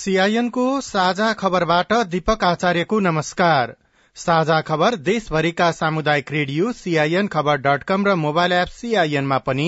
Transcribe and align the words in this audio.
सीआईएनको 0.00 0.62
साझा 0.80 1.32
खबरबाट 1.32 1.92
दीपक 2.08 2.44
आचार्यको 2.44 2.98
नमस्कार। 3.00 3.72
साझा 4.16 4.60
खबर 4.60 4.94
देशभरिका 4.98 5.70
सामुदायिक 5.70 6.30
radio 6.32 6.70
CIN 6.72 7.26
Khabar 7.26 7.56
dot 7.56 7.82
com 7.82 8.06
र 8.06 8.14
मोबाइल 8.14 8.52
एप 8.52 8.68
सीआईएनमा 8.68 9.38
पनि 9.38 9.66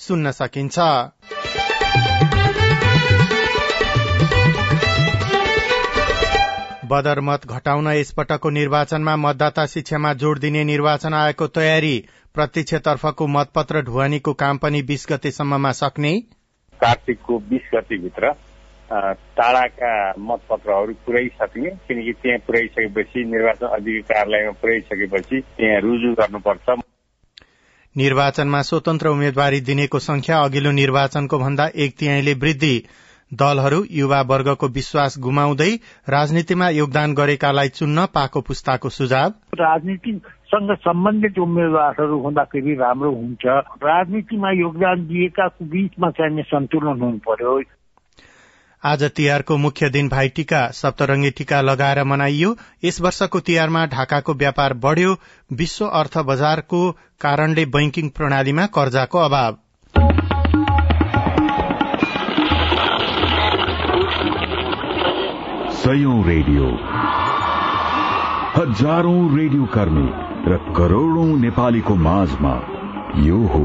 सुन्न 0.00 0.30
सकिन्छ। 0.30 0.78
बदरमत 6.92 7.46
घटाउन 7.46 7.88
यसपटकको 7.88 8.50
निर्वाचनमा 8.50 9.16
मतदाता 9.16 9.66
शिक्षामा 9.66 10.14
जोड़ 10.14 10.38
दिने 10.38 10.64
निर्वाचन 10.64 11.14
आयोगको 11.14 11.46
तयारी 11.60 11.94
प्रत्यक्षतर्फको 12.34 13.26
मतपत्र 13.36 13.82
ढुवानीको 13.82 14.32
काम 14.40 14.64
पनि 14.64 14.82
बीस 14.82 15.06
गतेसम्ममा 15.10 15.72
सक्ने? 15.74 16.16
कार्तिकको 16.80 17.38
बीस 17.38 17.70
गतिभित्र 17.74 18.34
टाढाका 18.90 20.14
मतपत्रहरू 20.18 20.92
पुर्याइसक्ने 20.92 21.70
किनकि 21.70 22.12
त्यहाँ 22.12 22.38
पुर्याइसकेपछि 22.38 23.24
निर्वाचन 23.24 23.66
अधिकारी 23.66 24.00
कार्यालयमा 24.00 24.50
पुर्याइसकेपछि 24.50 25.40
त्यहाँ 25.40 25.80
रुजु 25.80 26.12
गर्नुपर्छ। 26.12 26.80
निर्वाचनमा 27.96 28.62
स्वतन्त्र 28.62 29.08
उम्मेद्वारी 29.08 29.60
दिनेको 29.60 29.98
संख्या 29.98 30.38
अघिल्लो 30.38 30.70
निर्वाचनको 30.70 31.38
भन्दा 31.38 31.66
एक 31.74 31.96
तिहाईले 31.98 32.34
वृद्धि। 32.34 32.76
दलहरू 33.34 33.84
युवा 33.90 34.20
वर्गको 34.20 34.68
विश्वास 34.68 35.18
गुमाउँदै 35.18 35.70
राजनीतिमा 36.08 36.68
योगदान 36.68 37.14
गरेकालाई 37.14 37.68
चुन्न 37.68 38.06
पाको 38.06 38.40
पुस्ताको 38.40 38.88
सुझाव। 38.88 39.30
राजनीतिसँग 39.54 40.74
सम्बन्धित 40.74 41.38
उम्मेद्वारहरू 41.38 42.18
हुँदाखेरि 42.18 42.74
राम्रो 42.74 43.10
हुन्छ। 43.12 43.46
राजनीतिमा 43.84 44.50
योगदान 44.50 45.06
दिएका 45.06 45.46
बीचमा 45.62 46.10
चाहिने 46.10 46.42
सन्तुलन 46.42 47.00
हुनु 47.00 47.18
पर्यो 47.18 47.60
आज 48.86 49.02
तिहारको 49.04 49.56
मुख्य 49.56 49.88
दिन 49.90 50.08
भाइटिका 50.08 50.66
सप्तरंगी 50.68 51.30
टीका 51.30 51.60
लगाएर 51.60 52.02
मनाइयो। 52.04 52.56
यस 52.84 53.00
वर्षको 53.00 53.40
तिहारमा 53.40 53.84
ढाकाको 53.86 54.34
व्यापार 54.34 54.72
बढ़्यो। 54.74 55.16
विश्व 55.52 55.84
अर्थ 55.86 56.18
बजारको 56.18 56.80
कारणले 57.20 57.64
बैंकिङ 57.66 58.08
प्रणालीमा 58.08 58.66
कर्जाको 58.66 59.18
अभाव। 59.18 59.56
रेडियो। 66.26 66.68
हजारौं 68.56 69.38
रेडियो 69.38 69.64
कर्मी 69.64 70.08
र 70.52 70.56
करोड़ौं 70.76 71.26
नेपालीको 71.38 71.94
माझमा 71.96 72.54
यो 73.18 73.40
हो 73.46 73.64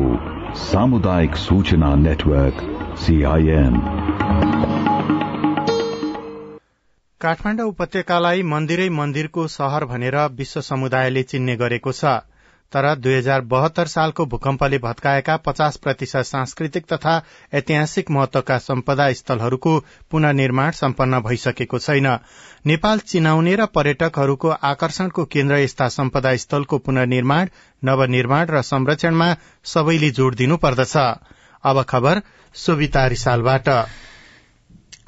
सामुदायिक 0.55 1.35
सूचना 1.35 1.95
नेटवर्क 1.95 2.57
सीआईएन 2.97 3.75
काठमाण्डु 7.21 7.63
उपत्यकालाई 7.67 8.43
मन्दिरै 8.49 8.87
मन्दिरको 8.89 9.43
शहर 9.47 9.85
भनेर 9.85 10.15
विश्व 10.35 10.61
समुदायले 10.61 11.23
चिन्ने 11.23 11.55
गरेको 11.55 11.91
छ 11.91 12.13
तर 12.73 12.87
दुई 12.97 13.13
हजार 13.13 13.41
बहत्तर 13.53 13.91
सालको 13.93 14.25
भूकम्पले 14.25 14.77
भत्काएका 14.77 15.35
पचास 15.47 15.77
प्रतिशत 15.77 16.29
सांस्कृतिक 16.29 16.87
तथा 16.93 17.17
ऐतिहासिक 17.53 18.11
महत्वका 18.11 18.57
सम्पदा 18.61 19.11
स्थलहरूको 19.13 19.75
पुननिर्माण 20.11 20.71
सम्पन्न 20.71 21.19
भइसकेको 21.19 21.79
छैन। 21.79 22.09
नेपाल 22.65 23.05
चिनाउने 23.09 23.55
र 23.55 23.65
पर्यटकहरूको 23.75 24.57
आकर्षणको 24.73 25.25
केन्द्र 25.33 25.57
यस्ता 25.57 25.87
सम्पदा 25.91 26.35
स्थलको 26.39 26.77
पुननिर्माण 26.87 27.55
नवनिर्माण 27.83 28.45
र 28.49 28.61
संरक्षणमा 28.65 29.33
सबैले 29.67 30.17
जोड़ 30.17 30.35
दिनुपर्दछ 30.35 30.95
अब 31.63 31.83
खबर 31.89 32.21
सुविता 32.55 33.07
रिसालबाट 33.07 33.69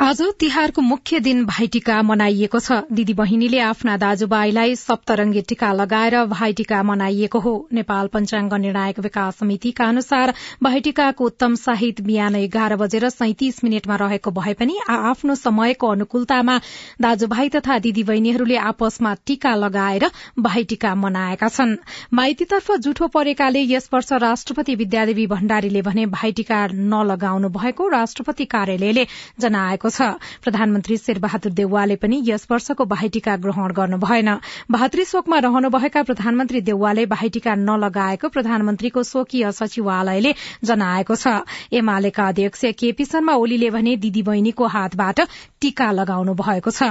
आज 0.01 0.21
तिहारको 0.39 0.81
मुख्य 0.81 1.19
दिन 1.19 1.43
भाइटिका 1.45 2.01
मनाइएको 2.01 2.59
छ। 2.59 2.77
दिदी 2.91 3.13
बहिनीले 3.13 3.57
आफ्ना 3.61 3.95
दाजुभाइलाई 4.01 4.75
सप्तरंगी 4.75 5.41
टीका 5.49 5.71
लगाएर 5.73 6.15
भाइटिका 6.25 6.81
मनाइएको 6.83 7.39
हो। 7.39 7.51
नेपाल 7.73 8.07
पञ्चाङ्ग 8.07 8.53
निर्णायक 8.63 8.99
विकास 8.99 9.37
समितिका 9.37 9.85
अनुसार 9.85 10.33
भाइटिकाको 10.63 11.25
उत्तम 11.25 11.55
साहित 11.55 12.01
बिहान 12.01 12.35
एघार 12.35 12.75
बजेर 12.75 13.09
सैतिस 13.09 13.63
मिनटमा 13.63 13.95
रहेको 13.95 14.31
भए 14.31 14.53
पनि 14.53 14.79
आफ्नो 14.89 15.35
समयको 15.35 15.87
अनुकूलतामा 15.89 16.57
दाजुभाइ 17.01 17.49
तथा 17.57 17.77
दिदी 17.85 18.03
बहिनीहरूले 18.03 18.57
आपसमा 18.71 19.13
टीका 19.25 19.53
लगाएर 19.55 20.07
भाइटिका 20.39 20.95
मनाएका 21.03 21.49
छन्। 21.51 21.75
माइतीतर्फ 22.13 22.71
जुठो 22.79 23.11
परेकाले 23.19 23.63
यस 23.67 23.89
वर्ष 23.93 24.11
राष्ट्रपति 24.25 24.75
विद्यादेवी 24.81 25.27
भण्डारीले 25.27 25.81
भने 25.83 26.05
भाइटिका 26.17 26.65
नलगाउनु 26.89 27.55
भएको 27.61 27.89
राष्ट्रपति 27.97 28.51
कार्यालयले 28.57 29.07
जनाएको 29.39 29.89
छ। 29.91 30.09
प्रधानमन्त्री 30.41 30.97
शेरबहादुर 30.97 31.51
देउवाले 31.53 31.95
पनि 31.97 32.21
यस 32.25 32.47
वर्षको 32.51 32.85
बाहिटिका 32.85 33.35
ग्रहण 33.37 33.71
गर्नु 33.73 33.97
भएन। 33.99 34.29
भातृ 34.71 35.03
शोकमा 35.05 35.37
रहनुभएका 35.39 36.03
प्रधानमन्त्री 36.03 36.61
देउवाले 36.63 37.05
बाहिटिका 37.05 37.55
नलगाएको 37.57 38.29
प्रधानमन्त्रीको 38.29 39.03
स्वकीय 39.03 39.51
सचिवालयले 39.51 40.33
जनाएको 40.63 41.15
छ। 41.15 41.27
एमालेका 41.73 42.27
अध्यक्ष 42.27 42.65
केपी 42.79 43.05
शर्मा 43.05 43.33
ओलीले 43.35 43.69
भने 43.69 43.95
दिदी 43.97 44.21
बहिनीको 44.23 44.67
हातबाट 44.67 45.19
टीका 45.61 45.91
लगाउनु 45.91 46.33
भएको 46.33 46.71
छ। 46.71 46.83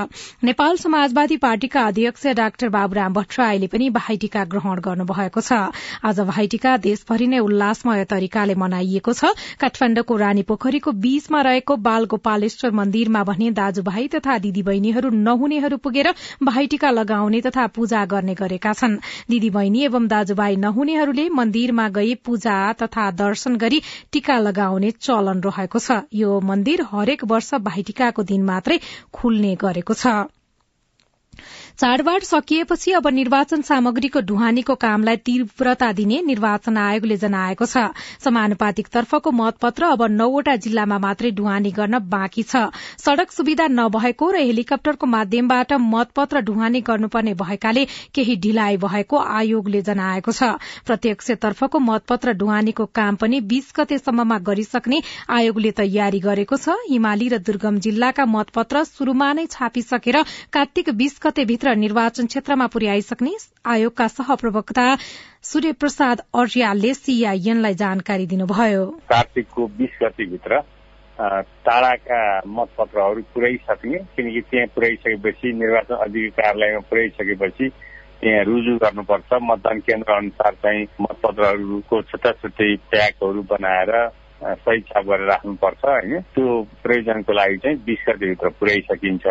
नेपाल 0.44 0.77
समाजवादी 0.77 1.37
पार्टीका 1.39 1.87
अध्यक्ष 1.87 2.27
डाक्टर 2.37 2.69
बाबुराम 2.71 3.12
भट्टराईले 3.12 3.66
पनि 3.66 3.89
भाइटिका 3.91 4.44
ग्रहण 4.47 4.81
गर्नु 4.81 5.05
भएको 5.06 5.41
छ। 5.41 5.53
आज 6.05 6.21
भाइटिका 6.28 6.77
देशभरि 6.78 7.27
नै 7.27 7.39
उल्लासमय 7.41 8.05
तरिकाले 8.05 8.55
मनाइएको 8.55 9.12
छ। 9.12 9.33
काठमाण्डुको 9.60 10.16
रानी 10.16 10.43
पोखरीको 10.44 10.93
बीचमा 11.00 11.41
रहेको 11.43 11.77
बाल 11.78 12.05
गोपालेश्वर 12.06 12.71
मन्दिरमा 12.91 13.23
भने 13.25 13.51
दाजुभाइ 13.55 14.06
तथा 14.11 14.37
दिदी 14.43 14.62
बहिनीहरू 14.67 15.11
नहुनेहरू 15.17 15.77
पुगेर 15.78 16.09
भाइटिका 16.43 16.91
लगाउने 16.91 17.41
तथा 17.41 17.67
पूजा 17.71 18.05
गर्ने 18.05 18.34
गरेका 18.34 18.73
छन्। 18.75 18.97
दिदी 19.31 19.51
बहिनी 19.51 19.84
एवं 19.84 20.09
दाजुभाइ 20.09 20.56
नहुनेहरूले 20.56 21.28
मन्दिरमा 21.31 21.89
गई 21.95 22.15
पूजा 22.27 22.56
तथा 22.83 23.11
दर्शन 23.15 23.56
गरी 23.56 23.81
टीका 24.11 24.39
लगाउने 24.41 24.91
चलन 24.99 25.47
रहेको 25.47 25.78
छ। 25.78 26.03
यो 26.15 26.41
मन्दिर 26.43 26.83
हरेक 26.91 27.25
वर्ष 27.31 27.55
भाइटिकाको 27.62 28.23
दिनमा 28.25 28.53
मात्रै 28.53 28.81
खुल्ने 29.15 29.55
गरेको 29.62 29.95
छ। 29.95 30.19
चाडबाड 31.80 32.22
सकिएपछि 32.22 32.92
अब 32.92 33.06
निर्वाचन 33.08 33.62
सामग्रीको 33.64 34.20
ढुवानीको 34.20 34.74
कामलाई 34.76 35.16
तीव्रता 35.18 35.91
दिने 35.92 36.20
निर्वाचन 36.22 36.76
आयोगले 36.76 37.16
जनाएको 37.16 37.64
छ। 37.66 37.84
समानुपातिक 38.20 38.88
तर्फको 38.92 39.30
मतपत्र 39.32 39.84
अब 39.88 40.02
नौवटा 40.12 40.56
जिल्लामा 40.60 40.98
मात्रै 41.00 41.30
ढुवानी 41.32 41.70
गर्न 41.72 41.98
बाँकी 42.06 42.42
छ। 42.42 42.68
सड़क 43.00 43.32
सुविधा 43.32 43.66
नभएको 43.70 44.28
र 44.30 44.36
हेलिकप्टरको 44.41 45.06
माध्यमबाट 45.06 45.72
मतपत्र 45.86 46.41
ढुवानी 46.44 46.80
गर्नुपर्ने 46.84 47.34
भएकाले 47.41 47.86
केही 48.12 48.36
ढिलाइ 48.36 48.76
भएको 48.84 49.16
आयोगले 49.38 49.80
जनाएको 49.80 50.32
छ। 50.32 50.60
प्रत्यक्ष 50.84 51.30
तर्फको 51.41 51.78
मतपत्र 51.80 52.36
ढुवानीको 52.36 52.86
काम 52.92 53.16
पनि 53.16 53.41
बीस 53.54 53.72
गतेसम्ममा 53.80 54.38
गरिसक्ने 54.50 55.00
आयोगले 55.30 55.72
तयारी 55.80 56.20
गरेको 56.28 56.56
छ। 56.58 56.76
हिमाली 56.92 57.32
र 57.32 57.41
दुर्गम 57.41 57.80
जिल्लाका 57.80 58.28
मतपत्र 58.28 58.84
शुरूमा 58.92 59.32
नै 59.32 59.48
छापिसकेर 59.48 60.22
कार्तिक 60.52 60.94
बीस 61.00 61.18
निर्वाचन 61.75 62.26
क्षेत्रमा 62.26 62.66
पुर्याइसक्ने 62.66 63.32
आयोगका 63.66 64.06
सहप्रवक्ता 64.08 64.84
सूर्य 65.42 65.72
प्रसाद 65.72 66.20
अर्यालले 66.34 66.92
सीआईएनलाई 66.94 67.75
जानकारी 67.75 68.26
दिनुभयो। 68.26 68.84
कार्तिकको 69.10 69.66
बीस 69.78 69.98
गतिभित्र 70.03 70.60
टाढाका 71.66 72.20
मतपत्रहरू 72.48 73.22
पुर्याइसक्ने 73.34 73.98
किनकि 74.16 74.41
त्यहाँ 74.41 74.66
पुर्याइसकेपछि 74.75 75.53
निर्वाचन 75.53 75.94
अधिकारी 75.94 76.30
कार्यालयमा 76.38 76.80
पुर्याइसकेपछि 76.91 77.69
त्यहाँ 78.20 78.44
रुजु 78.44 78.76
गर्नुपर्छ। 78.84 79.30
मतदान 79.42 79.78
केन्द्र 79.88 80.12
अनुसार 80.12 80.54
चाहिँ 80.62 80.86
मतपत्रहरूको 81.00 82.03
छुट्टा 82.10 82.30
छुट्टै 82.41 82.75
प्याकहरू 82.91 83.42
बनाएर 83.53 83.92
सही 84.41 84.80
छाप 84.80 85.04
गरेर 85.04 85.27
राख्नुपर्छ 85.28 85.84
होइन? 85.84 86.21
त्यो 86.34 86.62
प्रयोजनको 86.83 87.33
लागि 87.33 87.56
चाहिँ 87.62 87.77
बिस 87.84 88.04
गतिभित्र 88.09 88.48
पुर्याइसकिन्छ। 88.60 89.27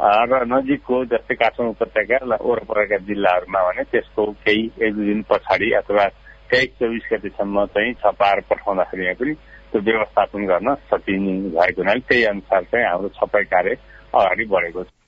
र 0.00 0.44
नजिकको 0.48 1.04
जस्तै 1.04 1.34
काठमाडौँ 1.34 1.72
उपत्यका 1.72 2.36
वरपरका 2.40 2.96
जिल्लाहरूमा 3.04 3.60
भने 3.60 3.82
त्यसको 3.84 4.24
केही 4.44 4.62
एक 4.80 4.94
दुई 4.94 5.06
दिन 5.06 5.22
पछाडि 5.22 5.70
अथवा 5.72 6.04
तेइस 6.50 6.70
चौबिस 6.80 7.08
गतिसम्म 7.12 7.64
चाहिँ 7.74 7.92
छपाएर 7.94 8.40
पठाउँदाखेरि 8.50 9.14
पनि 9.14 9.34
त्यो 9.72 9.80
व्यवस्थापन 9.80 10.46
गर्न 10.46 10.74
सकिने 10.88 11.34
भएको 11.52 11.82
हुनाले 11.82 12.00
त्यही 12.00 12.24
अनुसार 12.24 12.62
चाहिँ 12.64 12.86
हाम्रो 12.86 13.08
छपाई 13.18 13.44
कार्य 13.44 13.76
अगाडि 14.14 14.44
बढेको 14.44 14.82
छ। 14.82 14.99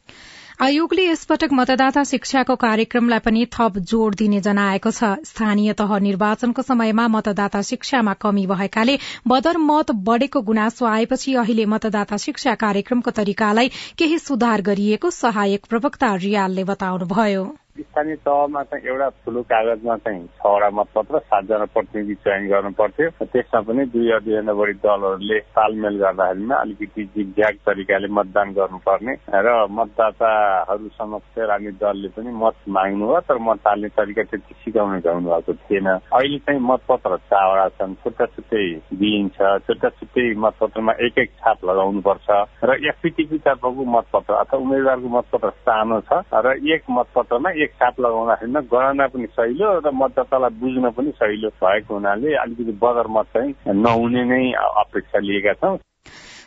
आयोगले 0.61 1.05
यसपटक 1.05 1.53
मतदाता 1.53 2.03
शिक्षाको 2.05 2.55
कार्यक्रमलाई 2.57 3.19
पनि 3.19 3.45
थप 3.55 3.79
जोड़ 3.91 4.15
दिने 4.15 4.41
जनाएको 4.41 4.91
छ। 4.91 5.09
स्थानीय 5.25 5.73
तह 5.73 5.95
निर्वाचनको 5.99 6.63
समयमा 6.63 7.07
मतदाता 7.09 7.63
शिक्षामा 7.63 8.15
कमी 8.21 8.47
भएकाले 8.47 8.99
बदर 9.29 9.59
मत 9.63 9.91
बढ़ेको 10.11 10.43
गुनासो 10.43 10.87
आएपछि 10.87 11.35
अहिले 11.35 11.67
मतदाता 11.67 12.17
शिक्षा 12.27 12.55
कार्यक्रमको 12.67 13.11
तरिकालाई 13.11 13.73
केही 13.99 14.19
सुधार 14.19 14.63
गरिएको 14.63 15.11
सहायक 15.13 15.67
प्रवक्ता 15.67 16.15
रियालले 16.21 16.65
बताउनुभयो। 16.67 17.45
स्थानीय 17.81 18.17
तहमा 18.21 18.63
चाहिँ 18.69 18.85
एउटा 18.87 19.09
ठुलो 19.25 19.43
कागजमा 19.49 19.97
चाहिँ 20.05 20.27
छवटा 20.37 20.69
मतपत्र 20.77 21.19
सातजना 21.19 21.65
प्रतिनिधि 21.73 22.15
चयन 22.21 22.49
गर्नु 22.49 22.71
पर्थ्यो 22.77 23.25
त्यसमा 23.25 23.61
पनि 23.65 23.85
दुई 23.89 24.11
अध्ययनभन्दा 24.13 24.53
बढी 24.61 24.73
दलहरूले 24.85 25.39
तालमेल 25.57 25.97
गर्दाखेरिमा 26.03 26.57
अलिकति 26.65 27.05
जिग्ज्याग 27.17 27.55
तरिकाले 27.67 28.09
मतदान 28.13 28.53
गर्नुपर्ने। 28.59 29.15
र 29.33 29.49
मतदाताहरू 29.73 30.89
समक्ष 31.01 31.39
राजनीतिक 31.49 31.79
दलले 31.81 32.09
पनि 32.13 32.31
मत 32.43 32.57
माग्नु 32.77 33.07
भयो 33.09 33.21
तर 33.25 33.39
मत 33.41 33.65
हाल्ने 33.67 33.89
तरिका 33.97 34.23
त्यति 34.29 34.55
सिकाउनु 34.65 35.01
भ्याउनु 35.01 35.29
भएको 35.33 35.53
थिएन। 35.65 35.89
अहिले 35.89 36.39
चाहिँ 36.45 36.61
मतपत्र 36.69 37.17
चारवटा 37.33 37.69
छन् 37.81 37.97
छुट्टा 38.05 38.27
छुट्टै 38.37 38.65
दिइन्छ 39.01 39.39
छुट्टा 39.65 39.89
छुट्टै 39.97 40.27
मतपत्रमा 40.45 40.93
एक 41.09 41.19
एक 41.25 41.31
छाप 41.41 41.65
लगाउनुपर्छ। 41.73 42.29
र 42.69 42.77
एफपिटिपी 42.93 43.39
तर्फको 43.49 43.83
मतपत्र 43.97 44.33
अथवा 44.45 44.61
उम्मेद्वारको 44.61 45.09
मतपत्र 45.17 45.51
सानो 45.65 46.01
छ 46.13 46.21
र 46.45 46.57
एक 46.77 46.85
मतपत्रमा 47.01 47.51
एक 47.63 47.73
छाप 47.75 48.01
लगाउँदाखेरिमा 48.01 48.61
गणना 48.73 49.07
पनि 49.15 49.27
सहिलो 49.37 49.69
र 49.79 49.91
मतदातालाई 49.95 50.59
बुझ्न 50.61 50.91
पनि 50.99 51.11
सहिलो 51.23 51.49
भएको 51.63 51.95
हुनाले 51.95 52.35
अलिकति 52.43 52.73
बदर 52.83 53.07
मत 53.11 53.27
चाहिँ 53.35 53.81
नहुने 53.81 54.25
नै 54.25 54.43
अपेक्षा 54.83 55.19
लिएका 55.19 55.53
छौँ। 55.63 55.79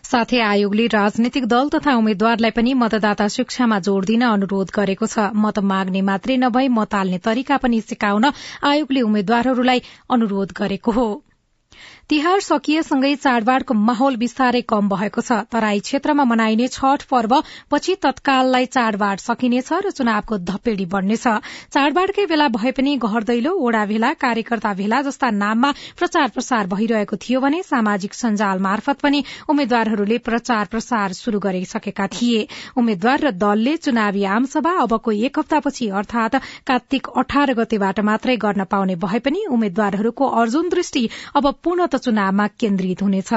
साथै 0.05 0.39
आयोगले 0.45 0.85
राजनैतिक 0.87 1.45
दल 1.47 1.69
तथा 1.69 1.93
उम्मेद्वारलाई 1.97 2.51
पनि 2.51 2.73
मतदाता 2.81 3.27
शिक्षामा 3.35 3.79
जोड़ 3.87 4.03
दिन 4.05 4.21
अनुरोध 4.27 4.73
गरेको 4.75 5.05
छ। 5.07 5.29
मत 5.35 5.59
माग्ने 5.71 6.01
मात्रै 6.09 6.37
नभई 6.37 6.67
मत 6.71 6.93
हाल्ने 6.93 7.17
तरिका 7.25 7.57
पनि 7.57 7.81
सिकाउन 7.81 8.25
आयोगले 8.63 9.01
उम्मेद्वारहरूलाई 9.01 9.81
अनुरोध 10.11 10.53
गरेको 10.57 10.91
हो। 10.91 11.07
तिहार 12.09 12.39
सकिएसँगै 12.39 13.15
चाडबाड़को 13.15 13.73
माहौल 13.75 14.15
बिस्तारै 14.15 14.59
कम 14.69 14.89
भएको 14.89 15.21
छ। 15.21 15.37
तराई 15.49 15.79
क्षेत्रमा 15.81 16.23
मनाइने 16.23 16.67
छठ 16.69 17.03
पर्व 17.09 17.31
पछि 17.71 17.95
तत्काललाई 17.97 18.65
चाडबाड़ 18.67 19.17
सकिनेछ 19.17 19.71
र 19.75 19.89
चुनावको 19.91 20.37
धपेडी 20.45 20.85
बढ़नेछ। 20.85 21.25
चाडबाड़कै 21.73 22.25
बेला 22.29 22.47
भए 22.53 22.71
पनि 22.71 22.93
घर 22.99 23.23
दैलो 23.25 23.53
ओडा 23.59 23.85
भेला 23.85 24.11
कार्यकर्ता 24.21 24.73
भेला 24.75 25.01
जस्ता 25.01 25.29
नाममा 25.33 25.71
प्रचार 25.97 26.29
प्रसार 26.29 26.67
भइरहेको 26.75 27.17
थियो 27.17 27.41
भने 27.41 27.63
सामाजिक 27.63 28.13
सञ्जाल 28.13 28.61
मार्फत 28.61 29.01
पनि 29.01 29.23
उम्मेद्वारहरूले 29.49 30.17
प्रचार 30.29 30.69
प्रसार 30.69 31.17
शुरू 31.21 31.39
गरिसकेका 31.39 32.07
थिए। 32.13 32.45
उम्मेद्वार 32.77 33.19
र 33.19 33.33
दलले 33.39 33.75
चुनावी 33.79 34.23
आमसभा 34.35 34.75
अबको 34.85 35.15
एक 35.23 35.39
हप्तापछि 35.39 35.89
अर्थात 35.95 36.39
कार्तिक 36.69 37.11
अठार 37.17 37.53
गतेबाट 37.55 38.05
मात्रै 38.05 38.37
गर्न 38.45 38.69
पाउने 38.69 39.01
भए 39.01 39.25
पनि 39.25 39.45
उम्मेद्वारहरूको 39.49 40.31
अर्जुन 40.43 40.69
दृष्टि 40.69 41.05
अब 41.35 41.51
पूर्ण 41.63 41.93
चुनावमा 41.97 42.47
केन्द्रित 42.47 43.01
हुनेछ। 43.01 43.33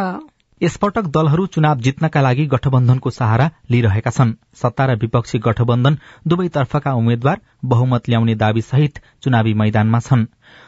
यसपटक 0.60 1.06
दलहरू 1.06 1.46
चुनाव 1.46 1.78
जित्नका 1.78 2.20
लागि 2.20 2.46
गठबन्धनको 2.46 3.10
सहारा 3.10 3.50
लिइरहेका 3.70 4.10
छन्। 4.10 4.32
सत्ता 4.54 4.84
र 4.84 4.96
विपक्षी 4.96 5.38
गठबन्धन 5.38 5.98
दुवैतर्फका 6.26 6.92
उम्मेद्वार 6.92 7.40
बहुमत 7.64 8.08
ल्याउने 8.08 8.34
दावी 8.34 8.60
सहित 8.60 8.98
चुनावी 9.22 9.54
मैदानमा 9.54 9.98
छन्। 9.98 10.24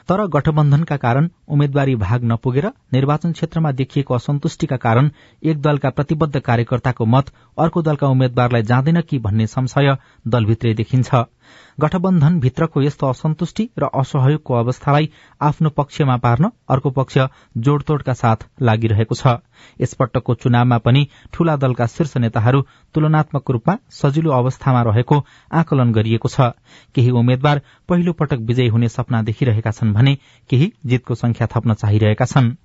तर 0.09 0.27
गठबन्धनका 0.27 0.97
कारण 0.97 1.29
उम्मेद्वारी 1.49 1.95
भाग 1.97 2.25
नपुगेर 2.25 2.67
निर्वाचन 2.93 3.33
क्षेत्रमा 3.33 3.73
देखिएको 3.73 4.15
असन्तुष्टिका 4.15 4.77
कारण 4.77 5.11
एक 5.43 5.61
दलका 5.63 5.91
प्रतिबद्ध 5.91 6.41
कार्यकर्ताको 6.41 7.05
मत 7.07 7.33
अर्को 7.59 7.83
दलका 7.83 8.09
उम्मेद्वारलाई 8.09 8.63
जाँदैन 8.63 9.01
कि 9.01 9.19
भन्ने 9.19 9.47
संशय 9.47 9.97
दलभित्रै 10.29 10.75
देखिन्छ। 10.75 11.15
गठबन्धन 11.81 12.39
भित्रको 12.41 12.83
यस्तो 12.83 13.07
असन्तुष्टि 13.07 13.69
र 13.79 13.89
असहयोगको 13.95 14.55
अवस्थालाई 14.55 15.11
आफ्नो 15.41 15.71
पक्षमा 15.71 16.17
पार्न 16.17 16.51
अर्को 16.71 16.91
पक्ष 16.91 17.19
जोड़तोड़का 17.59 18.13
साथ 18.15 18.49
लागिरहेको 18.63 19.15
छ। 19.15 19.37
यसपटकको 19.81 20.35
चुनावमा 20.35 20.79
पनि 20.79 21.07
ठूला 21.33 21.57
दलका 21.57 21.87
शीर्ष 21.87 22.17
नेताहरू 22.17 22.61
तुलनात्मक 22.95 23.51
रूपमा 23.51 23.77
सजिलो 23.93 24.31
अवस्थामा 24.33 24.83
रहेको 24.83 25.17
आकलन 25.53 25.93
गरिएको 25.93 26.29
छ। 26.29 26.53
केही 26.95 27.11
उम्मेद्वार 27.13 27.61
पहिलो 27.89 28.13
पटक 28.13 28.41
विजयी 28.49 28.69
हुने 28.69 28.89
सपना 28.89 29.23
देखिरहेका 29.23 29.71
छन् 29.71 29.93
भने 29.93 30.15
केही 30.51 30.73
जितको 30.87 31.15
संख्या 31.15 31.47
थप्न 31.47 31.75
चाहिरहेका 31.75 32.25
छन्। 32.25 32.57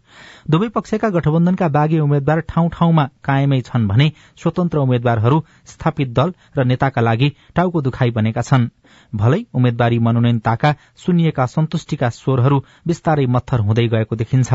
दुवै 0.50 0.69
पक्षका 0.69 1.09
गठबन्धनका 1.09 1.67
बागी 1.67 2.00
उम्मेद्वार 2.00 2.39
ठाउँ 2.50 2.69
ठाउँमा 2.69 3.06
कायमै 3.23 3.59
छन् 3.62 3.88
भने 3.88 4.12
स्वतन्त्र 4.38 4.77
उम्मेद्वारहरू 4.77 5.38
स्थापित 5.65 6.09
दल 6.13 6.33
र 6.57 6.65
नेताका 6.65 7.01
लागि 7.01 7.29
टाउको 7.56 7.81
दुखाई 7.81 8.12
बनेका 8.12 8.41
छन्। 8.41 8.67
भलै 9.15 9.41
उम्मेद्वारी 9.53 10.00
मनोनयन 10.00 10.39
ताका 10.39 10.73
सुनिएका 10.97 11.45
सन्तुष्टिका 11.45 12.09
स्वरहरू 12.09 12.57
बिस्तारै 12.88 13.25
मत्थर 13.25 13.59
हुँदै 13.59 13.88
गएको 13.88 14.15
देखिन्छ। 14.15 14.53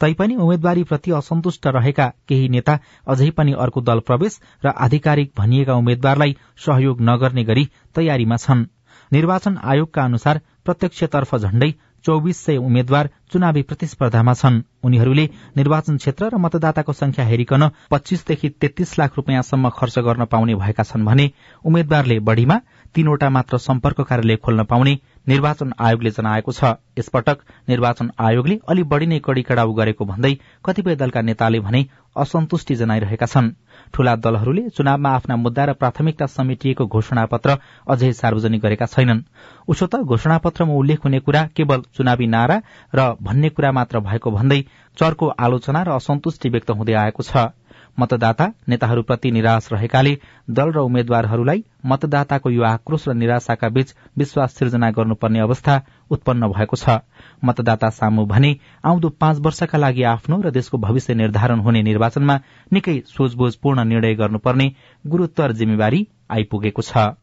तैपनि 0.00 0.34
उम्मेद्वारीप्रति 0.36 1.10
असन्तुष्ट 1.12 1.66
रहेका 1.68 2.06
केही 2.28 2.48
नेता 2.48 2.78
अझै 3.06 3.30
पनि 3.30 3.52
अर्को 3.58 3.80
दल 3.80 4.00
प्रवेश 4.00 4.40
र 4.64 4.74
आधिकारिक 4.78 5.32
भनिएका 5.38 5.74
उम्मेद्वारलाई 5.74 6.36
सहयोग 6.66 7.00
नगर्ने 7.00 7.44
गरी 7.44 7.64
तयारीमा 7.94 8.36
छन्। 8.36 8.66
निर्वाचन 9.12 9.56
आयोगका 9.64 10.02
अनुसार 10.04 10.40
प्रत्यक्षतर्फ 10.64 11.36
झण्डै 11.36 11.70
चौबिस 12.04 12.36
सय 12.44 12.56
उम्मेद्वार 12.58 13.08
चुनावी 13.32 13.62
प्रतिस्पर्धामा 13.62 14.32
छन्। 14.34 14.60
उनीहरूले 14.84 15.24
निर्वाचन 15.56 15.96
क्षेत्र 15.96 16.28
र 16.28 16.36
मतदाताको 16.38 16.92
संख्या 16.92 17.24
हेरिकन 17.26 17.68
पच्चीसदेखि 17.90 18.48
तेत्तीस 18.60 18.98
लाख 18.98 19.16
रूपियाँसम्म 19.16 19.68
खर्च 19.76 19.98
गर्न 20.00 20.24
पाउने 20.32 20.54
भएका 20.56 20.82
छन् 20.84 21.04
भने 21.04 21.30
उम्मेद्वारले 21.64 22.18
बढ़ीमा 22.22 22.60
तीनवटा 22.94 23.30
मात्र 23.30 23.58
सम्पर्क 23.60 24.00
कार्यालय 24.02 24.36
खोल्न 24.44 24.64
पाउने 24.66 24.98
निर्वाचन 25.26 25.72
आयोगले 25.78 26.10
जनाएको 26.10 26.52
छ। 26.52 26.74
यसपटक 26.98 27.38
निर्वाचन 27.68 28.10
आयोगले 28.18 28.58
अलि 28.68 28.82
बढ़ी 28.84 29.06
नै 29.06 29.18
कड़ी 29.18 29.42
कड़ाउ 29.42 29.72
गरेको 29.72 30.04
भन्दै 30.04 30.34
कतिपय 30.64 30.96
दलका 30.96 31.20
नेताले 31.22 31.60
भने 31.60 31.80
असन्तुष्टि 32.16 32.74
जनाइरहेका 32.74 33.26
छन्। 33.26 33.50
ठूला 33.94 34.14
दलहरूले 34.18 34.68
चुनावमा 34.70 35.10
आफ्ना 35.10 35.36
मुद्दा 35.36 35.64
र 35.64 35.72
प्राथमिकता 35.74 36.26
समेटिएको 36.28 36.86
घोषणा 36.86 37.24
पत्र 37.26 37.56
अझै 37.88 38.12
सार्वजनिक 38.12 38.60
गरेका 38.62 38.86
छैनन्। 38.86 39.24
उसो 39.68 39.86
त 39.86 40.02
घोषणा 40.02 40.38
पत्रमा 40.38 40.74
उल्लेख 40.74 41.04
हुने 41.04 41.20
कुरा 41.20 41.42
केवल 41.56 41.80
चुनावी 41.94 42.26
नारा 42.26 42.56
र 42.94 43.00
भन्ने 43.22 43.48
कुरा 43.50 43.72
मात्र 43.72 44.00
भएको 44.00 44.30
भन्दै 44.30 44.60
चर्को 44.96 45.26
आलोचना 45.38 45.82
र 45.82 45.88
असन्तुष्टि 45.96 46.48
व्यक्त 46.48 46.70
हुँदै 46.72 46.94
आएको 46.94 47.22
छ। 47.22 47.54
मतदाता 47.98 48.46
नेताहरूप्रति 48.68 49.30
निराश 49.30 49.68
रहेकाले 49.72 50.16
दल 50.50 50.72
र 50.72 50.78
उम्मेद्वारहरूलाई 50.80 51.64
मतदाताको 51.86 52.50
यो 52.50 52.62
आक्रोश 52.64 53.08
र 53.08 53.14
निराशाका 53.14 53.68
बीच 53.68 53.94
विश्वास 54.18 54.54
सिर्जना 54.54 54.90
गर्नुपर्ने 54.90 55.40
अवस्था 55.40 55.80
उत्पन्न 56.10 56.48
भएको 56.48 56.76
छ। 56.76 56.98
मतदाता 57.44 57.90
सामु 57.90 58.26
भने 58.26 58.56
आउँदो 58.84 59.08
पाँच 59.20 59.38
वर्षका 59.38 59.78
लागि 59.78 60.02
आफ्नो 60.08 60.40
र 60.42 60.50
देशको 60.50 60.78
भविष्य 60.78 61.14
निर्धारण 61.14 61.60
हुने 61.60 61.82
निर्वाचनमा 61.82 62.40
निकै 62.72 62.98
सोझबोझपूर्ण 63.06 63.84
निर्णय 63.84 64.14
गर्नुपर्ने 64.14 64.72
गुरूत्तर 65.04 65.52
जिम्मेवारी 65.52 66.06
आइपुगेको 66.30 66.82
छ। 66.82 67.21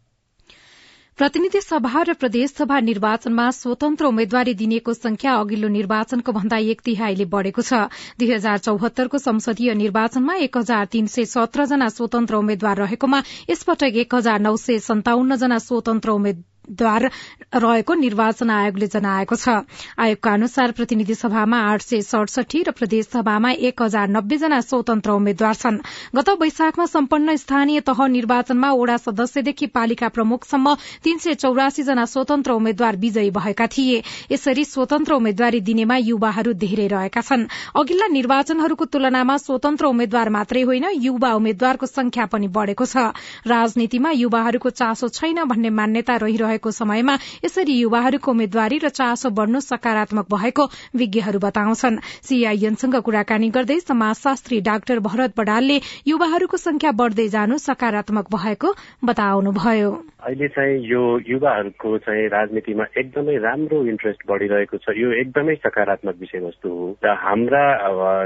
प्रतिनिधि 1.20 1.60
सभा 1.62 2.02
र 2.08 2.14
प्रदेशसभा 2.20 2.76
निर्वाचनमा 2.80 3.46
स्वतन्त्र 3.56 4.06
उम्मेद्वारी 4.10 4.54
दिनेको 4.62 4.94
संख्या 4.98 5.34
अघिल्लो 5.40 5.68
निर्वाचनको 5.74 6.32
भन्दा 6.38 6.58
एक 6.74 6.82
तिहाईले 6.86 7.26
बढ़ेको 7.34 7.62
छ। 7.62 7.80
दुई 8.20 8.32
हजार 8.32 8.64
चौहत्तरको 8.68 9.18
संसदीय 9.24 9.74
निर्वाचनमा 9.82 10.36
एक 10.48 10.58
हजार 10.58 10.86
तीन 10.94 11.12
सय 11.16 11.26
सत्र 11.34 11.66
जना 11.74 11.90
स्वतन्त्र 11.98 12.40
उम्मेद्वार 12.40 12.78
रहेकोमा 12.84 13.20
यसपटक 13.50 14.00
एक 14.06 14.16
हजार 14.16 14.40
नौ 14.48 14.56
सय 14.64 14.80
सन्ताउन्न 14.88 15.36
जना 15.44 15.58
स्वतन्त्र 15.68 16.16
उम्मेद्वार 16.22 16.49
द्वार 16.72 17.10
रहेको 17.56 17.94
निर्वाचन 17.96 18.50
आयोगले 18.50 18.88
जनाएको 18.88 19.36
छ। 19.36 19.50
आयोगका 19.98 20.34
अनुसार 20.34 20.72
प्रतिनिधि 20.72 21.16
सभामा 21.16 21.58
आठ 21.66 21.82
सय 21.82 22.02
सडसठी 22.02 22.64
र 22.64 22.72
प्रदेश 22.72 23.06
सभामा 23.10 23.52
एक 23.64 23.82
हजार 23.82 24.08
नब्बे 24.10 24.38
जना 24.38 24.60
स्वतन्त्र 24.62 25.12
उम्मेद्वार 25.12 25.56
छन्। 25.56 25.78
गत 26.16 26.30
वैशाखमा 26.42 26.86
सम्पन्न 26.88 27.36
स्थानीय 27.36 27.80
तह 27.82 28.06
निर्वाचनमा 28.08 28.70
ओडा 28.72 28.98
सदस्यदेखि 29.00 29.68
पालिका 29.70 30.08
प्रमुखसम्म 30.10 30.76
तीन 31.04 31.18
सय 31.18 31.34
चौरासी 31.36 31.84
जना 31.84 32.06
स्वतन्त्र 32.06 32.52
उम्मेद्वार 32.52 32.96
विजयी 32.98 33.32
भएका 33.32 33.68
थिए। 33.68 34.02
यसरी 34.32 34.66
स्वतन्त्र 34.66 35.14
उम्मेद्वारी 35.14 35.60
दिनेमा 35.62 35.98
युवाहरू 35.98 36.54
धेरै 36.56 36.88
रहेका 36.88 37.22
छन्। 37.22 37.48
अघिल्ला 37.76 38.08
निर्वाचनहरूको 38.08 38.86
तुलनामा 38.86 39.38
स्वतन्त्र 39.40 39.86
उम्मेद्वार 39.86 40.30
मात्रै 40.30 40.62
होइन 40.62 40.86
युवा 41.00 41.34
उम्मेद्वारको 41.34 41.86
संख्या 41.88 42.26
पनि 42.26 42.48
बढ़ेको 42.50 42.86
छ। 42.86 43.14
राजनीतिमा 43.48 44.12
युवाहरूको 44.12 44.70
चासो 44.72 45.08
छैन 45.10 45.44
भन्ने 45.46 45.70
मान्यता 45.70 46.16
रहिरहेको 46.18 46.59
भएको 46.60 46.72
समयमा 46.76 47.16
यसरी 47.46 47.74
युवाहरूको 47.80 48.32
उम्मेद्वारी 48.32 48.78
र 48.84 48.90
चासो 48.92 49.30
बढ़नु 49.32 49.60
सकारात्मक 49.64 50.28
भएको 50.28 50.64
विज्ञहरू 50.92 51.40
बताउँछन्। 51.40 52.00
सीआईएनसँग 52.28 52.96
कुराकानी 53.00 53.50
गर्दै 53.50 53.80
समाजशास्त्री 53.80 54.60
डाक्टर 54.62 55.00
भरत 55.00 55.34
बडालले 55.40 55.80
युवाहरूको 56.08 56.58
संख्या 56.60 56.92
बढ़दै 56.92 57.28
जानु 57.32 57.58
सकारात्मक 57.58 58.28
भएको 58.36 58.74
बताउनुभयो। 59.06 59.92
अहिले 60.20 60.48
चाहिँ 60.52 60.76
यो 60.84 61.02
युवाहरूको 61.28 61.98
चाहिँ 62.04 62.28
राजनीतिमा 62.28 62.86
एकदमै 62.98 63.36
राम्रो 63.40 63.80
इन्ट्रेस्ट 63.88 64.28
बढ़िरहेको 64.28 64.78
छ। 64.78 65.00
यो 65.00 65.12
एकदमै 65.16 65.56
सकारात्मक 65.64 66.16
विषयवस्तु 66.20 66.70
हो। 66.70 66.88
र 67.00 67.16
हाम्रा 67.24 67.64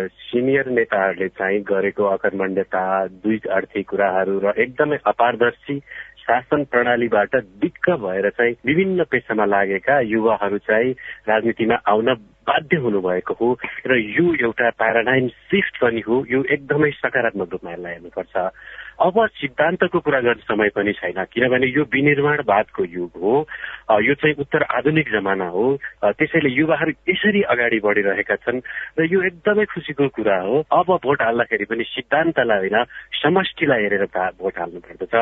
सिनियर 0.10 0.70
नेताहरूले 0.74 1.28
चाहिँ 1.38 1.62
गरेको 1.62 2.04
अकर्मण्यता 2.18 2.84
दुई 3.22 3.38
अर्थी 3.46 3.84
कुराहरू 3.84 4.40
र 4.42 4.54
एकदमै 4.58 4.98
अपारदर्शी 5.06 5.78
शासन 6.24 6.64
प्रणालीबाट 6.72 7.36
दिक्क 7.64 7.90
भएर 8.04 8.30
चाहिँ 8.30 8.56
विभिन्न 8.66 9.04
पेसामा 9.12 9.46
लागेका 9.46 10.00
युवाहरू 10.00 10.58
चाहिँ 10.58 10.92
राजनीतिमा 11.28 11.76
आउन 11.88 12.14
बाध्य 12.44 12.78
हुनुभएको 12.78 13.34
हो 13.40 13.48
र 13.88 13.96
यो 13.96 14.34
एउटा 14.36 14.70
प्याराडाइम 14.76 15.28
सिफ्ट 15.28 15.80
पनि 15.82 16.02
हो। 16.08 16.16
यो 16.28 16.44
एकदमै 16.44 16.90
सकारात्मक 16.92 17.52
रूपमा 17.52 17.72
यसलाई 17.72 17.94
हेर्नुपर्छ। 17.94 18.36
अब 19.00 19.16
सिद्धान्तको 19.40 20.00
कुरा 20.00 20.20
गर्ने 20.20 20.44
समय 20.44 20.70
पनि 20.76 20.92
छैन 20.94 21.24
किनभने 21.24 21.68
यो 21.72 21.84
विनिर्माणवादको 21.88 22.84
युग 22.84 23.12
हो। 23.16 23.34
यो 24.04 24.14
चाहिँ 24.20 24.36
उत्तर 24.44 24.64
आधुनिक 24.76 25.12
जमाना 25.12 25.48
हो। 25.56 25.66
त्यसैले 26.04 26.50
युवाहरू 26.52 26.92
यसरी 27.08 27.42
अगाडि 27.48 27.80
बढिरहेका 27.80 28.36
छन् 28.44 28.60
र 29.00 29.08
यो 29.08 29.24
एकदमै 29.24 29.66
खुसीको 29.72 30.08
कुरा 30.12 30.40
हो। 30.44 30.56
अब 30.68 31.00
भोट 31.00 31.22
हाल्दाखेरि 31.22 31.66
पनि 31.72 31.84
सिद्धान्तलाई 31.96 32.60
होइन 32.60 32.84
समष्टिलाई 33.24 33.82
हेरेर 33.84 34.06
भोट 34.36 34.60
हाल्नु 34.60 34.80
पर्दछ 34.84 35.16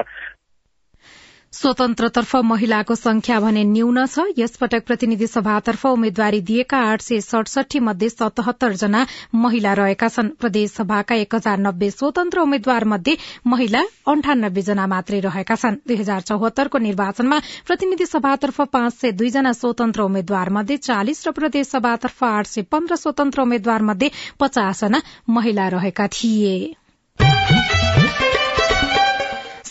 स्वतन्त्रतर्फ 1.53 2.35
महिलाको 2.45 2.95
संख्या 2.95 3.39
भने 3.39 3.63
न्यून 3.63 4.05
छ। 4.05 4.23
यसपटक 4.37 4.85
प्रतिनिधि 4.87 5.27
सभातर्फ 5.27 5.85
उम्मेद्वारी 5.85 6.39
दिएका 6.41 6.77
आठ 6.91 7.01
सय 7.01 7.19
सडसठी 7.21 7.79
मध्ये 7.79 8.09
सतहत्तर 8.09 8.73
जना 8.73 9.05
महिला 9.35 9.73
रहेका 9.73 10.07
छन्। 10.07 10.29
प्रदेश 10.39 10.71
सभाका 10.71 11.15
एक 11.15 11.35
हजार 11.35 11.57
नब्बे 11.59 11.89
स्वतन्त्र 11.91 12.39
उम्मेद्वार 12.41 12.85
मध्ये 12.85 13.17
महिला 13.47 13.83
अन्ठानब्बे 14.07 14.61
जना 14.61 14.87
मात्रै 14.87 15.19
रहेका 15.19 15.55
छन्। 15.55 15.75
दुई 15.87 15.95
हजार 15.97 16.21
चौहत्तरको 16.31 16.77
निर्वाचनमा 16.79 17.39
प्रतिनिधि 17.67 18.05
सभातर्फ 18.05 18.61
पाँच 18.71 18.93
सय 18.95 19.11
दुईजना 19.13 19.51
स्वतन्त्र 19.53 20.01
उम्मेद्वार 20.01 20.49
मध्ये 20.49 20.77
चालिस 20.79 21.27
र 21.27 21.31
प्रदेश 21.33 21.67
सभातर्फ 21.67 22.23
आठ 22.23 22.47
सय 22.47 22.61
पन्ध्र 22.71 22.95
स्वतन्त्र 22.95 23.41
उम्मेद्वार 23.41 23.81
मध्ये 23.83 24.11
पचास 24.39 24.83
जना 24.83 25.01
महिला 25.29 25.67
रहेका 25.67 26.07
थिए। 26.07 26.55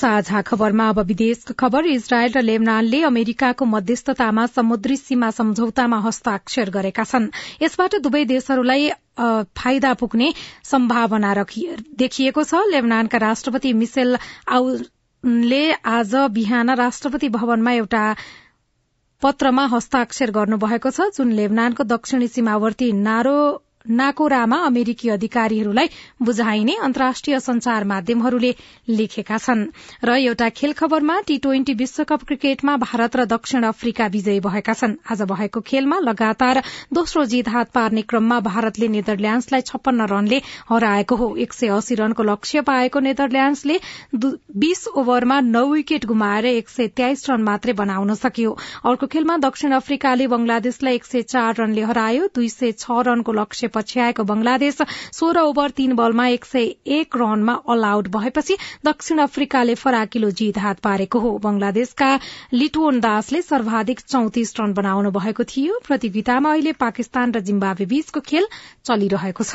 साझा 0.00 0.40
खबरमा 0.48 0.88
अब 0.88 0.98
विदेशको 1.06 1.54
खबर। 1.60 1.86
इजरायल 1.86 2.32
र 2.32 2.42
लेबनानले 2.42 3.02
अमेरिकाको 3.04 3.64
मध्यस्थतामा 3.66 4.46
समुद्री 4.56 4.96
सीमा 4.96 5.30
सम्झौतामा 5.38 5.98
हस्ताक्षर 6.06 6.70
गरेका 6.70 7.04
छन्। 7.04 7.28
यसबाट 7.62 8.00
दुवै 8.02 8.24
देशहरूलाई 8.32 8.90
फाइदा 9.54 9.92
पुग्ने 10.00 10.32
सम्भावना 10.64 11.34
देखिएको 11.44 12.44
छ। 12.44 12.62
लेबनानका 12.72 13.18
राष्ट्रपति 13.20 13.72
मिसेल 13.80 14.16
आउले 14.50 15.64
आज 15.94 16.14
बिहान 16.32 16.70
राष्ट्रपति 16.76 17.28
भवनमा 17.30 17.72
एउटा 17.72 18.04
पत्रमा 19.22 19.64
हस्ताक्षर 19.68 20.30
गर्नुभएको 20.32 20.90
छ 20.90 21.08
जुन 21.16 21.32
लेबनानको 21.38 21.84
दक्षिणी 21.88 22.28
सीमावर्ती 22.28 22.92
नारो 23.00 23.40
नाकोरामा 23.88 24.56
अमेरिकी 24.66 25.08
अधिकारीहरूलाई 25.08 25.88
बुझाइने 26.22 26.74
अन्तर्राष्ट्रिय 26.82 27.38
संचार 27.40 27.84
माध्यमहरूले 27.84 28.54
लेखेका 28.88 29.38
छन्। 29.38 29.64
र 30.04 30.16
एउटा 30.16 30.48
खेल 30.50 30.72
खबरमा 30.72 31.20
टी 31.26 31.36
ट्वेन्टी 31.38 31.74
विश्वकप 31.74 32.24
क्रिकेटमा 32.24 32.76
भारत 32.76 33.16
र 33.16 33.24
दक्षिण 33.26 33.64
अफ्रिका 33.64 34.06
विजयी 34.06 34.40
भएका 34.40 34.72
छन्। 34.74 34.96
आज 35.10 35.22
भएको 35.22 35.60
खेलमा 35.62 35.98
लगातार 36.00 36.62
दोस्रो 36.92 37.24
जित 37.24 37.48
हात 37.48 37.70
पार्ने 37.72 38.02
क्रममा 38.04 38.40
भारतले 38.40 38.88
नेदरल्याण्डसलाई 38.88 39.60
छप्पन्न 39.62 40.06
रनले 40.06 40.42
हराएको 40.68 41.16
हो। 41.16 41.34
एक 41.38 41.52
सय 41.52 41.68
अस्सी 41.70 41.94
रनको 41.94 42.22
लक्ष्य 42.22 42.60
पाएको 42.62 43.00
नेदरल्याण्डसले 43.00 43.80
बीस 44.60 44.86
ओभरमा 44.94 45.40
नौ 45.40 45.64
विकेट 45.72 46.04
गुमाएर 46.04 46.46
एक 46.46 46.68
सय 46.68 46.88
तेइस 46.94 47.28
रन 47.30 47.42
मात्रै 47.42 47.72
बनाउन 47.72 48.14
सक्यो। 48.16 48.56
अर्को 48.84 49.06
खेलमा 49.06 49.36
दक्षिण 49.40 49.72
अफ्रिकाले 49.72 50.26
बंगलादेशलाई 50.28 50.94
एक 50.94 51.04
सय 51.06 51.22
चार 51.24 51.54
रनले 51.58 51.82
हरायो। 51.84 52.28
दुई 52.34 52.48
सय 52.50 52.72
छ 52.74 53.02
रनको 53.08 53.32
लक्ष्य 53.32 53.68
पछ्याएको 53.74 54.24
बंगलादेश 54.24 54.78
सोह्र 55.12 55.40
ओभर 55.42 55.70
तीन 55.72 55.94
बलमा 55.94 56.26
एक 56.28 56.44
सय 56.44 56.66
एक 56.96 57.16
रनमा 57.16 57.54
अल 57.68 57.84
आउट 57.84 58.08
भएपछि 58.08 58.56
दक्षिण 58.84 59.18
अफ्रिकाले 59.18 59.74
फराकिलो 59.76 60.30
जीत 60.30 60.58
हात 60.58 60.80
पारेको 60.80 61.18
हो। 61.18 61.36
बंगलादेशका 61.38 62.10
लिटोन 62.52 63.00
दासले 63.00 63.42
सर्वाधिक 63.42 64.00
चौतिस 64.00 64.54
रन 64.60 64.72
बनाउनु 64.74 65.10
भएको 65.10 65.44
थियो। 65.46 65.80
प्रतियोगितामा 65.88 66.52
अहिले 66.52 66.72
पाकिस्तान 66.80 67.32
र 67.32 67.40
जिम्बावे 67.42 67.86
बीचको 67.86 68.20
खेल 68.20 68.46
चलिरहेको 68.84 69.44
छ। 69.44 69.54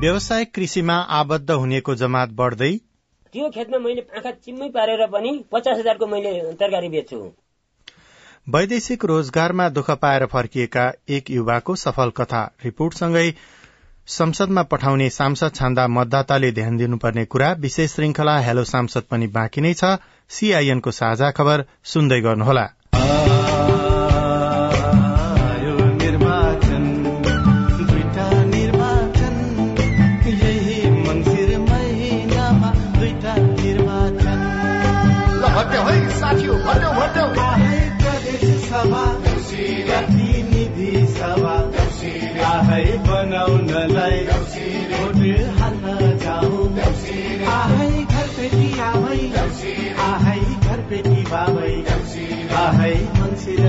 व्यवसायिक 0.00 0.50
कृषिमा 0.54 0.94
आबद्ध 1.18 1.50
हुनेको 1.50 1.94
जमात 1.94 2.32
बढ्दै 2.36 2.72
त्यो 3.34 3.48
खेतमा 3.50 3.78
मैले 3.78 4.02
आँखा 4.16 4.30
चिम्मै 4.30 4.68
पारेर 4.68 5.00
पनि 5.06 5.30
पचास 5.52 5.78
हजारको 5.78 6.06
मैले 6.06 6.32
तरकारी 6.54 6.88
बेच्छु। 6.88 7.16
वैदेशिक 8.46 9.04
रोजगारमा 9.04 9.68
दुःख 9.70 9.90
पाएर 10.02 10.26
फर्किएका 10.26 10.84
एक 11.10 11.30
युवाको 11.30 11.74
सफल 11.74 12.10
कथा 12.10 12.42
रिपोर्टसँगै 12.64 13.26
संसदमा 14.08 14.62
पठाउने 14.70 15.10
सांसद 15.10 15.54
छान्दा 15.54 15.88
मतदाताले 15.88 16.52
ध्यान 16.52 16.76
दिनुपर्ने 16.76 17.24
कुरा 17.24 17.52
विशेष 17.58 17.94
श्रृंखला 17.94 18.38
हेलो 18.40 18.64
सांसद 18.64 19.10
पनि 19.10 19.26
बाँकी 19.34 19.60
नै 19.60 19.74
छ। 19.74 19.96
सीआईएनको 20.30 20.90
साझा 20.92 21.30
खबर 21.30 21.66
सुन्दै 21.84 22.20
गर्नुहोला। 22.20 22.66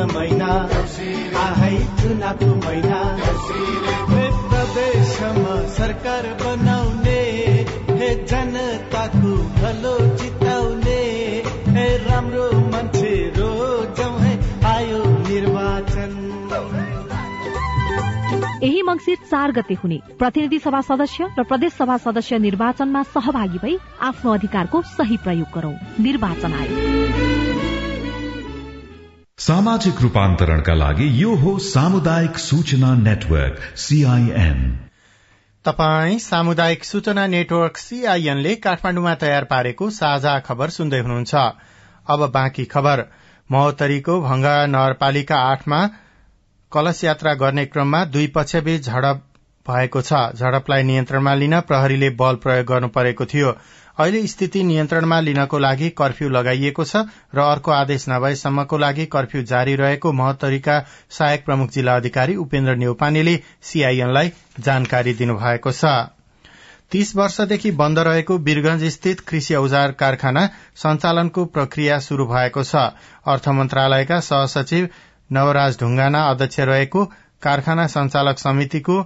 महिना 0.06 0.52
आहै 1.40 1.78
चुनावको 2.02 2.56
महिना। 2.56 3.00
प्रदेशमा 4.50 5.56
सरकार 5.70 6.24
बनाउने 6.42 7.22
हे 7.90 8.10
जनताको 8.26 9.34
भलो 9.56 9.98
जिताउने 10.16 11.02
हे 11.68 11.88
राम्रो 11.98 12.52
मान्छे 12.70 13.14
रोजौ 13.38 14.10
आयो 14.68 15.04
निर्वाचन। 15.30 16.14
यही 18.64 18.82
मङ्सिर 18.82 19.18
चार 19.18 19.52
गते 19.52 19.74
हुने। 19.74 20.00
प्रतिनिधि 20.20 20.60
सभा 20.60 20.82
सदस्य 20.82 21.28
र 21.40 21.44
प्रदेश 21.44 21.74
सभा 21.74 21.98
सदस्य 21.98 22.40
निर्वाचनमा 22.40 23.04
सहभागी 23.04 23.58
भई 23.58 23.78
आफ्नो 24.02 24.34
अधिकारको 24.34 24.82
सही 24.82 25.18
प्रयोग 25.18 25.48
गरौं। 25.56 25.76
निर्वाचन 26.04 26.54
आयोग। 26.54 27.55
सामाजिक 29.40 30.00
रूपान्तरणका 30.02 30.74
लागि 30.74 31.08
यो 31.22 31.34
हो 31.36 31.58
सामुदायिक 31.60 32.38
सूचना 32.38 32.94
नेटवर्क 32.96 33.58
सीआईएन 33.78 34.62
तपाई 35.66 36.20
सामुदायिक 36.20 36.84
सूचना 36.84 37.26
नेटवर्क 37.28 37.78
सीआईएनले 37.78 38.56
काठमाडौँमा 38.56 39.16
तयार 39.16 39.44
पारेको 39.44 39.90
साझा 39.90 40.38
खबर 40.40 40.70
सुन्दै 40.70 41.00
हुनुहुन्छ। 41.00 41.36
अब 42.08 42.26
बाँकी 42.32 42.66
खबर। 42.66 43.04
महोत्तरीको 43.50 44.20
भंगा 44.22 44.56
नगरपालिका 44.68 45.38
आठमा 45.52 45.84
कलश 46.72 47.04
यात्रा 47.04 47.34
गर्ने 47.34 47.66
क्रममा 47.66 48.04
दुई 48.06 48.28
पक्षबीच 48.28 48.88
झडप 48.88 49.24
भएको 49.66 50.02
छ। 50.02 50.14
झडपलाई 50.36 50.84
नियन्त्रणमा 50.84 51.34
लिन 51.34 51.60
प्रहरीले 51.60 52.10
बल 52.22 52.36
प्रयोग 52.46 52.66
गर्नु 52.68 52.88
परेको 52.88 53.26
थियो। 53.26 53.52
अहिले 53.98 54.26
स्थिति 54.28 54.64
नियन्त्रणमा 54.64 55.20
लिनको 55.20 55.58
लागि 55.60 55.90
कर्फ्यू 56.00 56.30
लगाइएको 56.30 56.84
छ 56.86 57.04
र 57.36 57.40
अर्को 57.42 57.72
आदेश 57.72 58.06
नभएसम्मको 58.10 58.78
लागि 58.78 59.06
कर्फ्यू 59.14 59.44
जारी 59.44 59.76
रहेको 59.76 60.12
महोत्तरीका 60.14 60.80
सहायक 61.10 61.46
प्रमुख 61.46 61.70
जिल्ला 61.72 61.96
अधिकारी 61.96 62.36
उपेन्द्र 62.36 62.76
नेउपानेले 62.76 63.40
सीआईएनलाई 63.64 64.32
जानकारी 64.60 65.14
दिनुभएको 65.14 65.72
छ। 65.72 65.96
तीस 66.92 67.16
वर्षदेखि 67.16 67.72
बन्द 67.72 68.00
रहेको 68.00 68.38
वीरगंज 68.38 68.84
स्थित 68.92 69.20
कृषि 69.20 69.56
औजार 69.56 69.92
कारखाना 69.92 70.48
सञ्चालनको 70.76 71.46
प्रक्रिया 71.56 72.00
शुरू 72.00 72.26
भएको 72.28 72.64
छ। 72.64 72.76
अर्थ 73.26 73.48
मन्त्रालयका 73.50 74.20
सहसचिव 74.22 74.90
नवराज 75.32 75.80
ढुंगाना 75.80 76.30
अध्यक्ष 76.30 76.60
रहेको 76.70 77.06
कारखाना 77.42 77.88
सञ्चालक 77.88 78.40
समितिको 78.40 78.98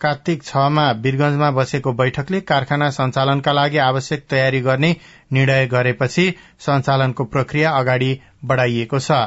कार्तिक 0.00 0.42
छमा 0.42 0.90
वीरगंजमा 1.00 1.50
बसेको 1.50 1.92
बैठकले 1.92 2.40
कारखाना 2.48 2.88
सञ्चालनका 2.90 3.52
लागि 3.52 3.78
आवश्यक 3.84 4.26
तयारी 4.30 4.60
गर्ने 4.60 4.90
निर्णय 5.32 5.66
गरेपछि 5.66 6.26
सञ्चालनको 6.60 7.24
प्रक्रिया 7.34 7.70
अगाडि 7.74 8.10
बढ़ाइएको 8.44 8.98
छ। 8.98 9.20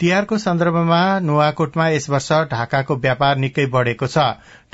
तिहारको 0.00 0.36
सन्दर्भमा 0.38 0.98
नुवाकोटमा 1.20 1.88
यस 1.88 2.08
वर्ष 2.10 2.32
ढाकाको 2.48 2.96
व्यापार 2.96 3.36
निकै 3.36 3.64
बढ़ेको 3.66 4.06
छ। 4.06 4.24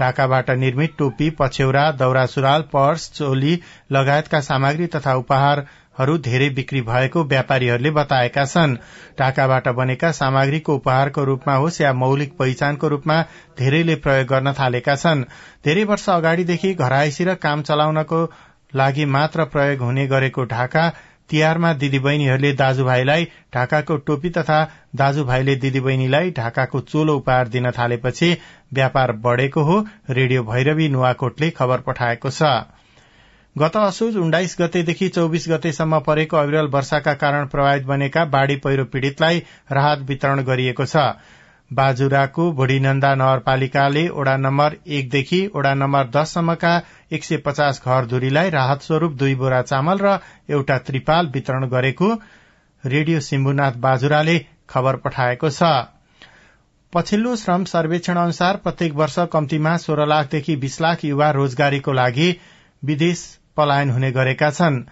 ढाकाबाट 0.00 0.50
निर्मित 0.62 0.96
टोपी 0.98 1.28
पछ्यौरा 1.38 1.84
दौरा 2.00 2.24
सुराल 2.32 2.62
पर्स 2.72 3.10
चोली 3.12 3.52
लगायतका 3.92 4.40
सामग्री 4.40 4.86
तथा 4.94 5.14
उपहार 5.16 5.62
हरू 5.98 6.16
धेरै 6.20 6.48
बिक्री 6.50 6.80
भएको 6.82 7.22
व्यापारीहरूले 7.24 7.90
बताएका 8.00 8.44
छन्। 8.44 8.76
ढाकाबाट 9.20 9.68
बनेका 9.78 10.10
सामग्रीको 10.12 10.74
उपहारको 10.74 11.24
रूपमा 11.24 11.54
होस् 11.56 11.80
या 11.80 11.92
मौलिक 11.94 12.36
पहिचानको 12.36 12.88
रूपमा 12.88 13.20
धेरैले 13.58 13.96
प्रयोग 14.02 14.26
गर्न 14.26 14.52
थालेका 14.52 14.96
छन्। 14.96 15.24
धेरै 15.64 15.84
वर्ष 15.84 16.08
अगाडिदेखि 16.10 16.74
घरायसी 16.74 17.24
र 17.24 17.34
काम 17.46 17.62
चलाउनको 17.62 18.20
लागि 18.74 19.04
मात्र 19.14 19.44
प्रयोग 19.54 19.80
हुने 19.82 20.06
गरेको 20.08 20.44
ढाका 20.50 20.84
तिहारमा 21.30 21.72
दिदीबहिनीहरूले 21.74 22.52
दाजुभाइलाई 22.52 23.24
ढाकाको 23.54 23.96
टोपी 24.06 24.30
तथा 24.30 24.58
दाजुभाइले 24.96 25.54
दिदीबहिनीलाई 25.56 26.30
ढाकाको 26.30 26.80
चोलो 26.80 27.16
उपहार 27.16 27.48
दिन 27.48 27.70
थालेपछि 27.70 28.36
व्यापार 28.74 29.12
बढ़ेको 29.24 29.62
हो 29.62 29.80
रेडियो 30.10 30.42
भैरवी 30.44 30.88
नुवाकोटले 30.88 31.50
खबर 31.50 31.80
पठाएको 31.86 32.30
छ। 32.30 32.42
गत 33.56 33.76
असोज 33.76 34.16
उन्नाइस 34.16 34.56
गतेदेखि 34.60 35.08
चौविस 35.08 35.48
गतेसम्म 35.48 35.98
परेको 36.00 36.36
अविरल 36.36 36.66
वर्षाका 36.66 37.14
कारण 37.14 37.46
प्रभावित 37.46 37.84
बनेका 37.86 38.24
बाढ़ी 38.24 38.56
पहिरो 38.56 38.84
पीड़ितलाई 38.84 39.42
राहत 39.72 39.98
वितरण 40.08 40.42
गरिएको 40.42 40.84
छ। 40.86 40.96
बाजुराको 41.72 42.44
भोडीनन्दा 42.52 43.14
नगरपालिकाले 43.14 44.04
ओडा 44.20 44.36
नम्बर 44.38 44.76
एकदेखि 44.96 45.40
ओडा 45.56 45.72
नम्बर 45.74 46.10
दससम्मका 46.16 46.72
एक 47.12 47.24
सय 47.24 47.36
पचास 47.46 47.80
घर 47.84 48.06
धुरीलाई 48.06 48.50
राहत 48.50 48.82
स्वरूप 48.82 49.12
दुई 49.18 49.34
बोरा 49.42 49.60
चामल 49.62 49.98
र 50.02 50.18
एउटा 50.50 50.78
त्रिपाल 50.86 51.30
वितरण 51.34 51.68
गरेको 51.70 52.12
रेडियो 52.84 53.20
सिम्बुनाथ 53.22 53.80
बाजुराले 53.80 54.38
खबर 54.70 54.96
पठाएको 55.04 55.50
छ। 55.50 55.72
पछिल्लो 56.92 57.34
श्रम 57.36 57.64
सर्वेक्षण 57.66 58.16
अनुसार 58.18 58.56
प्रत्येक 58.64 58.94
वर्ष 58.94 59.18
कम्तीमा 59.32 59.76
सोह्र 59.80 60.06
लाखदेखि 60.06 60.56
बीस 60.64 60.80
लाख 60.80 61.04
युवा 61.04 61.30
रोजगारीको 61.32 61.92
लागि 61.92 62.28
विदेश 62.82 63.20
पलायन 63.56 63.90
हुने 63.90 64.10
गरेका 64.12 64.50
छन्। 64.52 64.82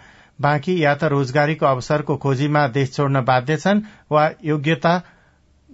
बाँकी 0.40 0.82
या 0.84 0.94
त 0.94 1.10
रोजगारीको 1.12 1.66
अवसरको 1.66 2.16
खोजीमा 2.16 2.66
देश 2.74 2.92
छोड्न 2.92 3.20
बाध्य 3.24 3.56
छन् 3.56 3.82
वा 4.10 4.28
योग्यता 4.44 4.94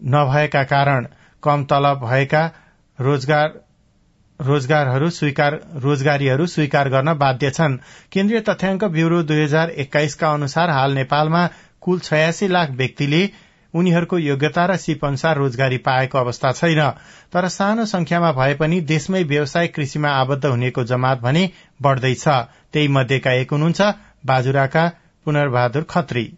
नभएका 0.05 0.63
कारण 0.65 1.07
कम 1.43 1.65
तलब 1.65 2.01
भएका 2.05 2.51
रोजगार 3.01 3.61
रोजगारहरू 4.41 5.11
स्वीकार 5.11 5.61
रोजगारीहरू 5.77 6.47
स्वीकार 6.47 6.89
गर्न 6.89 7.15
बाध्य 7.15 7.51
छन्। 7.51 7.77
केन्द्रीय 8.13 8.41
तथ्याङ्क 8.41 8.85
ब्यूरो 8.85 9.23
दुई 9.23 9.43
हजार 9.43 9.71
एक्काइसका 9.71 10.33
अनुसार 10.33 10.71
हाल 10.71 10.93
नेपालमा 10.93 11.49
कुल 11.81 11.99
छयासी 11.99 12.49
लाख 12.49 12.71
व्यक्तिले 12.71 13.31
उनीहरूको 13.75 14.19
योग्यता 14.19 14.67
र 14.67 14.77
सिप 14.77 15.05
अनुसार 15.05 15.37
रोजगारी 15.37 15.79
पाएको 15.79 16.19
अवस्था 16.19 16.53
छैन। 16.53 16.91
तर 17.33 17.49
सानो 17.49 17.85
संख्यामा 17.85 18.33
भए 18.33 18.55
पनि 18.55 18.81
देशमै 18.81 19.23
व्यवसाय 19.23 19.67
कृषिमा 19.67 20.09
आबद्ध 20.09 20.45
हुनेको 20.47 20.85
जमात 20.85 21.21
भने 21.21 21.51
बढ़दैछ। 21.83 22.29
त्यही 22.73 22.89
मध्येका 22.89 23.33
एक 23.33 23.51
हुनुहुन्छ 23.51 23.81
बाजुराका 24.27 24.89
पुनरबहादुर 25.25 25.83
खत्री। 25.83 26.33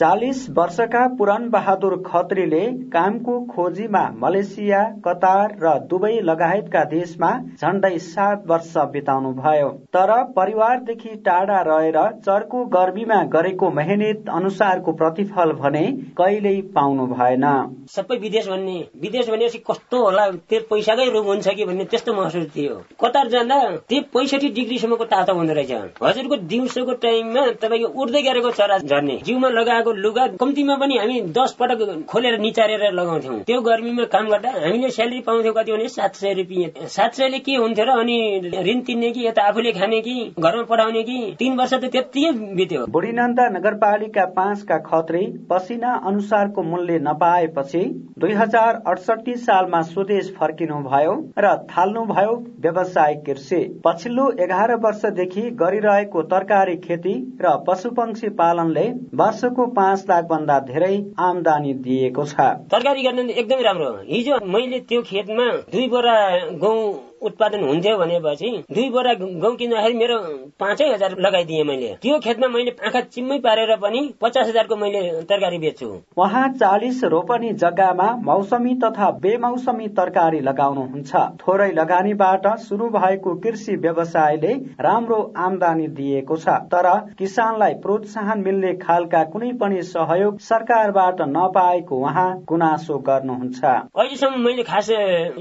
चालिस 0.00 0.40
वर्षका 0.56 1.00
पुरन 1.18 1.48
बहादुर 1.50 1.94
खत्रीले 2.02 2.60
कामको 2.90 3.32
खोजीमा 3.46 4.02
मलेसिया 4.16 4.82
कतार 5.06 5.54
र 5.62 5.72
दुबई 5.88 6.20
लगायतका 6.22 6.82
देशमा 6.92 7.30
झण्डै 7.54 7.98
सात 8.04 8.44
वर्ष 8.46 8.76
बिताउनु 8.92 9.32
भयो 9.38 9.70
तर 9.96 10.12
परिवारदेखि 10.36 11.14
टाढा 11.24 11.60
रहेर 11.68 11.98
चर्को 12.20 12.64
गर्मीमा 12.74 13.22
गरेको 13.32 13.70
मेहनत 13.70 14.30
अनुसारको 14.34 14.92
प्रतिफल 15.00 15.52
भने 15.58 15.82
कहिल्यै 16.20 16.60
पाउनु 16.76 17.06
भएन। 17.08 17.48
सबै 17.90 18.18
विदेश 18.18 18.48
भन्ने 18.48 18.76
विदेश 19.02 19.30
भनेपछि 19.30 19.62
कस्तो 19.70 20.04
होला 20.04 20.28
त्यो 20.46 20.60
पैसाकै 20.70 21.08
रोग 21.10 21.26
हुन्छ 21.26 21.48
कि 21.50 21.64
भन्ने 21.64 21.88
त्यस्तो 21.90 22.14
महसुस 22.20 22.46
थियो। 22.54 22.78
कतार 23.02 23.28
जाँदा 23.34 23.58
त्यो 23.88 24.00
पैँसठी 24.14 24.52
डिग्रीसम्मको 24.60 25.10
तातो 25.16 25.34
हुँदो 25.34 25.58
रहेछ। 25.60 26.00
हजुरको 26.04 26.36
दिउँसोको 26.54 26.98
टाइममा 27.02 27.46
तपाईँको 27.58 27.92
उड्दै 28.02 28.22
गरेको 28.30 28.56
चरा 28.62 28.78
झर्ने 28.80 29.20
जिउमा 29.24 29.54
लगाएको 29.58 29.86
लगाएको 29.88 30.08
लुगा 30.08 30.26
कम्तीमा 30.40 30.74
पनि 30.76 30.96
हामी 30.98 31.20
दस 31.32 31.56
पटक 31.60 32.04
खोलेर 32.08 32.38
निचारेर 32.40 32.92
लगाउँथ्यौँ। 32.92 33.38
त्यो 33.46 33.60
गर्मीमा 33.60 34.04
काम 34.12 34.28
गर्दा 34.28 34.50
हामीले 34.50 34.90
स्यालेरी 34.90 35.20
पाउँथ्यौँ 35.20 35.54
कति 35.54 35.72
भने 35.72 35.88
सात 35.88 36.14
सय 36.14 36.32
रुपियाँ। 36.34 36.86
सात 36.88 37.14
सयले 37.14 37.38
के 37.38 37.54
हुन्थ्यो 37.56 37.84
र 37.84 37.98
अनि 38.00 38.18
ऋण 38.66 38.80
तिन्ने 38.80 39.10
कि 39.12 39.26
यता 39.26 39.42
आफूले 39.48 39.72
खाने 39.72 40.00
कि 40.00 40.14
घरमा 40.38 40.62
पठाउने 40.62 41.02
कि 41.02 41.18
तीन 41.38 41.56
वर्ष 41.58 41.74
त 41.74 41.90
त्यतिकै 41.92 42.32
बित्यो। 42.56 42.84
बुढीनन्दा 42.88 43.48
नगरपालिका 43.48 44.24
पाँचका 44.36 44.78
खत्री 44.88 45.24
पसिना 45.50 45.92
अनुसारको 46.06 46.62
मूल्य 46.62 46.98
नपाएपछि 47.02 47.84
दुई 48.18 48.32
हजार 48.34 48.82
अडसठी 48.86 49.34
सालमा 49.38 49.80
स्वदेश 49.84 50.32
फर्किनु 50.38 50.82
भयो 50.84 51.14
र 51.38 51.54
थाल्नु 51.70 52.04
भयो 52.06 52.32
व्यवसायिक 52.60 53.24
कृषि। 53.26 53.60
पछिल्लो 53.84 54.30
एघार 54.40 54.74
वर्षदेखि 54.78 55.42
गरिरहेको 55.60 56.22
तरकारी 56.28 56.76
खेती 56.78 57.14
र 57.42 57.56
पशुपक्षी 57.68 58.28
पालनले 58.38 58.86
वर्षको 59.14 59.66
पाँच 59.78 60.04
लाख 60.08 60.24
भन्दा 60.30 60.58
धेरै 60.68 60.94
आमदानी 61.24 61.72
दिएको 61.84 62.24
छ। 62.24 62.48
तरकारी 62.72 63.02
गर्न 63.02 63.30
एकदमै 63.32 63.62
राम्रो 63.62 63.90
हिजो 64.08 64.38
मैले 64.54 64.80
त्यो 64.88 65.02
खेतमा 65.10 65.46
दुई 65.72 65.86
बोरा 65.88 66.16
गहुँ 66.62 66.82
उत्पादन 67.22 67.64
हुन्थ्यो 67.64 67.96
भनेपछि 67.98 68.50
दुई 68.70 68.88
बोरा 68.90 69.12
गहुँ 69.14 69.54
किन्दाखेरि 69.56 69.94
मेरो 69.94 70.18
पाँचै 70.60 70.88
हजार 70.88 71.16
लगाइदिएँ 71.20 71.64
मैले। 71.64 71.88
त्यो 72.02 72.18
खेतमा 72.18 72.48
मैले 72.48 72.76
आँखा 72.86 73.00
चिम्मै 73.08 73.38
पारेर 73.40 73.74
पनि 73.76 74.00
पचास 74.20 74.48
हजारको 74.48 74.76
मैले 74.76 75.00
तरकारी 75.24 75.58
बेच्छु। 75.58 75.88
उहाँ 76.16 76.48
चालिस 76.54 77.02
रोपनी 77.06 77.52
जग्गामा 77.58 78.08
मौसमी 78.24 78.74
तथा 78.84 79.10
बेमौसमी 79.20 79.88
तरकारी 79.98 80.40
लगाउनुहुन्छ। 80.40 81.14
थोरै 81.40 81.70
लगानीबाट 81.72 82.46
शुरू 82.58 82.88
भएको 82.90 83.34
कृषि 83.38 83.76
व्यवसायले 83.78 84.52
राम्रो 84.80 85.20
आमदानी 85.38 85.86
दिएको 85.98 86.36
छ। 86.36 86.56
तर 86.72 86.88
किसानलाई 87.18 87.74
प्रोत्साहन 87.82 88.40
मिल्ने 88.40 88.72
खालका 88.78 89.22
कुनै 89.32 89.52
पनि 89.60 89.82
सहयोग 89.84 90.38
सरकारबाट 90.40 91.20
नपाएको 91.28 91.96
उहाँ 91.98 92.28
गुनासो 92.48 92.98
गर्नुहुन्छ। 93.08 93.64
अहिलेसम्म 93.64 94.44
मैले 94.44 94.62
खास 94.62 94.90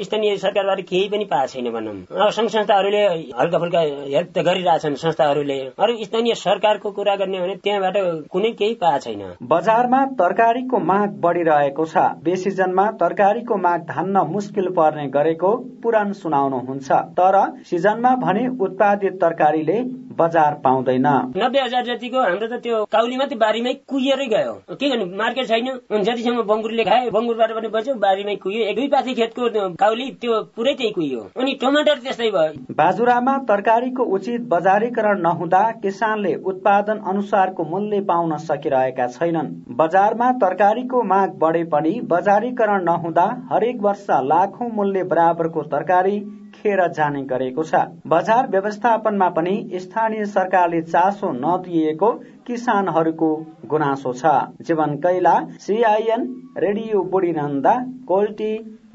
स्थानीय 0.03 0.37
सरकारबाट 0.37 0.81
केही 0.89 1.07
पनि 1.09 1.25
पाएको 1.25 1.53
छैन। 1.53 1.66
भनौँ 1.71 2.29
संघ 2.31 2.49
संस्थाहरूले 2.49 3.03
हल्का 3.39 3.57
फुल्का 3.59 3.79
हेल्प 3.79 4.29
त 4.35 4.43
गरिरहेछन् 4.47 4.95
संस्थाहरूले। 4.97 5.59
अरू 5.79 5.93
स्थानीय 6.03 6.33
सरकारको 6.37 6.91
कुरा 6.91 7.15
गर्ने 7.15 7.39
भने 7.39 7.55
त्यहाँबाट 7.63 7.97
कुनै 8.31 8.51
केही 8.59 8.73
पाएको 8.81 8.99
छैन। 8.99 9.21
बजारमा 9.43 10.03
तरकारीको 10.19 10.79
माग 10.79 11.19
बढ़िरहेको 11.21 11.85
छ। 11.85 11.97
बेसिजनमा 12.23 12.85
तरकारीको 13.01 13.57
माग 13.57 13.81
धान्न 13.89 14.25
मुस्किल 14.33 14.67
पर्ने 14.77 15.07
गरेको 15.09 15.55
पुराण 15.83 16.11
सुनाउनुहुन्छ। 16.21 16.91
तर 17.19 17.35
सिजनमा 17.69 18.15
भने 18.23 18.47
उत्पादित 18.65 19.13
तरकारीले 19.21 19.77
बजार 20.17 20.53
पाउँदैन। 20.63 21.07
नब्बे 21.37 21.59
हजार 21.61 21.83
जतिको 21.85 22.19
हाम्रो 22.19 22.47
त 22.47 22.61
त्यो 22.63 22.77
काउली 22.91 23.17
मात्रै 23.17 23.37
बारीमै 23.37 23.73
कुहिएरै 23.85 24.25
गयो। 24.27 24.53
के 24.73 24.89
गर्नु 24.89 25.05
मार्केट 25.17 25.45
छैन। 25.47 25.67
जतिसम्म 26.07 26.41
बङ्गुरले 26.49 26.83
खायो 26.83 27.11
बङ्गुरबाट 27.11 27.51
पनि 27.57 27.67
बच्यो 27.75 27.93
बारीमै 28.01 28.35
कुहियो। 28.43 28.65
एक 28.69 28.75
दुई 28.75 28.87
पाथी 28.87 29.13
खेतको 29.13 29.49
काउली 29.77 30.09
त्यो 30.21 30.33
पुरै 30.55 30.73
त्यही 30.73 30.91
कुहियो। 30.97 31.21
अनि 31.37 31.53
टमाटर 31.61 31.99
त्यस्तै 31.99 32.29
भयो। 32.31 32.75
बाजुरामा 32.75 33.33
तरकारीको 33.47 34.03
उचित 34.15 34.47
बजारीकरण 34.49 35.21
नहुँदा 35.21 35.61
किसानले 35.83 36.33
उत्पादन 36.45 36.99
अनुसारको 37.07 37.63
मूल्य 37.65 37.99
पाउन 38.05 38.37
सकिरहेका 38.43 39.07
छैनन्। 39.09 39.53
बजारमा 39.77 40.31
तरकारीको 40.41 41.03
माग 41.05 41.37
बढे 41.39 41.63
पनि 41.71 41.93
बजारीकरण 42.09 42.83
नहुँदा 42.85 43.27
हरेक 43.51 43.81
वर्ष 43.81 44.05
लाखौं 44.25 44.69
मूल्य 44.73 45.03
बराबरको 45.05 45.63
तरकारी 45.67 46.19
खेर 46.55 46.81
जाने 46.91 47.23
गरेको 47.25 47.63
छ। 47.63 47.81
बजार 48.07 48.47
व्यवस्थापनमा 48.49 49.29
पनि 49.31 49.55
स्थानीय 49.79 50.25
सरकारले 50.27 50.81
चासो 50.83 51.31
नदिएको 51.35 52.11
किसानहरूको 52.47 53.31
गुनासो 53.67 54.13
छ। 54.13 54.37
जीवन 54.63 54.95
कैला 55.03 55.35
सिआइएन 55.61 56.29
रेडियो 56.59 57.03
बुढी 57.11 57.31
नन्दा 57.33 57.75
कोल्टी 58.07 58.53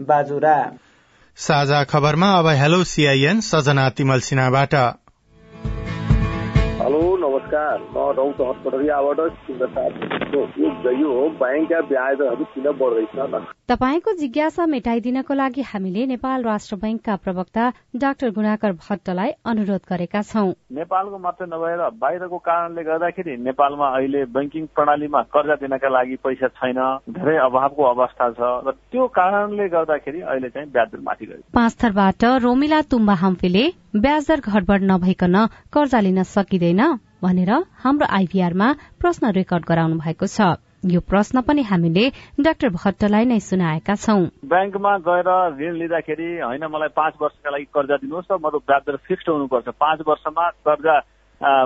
बाजुरा। 0.09 0.57
साझा 1.37 1.85
खबरमा 1.85 2.27
अब 2.39 2.47
हेलो 2.47 2.85
सीआईएन 2.85 3.41
सजना 3.41 3.89
तिमल 3.91 4.21
सिन्हाबाट। 4.21 4.75
नमस्कार 7.53 7.81
म 7.93 7.97
रौत 8.17 8.41
हस्पिटलियाबाट 8.41 9.19
यो 11.01 11.09
हो 11.13 11.25
ब्याङ्कका 11.41 11.81
ब्याजहरू 11.89 12.45
किन 12.53 12.67
बढ्दैछ 12.81 13.45
तपाईँको 13.69 14.13
जिज्ञासा 14.21 14.67
मेटाइदिनको 14.67 15.35
लागि 15.35 15.63
हामीले 15.63 16.07
नेपाल 16.07 16.43
राष्ट्र 16.45 16.77
बैंकका 16.85 17.17
प्रवक्ता 17.25 17.65
डाक्टर 18.05 18.31
गुणाकर 18.39 18.73
भट्टलाई 18.87 19.31
अनुरोध 19.45 19.83
गरेका 19.91 20.23
छौं। 20.31 20.49
नेपालको 20.81 21.19
मात्रै 21.19 21.47
नभएर 21.53 21.85
बाहिरको 22.01 22.39
कारणले 22.49 22.83
गर्दाखेरि 22.89 23.37
नेपालमा 23.45 23.87
अहिले 23.99 24.25
बैंकिङ 24.33 24.67
प्रणालीमा 24.73 25.23
कर्जा 25.37 25.61
दिनका 25.61 25.89
लागि 25.93 26.17
पैसा 26.25 26.49
छैन 26.57 26.83
धेरै 27.13 27.37
अभावको 27.45 27.83
अवस्था 27.93 28.31
छ 28.33 28.51
र 28.65 28.77
त्यो 28.91 29.07
कारणले 29.21 29.69
गर्दाखेरि 29.77 30.21
अहिले 30.25 30.49
चाहिँ 30.49 30.69
ब्याज 30.73 30.89
दर 30.89 31.01
माथि 31.05 31.25
गयो। 31.27 31.45
पाँच 31.53 31.73
थरबाट 31.85 32.25
रोमिला 32.49 32.81
तुम्बा 32.91 33.15
हम्फीले 33.23 33.65
ब्याज 34.03 34.29
दर 34.29 34.49
घटबड 34.49 34.91
नभइकन 34.91 35.37
कर्जा 35.73 36.01
लिन 36.01 36.23
सकिँदैन। 36.35 36.85
भनेर 37.23 37.51
हाम्रो 37.79 38.07
आइभीआरमा 38.11 38.69
प्रश्न 39.01 39.31
रेकर्ड 39.33 39.65
गराउनु 39.65 39.97
भएको 39.99 40.27
छ। 40.27 40.59
यो 40.85 41.01
प्रश्न 41.01 41.41
पनि 41.47 41.63
हामीले 41.63 42.05
डाक्टर 42.43 42.69
भट्टलाई 42.75 43.25
नै 43.25 43.39
सुनाएका 43.41 43.95
छौं। 43.95 44.23
ब्याङ्कमा 44.51 44.93
गएर 45.07 45.29
ऋण 45.59 45.75
लिँदाखेरि 45.79 46.29
होइन 46.43 46.65
मलाई 46.67 46.91
पाँच 46.99 47.15
वर्षका 47.23 47.51
लागि 47.51 47.67
कर्जा 47.71 47.97
दिनुहोस् 48.03 48.27
त 48.27 48.39
मतलब 48.43 48.63
ब्याज 48.67 48.83
दर 48.87 48.97
फिक्स्ड 49.07 49.29
हुनुपर्छ। 49.31 49.69
पाँच 49.79 49.99
वर्षमा 50.03 50.49
कर्जा 50.67 50.97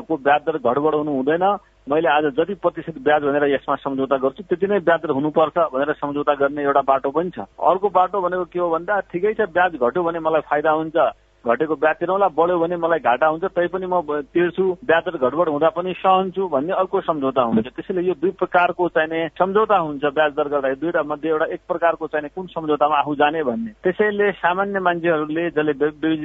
को 0.05 0.17
ब्याज 0.17 0.41
दर 0.47 0.57
घटबड 0.61 0.95
हुनु 0.95 1.13
हुँदैन। 1.17 1.45
मैले 1.89 2.09
आज 2.11 2.25
जति 2.37 2.55
प्रतिशत 2.61 2.97
ब्याज 3.01 3.23
भनेर 3.25 3.45
यसमा 3.49 3.75
सम्झौता 3.81 4.17
गर्छु 4.21 4.43
त्यति 4.53 4.67
नै 4.67 4.79
ब्याज 4.85 5.01
दर 5.01 5.11
हुनुपर्छ 5.17 5.57
भनेर 5.73 5.93
सम्झौता 5.97 6.35
गर्ने 6.37 6.63
एउटा 6.63 6.83
बाटो 6.85 7.11
पनि 7.17 7.31
छ। 7.33 7.49
अर्को 7.57 7.89
बाटो 7.89 8.21
भनेको 8.21 8.45
के 8.53 8.59
हो 8.61 8.69
भन्दा 8.69 9.01
ठिकै 9.09 9.33
छ 9.33 9.49
ब्याज 9.49 9.81
घट्यो 9.81 10.03
भने 10.05 10.21
मलाई 10.21 10.45
फाइदा 10.51 10.71
हुन्छ। 10.77 10.97
घटेको 11.47 11.75
ब्याज 11.77 11.97
तिरौँला 11.97 12.29
बढ्यो 12.37 12.59
भने 12.59 12.77
मलाई 12.77 12.99
घाटा 13.01 13.27
हुन्छ 13.27 13.45
तैपनि 13.55 13.87
म 13.87 14.21
तिर्छु 14.35 14.65
ब्याज 14.85 15.05
घटबड 15.17 15.49
हुँदा 15.49 15.69
पनि 15.77 15.93
सहन्छु 15.97 16.49
भन्ने 16.49 16.73
अर्को 16.75 17.01
सम्झौता 17.01 17.43
हुन्छ 17.43 17.67
त्यसैले 17.69 18.03
यो 18.03 18.15
दुई 18.21 18.31
प्रकारको 18.43 18.89
चाहिने 18.89 19.21
सम्झौता 19.39 19.77
हुन्छ 19.79 20.05
ब्याज 20.05 20.33
दर 20.37 20.49
गर्दाखेरि। 20.49 20.81
दुईवटा 20.81 21.03
मध्ये 21.07 21.31
एउटा 21.31 21.47
एक 21.55 21.61
प्रकारको 21.69 22.07
चाहिने 22.07 22.29
कुन 22.35 22.47
सम्झौतामा 22.47 22.99
आफू 22.99 23.15
जाने 23.15 23.43
भन्ने। 23.43 23.71
त्यसैले 23.83 24.31
सामान्य 24.43 24.81
मान्छेहरूले 24.81 25.49
जसले 25.51 25.73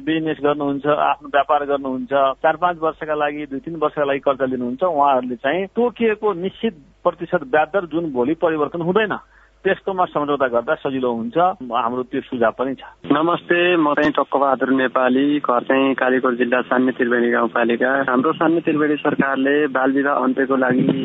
बिजनेस 0.02 0.38
गर्नुहुन्छ 0.44 0.86
आफ्नो 0.86 1.30
व्यापार 1.30 1.66
गर्नुहुन्छ 1.72 2.12
चार 2.44 2.56
पाँच 2.64 2.78
वर्षका 2.82 3.16
लागि 3.16 3.46
दुई 3.52 3.60
तिन 3.66 3.76
वर्षका 3.84 4.06
लागि 4.06 4.20
कर्जा 4.26 4.46
लिनुहुन्छ 4.46 4.84
उहाँहरूले 4.84 5.36
चाहिँ 5.36 5.66
तोकिएको 5.76 6.34
निश्चित 6.42 6.74
प्रतिशत 7.04 7.44
ब्याज 7.52 7.68
दर 7.74 7.86
जुन 7.94 8.12
भोलि 8.14 8.34
परिवर्तन 8.42 8.82
हुँदैन। 8.82 9.14
त्यस्तोमा 9.62 10.06
सम्झौता 10.10 10.48
गर्दा 10.48 10.74
सजिलो 10.82 11.10
हुन्छ। 11.14 11.38
हाम्रो 11.70 12.04
त्यो 12.10 12.22
सुझाव 12.22 12.54
पनि 12.58 12.74
छ। 12.76 12.82
नमस्ते 13.14 13.60
म 13.78 13.94
चाहिँ 13.94 14.12
टक्कबहादुर 14.18 14.70
नेपाली 14.74 15.26
घर 15.38 15.62
चाहिँ 15.70 15.94
कालीकोट 16.02 16.34
जिल्ला 16.38 16.62
सान्ने 16.66 16.92
त्रिवेणी 16.98 17.30
गाउँपालिका। 17.32 17.92
हाम्रो 18.10 18.32
सान्ने 18.42 18.60
त्रिवेणी 18.66 18.96
सरकारले 19.06 19.56
बाल 19.70 19.92
विवाह 19.94 20.16
अन्त्यको 20.26 20.56
लागि 20.58 20.98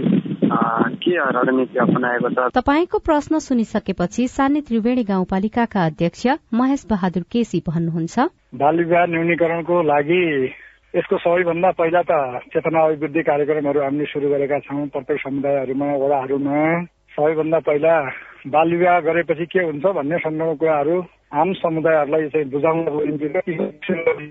के 0.47 1.12
रणनीति 1.37 1.79
अपनाएको 1.79 2.29
छ? 2.33 2.38
तपाईँको 2.57 2.99
प्रश्न 2.99 3.38
सुनिसकेपछि 3.45 4.27
सान्ने 4.29 4.61
त्रिवेणी 4.64 5.03
गाउँपालिकाका 5.05 5.85
अध्यक्ष 5.87 6.27
महेश 6.55 6.87
बहादुर 6.90 7.25
केसी 7.29 7.61
भन्नुहुन्छ। 7.69 8.16
बाल 8.57 8.77
विवाह 8.81 9.05
न्यूनीकरणको 9.12 9.77
लागि 9.85 10.23
यसको 10.97 11.16
सबैभन्दा 11.19 11.71
पहिला 11.77 12.03
त 12.09 12.40
चेतना 12.57 12.81
अभिवृद्धि 12.81 13.23
कार्यक्रमहरू 13.23 13.81
हामीले 13.85 14.07
सुरु 14.09 14.29
गरेका 14.33 14.59
छौँ। 14.64 14.87
प्रत्येक 14.88 15.21
समुदायहरूमा 15.21 15.88
वडाहरूमा। 16.01 16.61
सबैभन्दा 17.16 17.59
पहिला 17.69 17.95
बाल 18.46 18.70
विवाह 18.70 18.98
गरेपछि 19.00 19.44
के 19.46 19.61
हुन्छ 19.61 19.85
भन्ने 19.92 20.18
सन्दर्भमा 20.18 20.54
कुराहरू 20.54 20.96
आम 21.35 21.52
समुदायहरूलाई 21.52 22.28
चाहिँ 22.28 22.46
बुझाउनको 22.50 23.00
निम्ति 23.04 23.26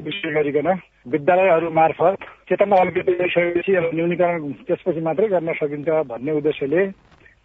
विषय 0.01 0.31
गरिकन 0.31 0.69
विद्यालयहरू 1.07 1.69
मार्फत 1.71 2.23
चेतना 2.49 2.83
गरिसकेपछि 2.89 3.75
अब 3.75 3.89
न्यूनीकरण 3.93 4.51
त्यसपछि 4.63 5.01
मात्रै 5.01 5.27
गर्न 5.27 5.53
सकिन्छ 5.53 5.89
भन्ने 6.07 6.31
उद्देश्यले 6.31 6.85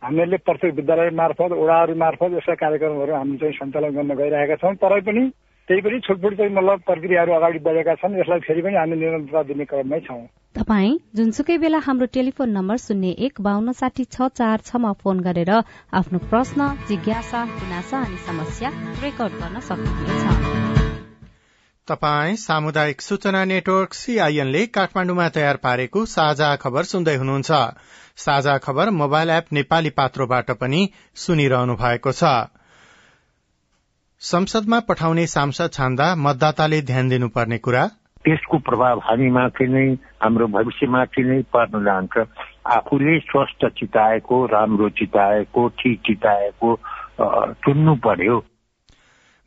हामीहरूले 0.02 0.36
प्रत्येक 0.46 0.74
विद्यालय 0.74 1.10
मार्फत 1.16 1.52
वडाहरू 1.54 1.94
मार्फत 1.96 2.32
यस्ता 2.32 2.54
कार्यक्रमहरू 2.56 3.14
हामी 3.14 3.36
चाहिँ 3.36 3.54
सञ्चालन 3.54 3.96
गर्न 3.96 4.14
गइरहेका 4.14 4.56
छौँ 4.56 4.74
तरै 4.78 5.00
पनि 5.02 5.24
त्यही 5.70 5.82
पनि 5.82 5.98
छुटफुट 6.02 6.34
चाहिँ 6.34 6.52
मतलब 6.52 6.80
प्रक्रियाहरू 6.82 7.32
अगाडि 7.32 7.58
बढेका 7.62 7.94
छन्। 7.94 8.18
यसलाई 8.18 8.40
फेरि 8.42 8.62
पनि 8.62 8.76
हामी 8.76 8.96
निरन्तरता 8.98 9.42
दिने 9.50 9.64
क्रममै 9.70 10.00
छौँ। 10.02 10.22
तपाई 10.58 10.88
जुनसुकै 11.14 11.56
बेला 11.62 11.78
हाम्रो 11.78 12.06
टेलिफोन 12.10 12.50
नम्बर 12.50 12.76
शून्य 12.84 13.10
एक 13.26 13.40
बान्न 13.40 13.72
साठी 13.78 14.04
छ 14.06 14.28
चार 14.34 14.66
छमा 14.66 14.92
फोन 14.98 15.20
गरेर 15.22 15.52
आफ्नो 15.94 16.18
प्रश्न 16.26 16.68
जिज्ञासा 16.88 17.44
गुनासा 17.54 18.02
अनि 18.02 18.18
समस्या 18.26 18.70
रेकर्ड 18.98 19.32
गर्न 19.38 19.62
सक्नुहुनेछ। 19.70 20.24
तपाई 21.88 22.36
सामुदायिक 22.42 23.00
सूचना 23.00 23.44
नेटवर्क 23.54 23.94
सीआईएनले 23.94 24.66
काठमाडौँमा 24.74 25.28
तयार 25.30 25.56
पारेको 25.64 26.06
साझा 26.10 26.54
खबर 26.62 26.82
सुन्दै 26.90 27.16
हुनुहुन्छ। 27.16 27.50
साझा 28.18 28.58
खबर 28.58 28.90
मोबाइल 28.98 29.30
एप 29.30 29.52
नेपाली 29.52 29.90
पात्रोबाट 29.98 30.50
पनि 30.60 30.88
सुनिरहनु 31.16 31.74
भएको 31.78 32.12
छ। 32.12 32.38
संसदमा 34.22 34.78
पठाउने 34.80 35.26
सांसद 35.26 35.70
छान्दा 35.72 36.14
मतदाताले 36.14 36.80
ध्यान 36.82 37.08
दिनुपर्ने 37.08 37.58
कुरा? 37.58 37.84
त्यसको 38.24 38.58
प्रभाव 38.58 38.98
हामीमाथि 38.98 39.66
नै 39.66 39.84
हाम्रो 40.22 40.46
भविष्यमाथि 40.46 41.22
नै 41.24 41.40
पर्न 41.48 41.80
जान्छ। 41.84 42.28
आफूले 42.76 43.18
स्वस्थ 43.20 43.64
चिताएको 43.78 44.44
राम्रो 44.46 44.88
चिताएको 45.00 45.68
ठिक 45.68 46.00
चिताएको 46.00 46.74
चुन्नु 47.64 47.94
पर्यो। 47.94 48.36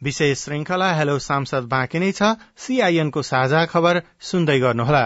विशेष 0.02 0.46
श्रृंखला 0.46 0.90
हेलो 0.94 1.20
सांसद 1.20 1.70
बाँकी 1.70 2.00
नै 2.00 2.12
छ। 2.12 2.34
सीआईएनको 2.58 3.22
साझा 3.22 3.66
खबर 3.66 4.02
सुन्दै 4.20 4.60
गर्नुहोला। 4.60 5.06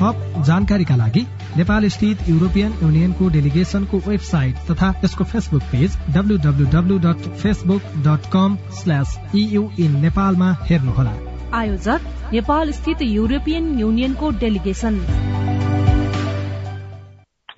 थप 0.00 0.42
जानकारीका 0.46 0.96
लागि 0.96 1.20
नेपाल 1.56 1.86
स्थित 1.88 2.28
युरोपियन 2.28 2.72
युनियनको 2.82 3.28
डेलिगेशनको 3.28 3.98
वेबसाइट 4.06 4.62
तथा 4.70 4.88
यसको 5.04 5.24
Facebook 5.24 5.62
page 5.72 5.96
W W W 6.14 6.98
dot 6.98 7.28
Facebook 7.42 7.82
dot 8.06 8.30
com 8.32 8.56
slash 8.78 9.16
EU 9.36 9.62
in 9.78 9.98
नेपालमा 10.00 10.52
हेर्नुहोला। 10.70 11.12
आयोजक 11.54 12.00
नेपाल 12.32 12.70
स्थित 12.72 13.02
युरोपियन 13.02 13.78
युनियनको 13.78 14.30
डेलिगेशन 14.40 14.94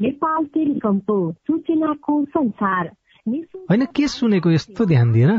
नेपाल 0.01 0.45
टेलिकमको 0.55 1.17
सूचनाको 1.47 2.25
संसार 2.25 2.91
होइन 3.27 3.85
के 3.97 4.09
सुनेको 4.09 4.51
यस्तो 4.51 4.85
ध्यान 4.85 5.13
दिएर 5.13 5.33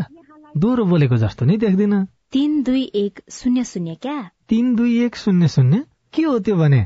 दोहोरो 0.58 0.84
बोलेको 0.86 1.18
जस्तो 1.18 1.46
नै 1.46 1.58
देख्दिन। 1.58 2.04
तीन 2.32 2.62
दुई 2.64 2.84
एक 2.96 3.20
शून्य 3.32 3.64
शून्य 3.64 3.96
क्या? 4.02 4.18
तीन 4.50 4.76
दुई 4.76 4.98
एक 5.06 5.16
शून्य 5.16 5.48
शून्य? 5.48 5.84
के 6.14 6.24
हो 6.24 6.40
त्यो 6.40 6.56
भने? 6.56 6.86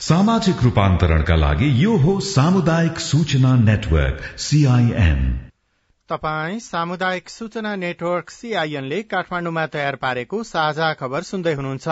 सामाजिक 0.00 0.62
रूपान्तरणका 0.62 1.36
लागि 1.36 1.68
यो 1.82 1.96
हो 1.96 2.18
सामुदायिक 2.20 2.98
सूचना 3.00 3.54
नेटवर्क 3.56 4.18
सीआईएन 4.38 5.20
तपाई 6.10 6.58
सामुदायिक 6.60 7.28
सूचना 7.28 7.74
नेटवर्क 7.76 8.30
सीआईएनले 8.30 9.00
काठमाडौँमा 9.02 9.66
तयार 9.66 9.96
पारेको 9.96 10.42
साझा 10.42 10.92
खबर 11.00 11.22
सुन्दै 11.22 11.54
हुनुहुन्छ। 11.54 11.88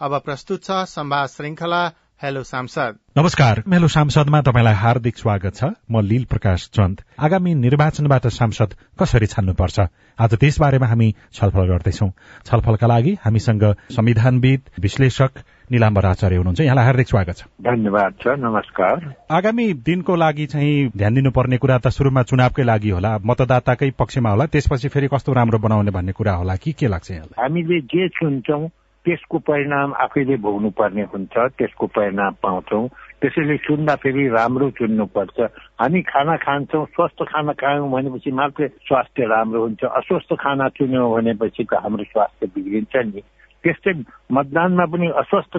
अब 0.00 0.18
प्रस्तुत 0.20 0.64
छ 0.64 0.84
संवाद 0.92 1.28
श्रृंखला 1.28 1.82
हेलो 2.22 2.42
सांसद। 2.44 2.98
नमस्कार 3.16 3.62
मेलो 3.66 3.88
सांसदमा 3.88 4.40
तपाईँलाई 4.42 4.74
हार्दिक 4.74 5.16
स्वागत 5.16 5.56
छ। 5.56 5.64
म 5.90 6.04
लील 6.04 6.24
प्रकाश 6.24 6.68
चन्द। 6.76 7.00
आगामी 7.18 7.54
निर्वाचनबाट 7.54 8.26
सांसद 8.28 8.74
कसरी 9.00 9.26
छान्नुपर्छ? 9.26 9.80
आज 10.18 10.34
त्यसबारेमा 10.34 10.86
हामी 10.86 11.14
छलफल 11.32 11.66
गर्दैछौ। 11.72 12.08
छलफलका 12.46 12.86
लागि 12.86 13.16
हामीसँग 13.24 13.64
संविधानविद 13.96 14.60
विश्लेषक 14.80 15.32
निलाम्बर 15.72 16.04
आचार्य 16.06 16.36
हुनुहुन्छ। 16.36 16.60
यहाँलाई 16.60 16.84
हार्दिक 16.84 17.08
स्वागत 17.08 17.36
छ। 17.36 17.44
धन्यवाद 17.62 18.12
छ 18.22 18.26
नमस्कार। 18.38 19.14
आगामी 19.30 19.66
दिनको 19.88 20.16
लागि 20.16 20.46
चाहिँ 20.46 20.90
ध्यान 20.96 21.14
दिनुपर्ने 21.14 21.56
कुरा 21.58 21.78
त 21.78 21.88
सुरुमा 21.88 22.22
चुनावकै 22.22 22.64
लागि 22.64 22.90
होला 22.90 23.18
मतदाताकै 23.20 23.90
पक्षमा 23.98 24.30
होला 24.30 24.44
त्यसपछि 24.48 24.88
फेरि 24.88 25.08
कस्तो 25.12 25.32
राम्रो 25.32 25.58
बनाउने 25.58 25.90
भन्ने 25.90 26.12
कुरा 26.12 26.32
होला 26.32 26.56
कि 26.56 26.72
के 26.72 26.86
लाग्छ 26.88 27.10
यहाँलाई? 27.10 27.36
हामीले 27.42 27.80
जे 27.80 28.08
चुन्छौँ 28.08 28.68
त्यसको 29.04 29.38
परिणाम 29.38 29.92
आफैले 30.04 30.36
भोग्नु 30.36 30.70
पर्ने 30.70 31.02
हुन्छ 31.02 31.34
त्यसको 31.58 31.86
परिणाम 31.86 32.32
पाउँछौ। 32.42 32.80
त्यसैले 33.20 33.56
चुन्दा 33.56 33.94
फेरि 33.94 34.28
राम्रो 34.28 34.70
चुन्नुपर्छ। 34.70 35.38
हामी 35.80 36.00
खाना 36.02 36.36
खान्छौँ 36.36 36.84
स्वस्थ 36.86 37.24
खाना 37.28 37.52
खायौँ 37.52 37.90
भनेपछि 37.90 38.30
मात्रै 38.30 38.68
स्वास्थ्य 38.68 39.24
राम्रो 39.24 39.60
हुन्छ 39.62 39.84
अस्वस्थ 39.84 40.34
खाना 40.34 40.68
चुन्यौँ 40.68 41.08
भनेपछि 41.14 41.64
त 41.64 41.80
हाम्रो 41.82 42.04
स्वास्थ्य 42.04 42.46
बिग्रिन्छ 42.46 42.96
नि। 42.96 43.22
त्यस्तै 43.64 43.92
मतदानमा 44.32 44.84
पनि 44.86 45.08
अस्वस्थ 45.22 45.52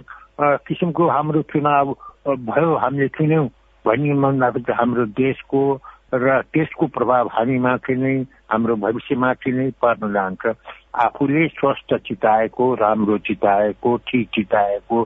किसिमको 0.67 1.07
हाम्रो 1.09 1.41
चुनाव 1.51 1.87
भयो 2.47 2.75
हामीले 2.75 3.07
चुन्यौँ 3.17 3.47
भन्ने 3.85 4.13
भन्दाखेरि 4.23 4.73
हाम्रो 4.73 5.05
देशको 5.17 5.61
र 6.13 6.41
त्यसको 6.53 6.85
प्रभाव 6.87 7.27
हामी 7.27 7.57
माथि 7.59 7.95
नै 7.95 8.15
हाम्रो 8.49 8.75
भविष्यमाथि 8.75 9.51
नै 9.51 9.69
पर्न 9.81 10.11
जान्छ। 10.13 10.43
आफूले 10.95 11.47
स्वस्थ 11.47 11.93
चिताएको 12.07 12.73
राम्रो 12.75 13.17
चिताएको 13.27 13.89
ठिक 14.07 14.29
चिताएको 14.33 14.97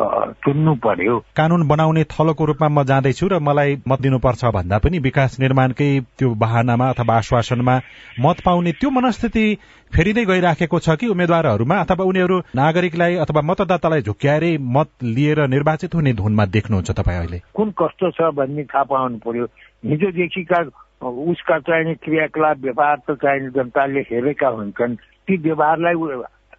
चुन्नु 0.00 0.74
पर्यो। 0.74 1.18
कानून 1.36 1.66
बनाउने 1.68 2.04
थलोको 2.04 2.44
रूपमा 2.44 2.68
म 2.68 2.84
जाँदैछु 2.84 3.28
र 3.28 3.38
मलाई 3.38 3.76
मत 3.88 4.00
दिनुपर्छ 4.00 4.44
भन्दा 4.56 4.78
पनि 4.78 4.98
विकास 4.98 5.36
निर्माणकै 5.40 5.90
त्यो 6.18 6.34
बहानामा 6.34 6.88
अथवा 6.88 7.16
आश्वासनमा 7.16 7.76
मत 8.20 8.40
पाउने 8.44 8.72
त्यो 8.72 8.90
मनस्थिति 8.90 9.44
फेरि 9.92 10.12
नै 10.12 10.24
गइराखेको 10.24 10.78
छ 10.78 10.96
कि 10.96 11.06
उम्मेद्वारहरूमा 11.06 11.76
अथवा 11.76 12.04
उनीहरू 12.04 12.38
नागरिकलाई 12.56 13.14
अथवा 13.16 13.42
मतदातालाई 13.42 14.02
झुक्क्याएरै 14.02 14.56
मत 14.58 14.88
लिएर 15.02 15.46
निर्वाचित 15.48 15.94
हुने 15.94 16.12
धुनमा 16.12 16.44
देख्नुहुन्छ 16.46 16.90
तपाईँ 16.90 17.18
अहिले? 17.18 17.38
कुन 17.54 17.70
कस्तो 17.70 18.10
छ 18.10 18.34
भन्ने 18.34 18.64
थाहा 18.64 18.84
पाउनु 18.84 19.18
पर्यो। 19.18 19.44
हिजोदेखिका 19.86 20.60
उसका 21.00 21.58
चाहिने 21.58 21.94
क्रियाकलाप 21.94 22.56
व्यवहार 22.60 22.96
त 22.96 23.16
चाहिने 23.22 23.50
जनताले 23.50 24.00
हेरेका 24.00 24.48
हुन्छन्। 24.48 24.96
ती 25.26 25.36
व्यवहारलाई 25.36 25.94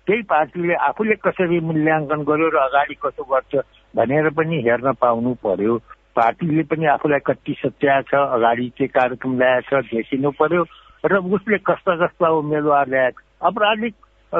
त्यही 0.07 0.21
पार्टीले 0.33 0.73
आफूले 0.89 1.15
कसरी 1.25 1.59
मूल्याङ्कन 1.61 2.21
गर्यो 2.29 2.47
र 2.49 2.57
अगाडि 2.67 2.95
कसो 3.05 3.23
गर्छ 3.23 3.63
भनेर 3.95 4.29
पनि 4.37 4.57
हेर्न 4.67 4.91
पाउनु 5.01 5.33
पर्यो। 5.43 5.77
पार्टीले 6.15 6.63
पनि 6.67 6.85
आफूलाई 6.85 7.19
कति 7.25 7.53
सच्याएको 7.59 8.09
छ 8.09 8.13
अगाडि 8.35 8.67
के 8.77 8.87
कार्यक्रम 8.87 9.37
ल्याएको 9.39 9.81
छ 9.81 9.85
देखिनु 9.93 10.31
पर्यो 10.39 10.63
र 11.05 11.17
उसले 11.17 11.57
कस्ता 11.69 11.95
कस्ता 12.05 12.29
उम्मेद्वार 12.41 12.87
ल्याएको 12.87 13.21
अपराधिक 13.47 13.95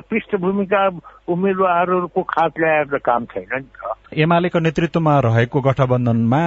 पृष्ठभूमिका 0.10 0.82
उम्मेद्वारहरूको 1.28 2.21
खास 2.24 2.52
ल्याएर 2.60 2.97
काम 3.06 3.26
छैन 3.26 3.47
नि 3.54 3.67
त। 3.71 3.95
एमालेको 4.17 4.60
नेतृत्वमा 4.60 5.19
रहेको 5.19 5.62
गठबन्धनमा 5.62 6.41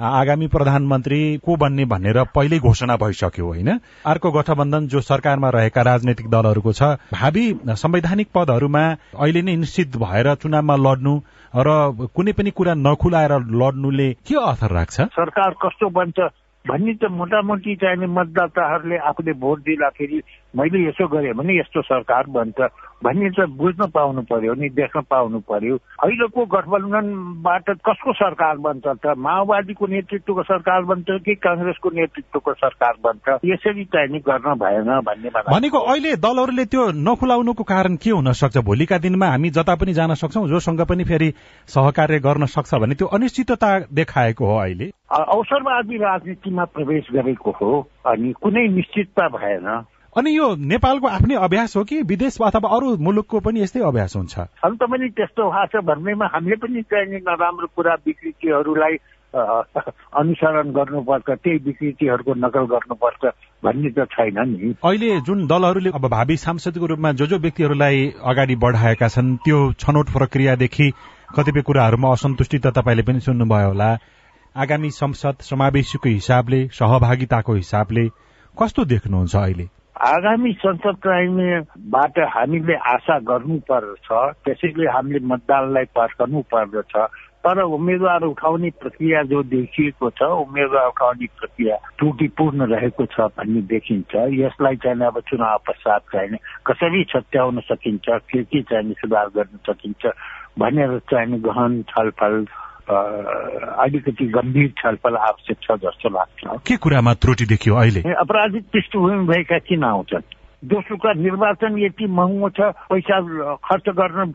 आगामी 0.00 0.46
प्रधानमन्त्री 0.46 1.20
को 1.44 1.56
बन्ने 1.56 1.84
भनेर 1.84 2.22
पहिल्यै 2.34 2.58
घोषणा 2.60 2.96
भइसक्यो 2.96 3.46
होइन? 3.46 3.68
अर्को 4.06 4.30
गठबन्धन 4.32 4.86
जो 4.88 5.00
सरकारमा 5.00 5.48
रहेका 5.50 5.82
राजनैतिक 5.82 6.28
दलहरूको 6.30 6.72
छ 6.72 6.82
भावी 7.12 7.44
संवैधानिक 7.76 8.28
पदहरूमा 8.34 8.84
अहिले 9.14 9.42
नै 9.42 9.56
निश्चित 9.56 9.96
भएर 9.96 10.34
चुनावमा 10.34 10.76
लड्नु 10.76 11.14
र 11.54 12.08
कुनै 12.14 12.32
पनि 12.32 12.50
कुरा 12.50 12.74
नखुलाएर 12.74 13.32
लड्नुले 13.52 14.12
के 14.26 14.34
असर 14.40 14.70
राख्छ? 14.70 15.00
सरकार 15.00 15.50
कस्तो 15.62 15.88
बन्छ 15.90 16.18
भन्ने 16.64 16.94
त 16.94 17.10
मोटामोटी 17.10 17.74
चाहिने 17.76 18.06
मतदाताहरूले 18.06 18.96
आफूले 18.96 19.32
भोट 19.34 19.58
दिँदाखेरि 19.60 20.18
मैले 20.56 20.88
यसो 20.88 21.08
गरेँ 21.08 21.34
भने 21.34 21.58
यस्तो 21.58 21.82
सरकार 21.82 22.24
बन्छ। 22.30 22.58
भन्ने 23.04 23.30
त 23.30 23.48
बुझ्न 23.60 23.86
पाउनु 23.94 24.22
पर्यो 24.30 24.54
नि 24.54 24.68
देख्न 24.68 25.00
पाउनु 25.10 25.38
पर्यो। 25.50 25.76
अहिलेको 25.76 26.44
गठबन्धनबाट 26.54 27.70
कसको 27.88 28.12
सरकार 28.12 28.56
बन्छ 28.66 28.86
त? 28.86 29.14
माओवादीको 29.18 29.86
नेतृत्वको 29.86 30.42
सरकार 30.42 30.82
बन्छ 30.90 31.08
कि 31.24 31.34
काङ्ग्रेसको 31.34 31.90
नेतृत्वको 31.90 32.52
सरकार 32.52 32.94
बन्छ? 33.04 33.38
यसरी 33.44 33.84
चाहिँ 33.84 34.20
गर्न 34.28 34.54
भएन 34.62 34.90
भन्ने 35.06 35.30
भनेको 35.50 35.78
अहिले 35.78 36.16
दलहरूले 36.16 36.64
त्यो 36.64 36.90
नखुलाउनुको 37.08 37.64
कारण 37.64 37.96
के 37.96 38.10
हुन 38.10 38.32
सक्छ? 38.32 38.58
भोलिका 38.58 38.98
दिनमा 38.98 39.26
हामी 39.26 39.50
जता 39.50 39.74
पनि 39.74 39.92
जान 39.92 40.14
सक्छौ 40.14 40.46
जोसँग 40.48 40.80
पनि 40.88 41.04
फेरि 41.04 41.32
सहकार्य 41.68 42.18
गर्न 42.18 42.46
सक्छ 42.46 42.74
भने 42.74 42.94
त्यो 42.94 43.06
अनिश्चितता 43.06 43.70
देखाएको 43.92 44.46
हो 44.46 44.56
अहिले। 44.58 44.90
अवसरवादी 45.12 45.96
राजनीतिमा 45.96 46.64
प्रवेश 46.64 47.06
गरेको 47.12 47.50
हो 47.60 47.72
अनि 48.06 48.32
कुनै 48.42 48.66
निश्चितता 48.68 49.28
भएन। 49.28 49.66
अनि 50.16 50.30
यो 50.36 50.46
नेपालको 50.70 51.06
आफ्नै 51.08 51.34
अभ्यास 51.34 51.76
हो 51.76 51.82
कि 51.84 52.00
विदेश 52.02 52.36
अथवा 52.44 52.68
अरू 52.76 52.96
मुलुकको 53.00 53.40
पनि 53.40 53.60
यस्तै 53.62 53.80
अभ्यास 53.80 54.16
हुन्छ? 54.16 54.34
अन्त 54.64 54.82
पनि 54.84 55.08
त्यस्तो 55.08 55.42
भएको 55.50 55.66
छ। 55.72 55.84
भन्नेमा 55.84 56.26
हामीले 56.34 56.56
पनि 56.56 56.82
चाहिने 56.82 57.18
नराम्रो 57.28 57.66
कुरा 57.76 57.94
विकृतिहरूलाई 58.06 58.96
अनुसरण 60.20 60.72
गर्नुपर्छ 60.72 61.28
त्यही 61.30 61.58
विकृतिहरूको 61.64 62.34
नकल 62.44 62.64
गर्नुपर्छ 62.74 63.32
भन्ने 63.64 63.90
त 63.90 64.04
छैन 64.12 64.38
नि। 64.52 64.74
अहिले 64.84 65.20
जुन 65.24 65.46
दलहरूले 65.48 65.96
अब 65.96 66.08
भावी 66.10 66.36
सांसदको 66.36 66.86
रूपमा 66.86 67.12
जो 67.16 67.26
जो 67.26 67.38
व्यक्तिहरूलाई 67.38 68.06
अगाडि 68.20 68.56
बढाएका 68.60 69.08
छन् 69.08 69.36
त्यो 69.44 69.58
छनौट 69.80 70.12
प्रक्रियादेखि 70.12 70.92
कतिपय 71.36 71.62
कुराहरूमा 71.62 72.12
असन्तुष्टि 72.12 72.58
त 72.58 72.76
तपाईँले 72.76 73.02
पनि 73.02 73.20
सुन्नुभयो 73.32 73.68
होला। 73.68 73.90
आगामी 74.56 74.90
संसद 74.92 75.36
समावेशीको 75.40 76.08
हिसाबले 76.08 76.66
सहभागिताको 76.68 77.52
हिसाबले 77.54 78.08
कस्तो 78.54 78.84
देख्नुहुन्छ 78.84 79.36
अहिले? 79.36 79.72
आगामी 80.02 80.52
संसद 80.52 80.96
चुनावबाट 81.06 82.18
हामीले 82.34 82.74
आशा 82.74 83.18
गर्नुपर्छ 83.18 84.08
त्यसैले 84.44 84.86
हामीले 84.90 85.26
मतदानलाई 85.26 85.84
पर्खनु 85.94 86.40
पर्दछ 86.50 86.94
तर 87.46 87.60
उम्मेद्वार 87.62 88.22
उठाउने 88.22 88.70
प्रक्रिया 88.82 89.22
जो 89.30 89.42
देखिएको 89.42 90.10
छ 90.10 90.22
उम्मेद्वार 90.22 90.86
उठाउने 90.86 91.26
प्रक्रिया 91.38 91.76
त्रुटिपूर्ण 91.98 92.66
रहेको 92.72 93.06
छ 93.06 93.30
भन्ने 93.38 93.62
देखिन्छ। 93.70 94.14
यसलाई 94.42 94.76
चाहिँ 94.76 95.06
अब 95.06 95.20
चुनाव 95.30 95.58
पश्चात 95.68 96.02
चाहिँ 96.12 96.38
कसरी 96.66 97.04
छत्याउन 97.04 97.60
सकिन्छ 97.70 98.06
के 98.30 98.42
के 98.42 98.62
चाहिँ 98.62 98.94
सुधार 98.98 99.26
गर्न 99.38 99.58
सकिन्छ 99.70 100.14
भनेर 100.58 100.98
चाहिँ 101.10 101.40
गहन 101.46 101.82
छलफल 101.90 102.44
अलिकति 103.78 104.24
गम्भीर 104.24 104.68
छलफल 104.68 105.16
आवश्यक 105.16 105.56
छ 105.62 105.66
जस्तो 105.72 106.08
लाग्छ। 106.08 106.62
के 106.66 106.76
कुरामा 106.76 107.14
त्रुटि 107.14 107.44
देखियो 107.44 107.76
अहिले? 107.76 108.00
अपराधिक 108.00 108.64
पृष्ठभूमि 108.72 109.26
भएका 109.26 109.58
किन 109.58 109.84
आउँछन्? 109.84 110.22
दोस्रो 110.64 111.14
निर्वाचन 111.14 111.78
यति 111.78 112.06
महँगो 112.06 112.50
छ 112.50 112.60
पैसा 112.60 113.20
खर्च 113.54 113.82
गर्न 113.88 114.34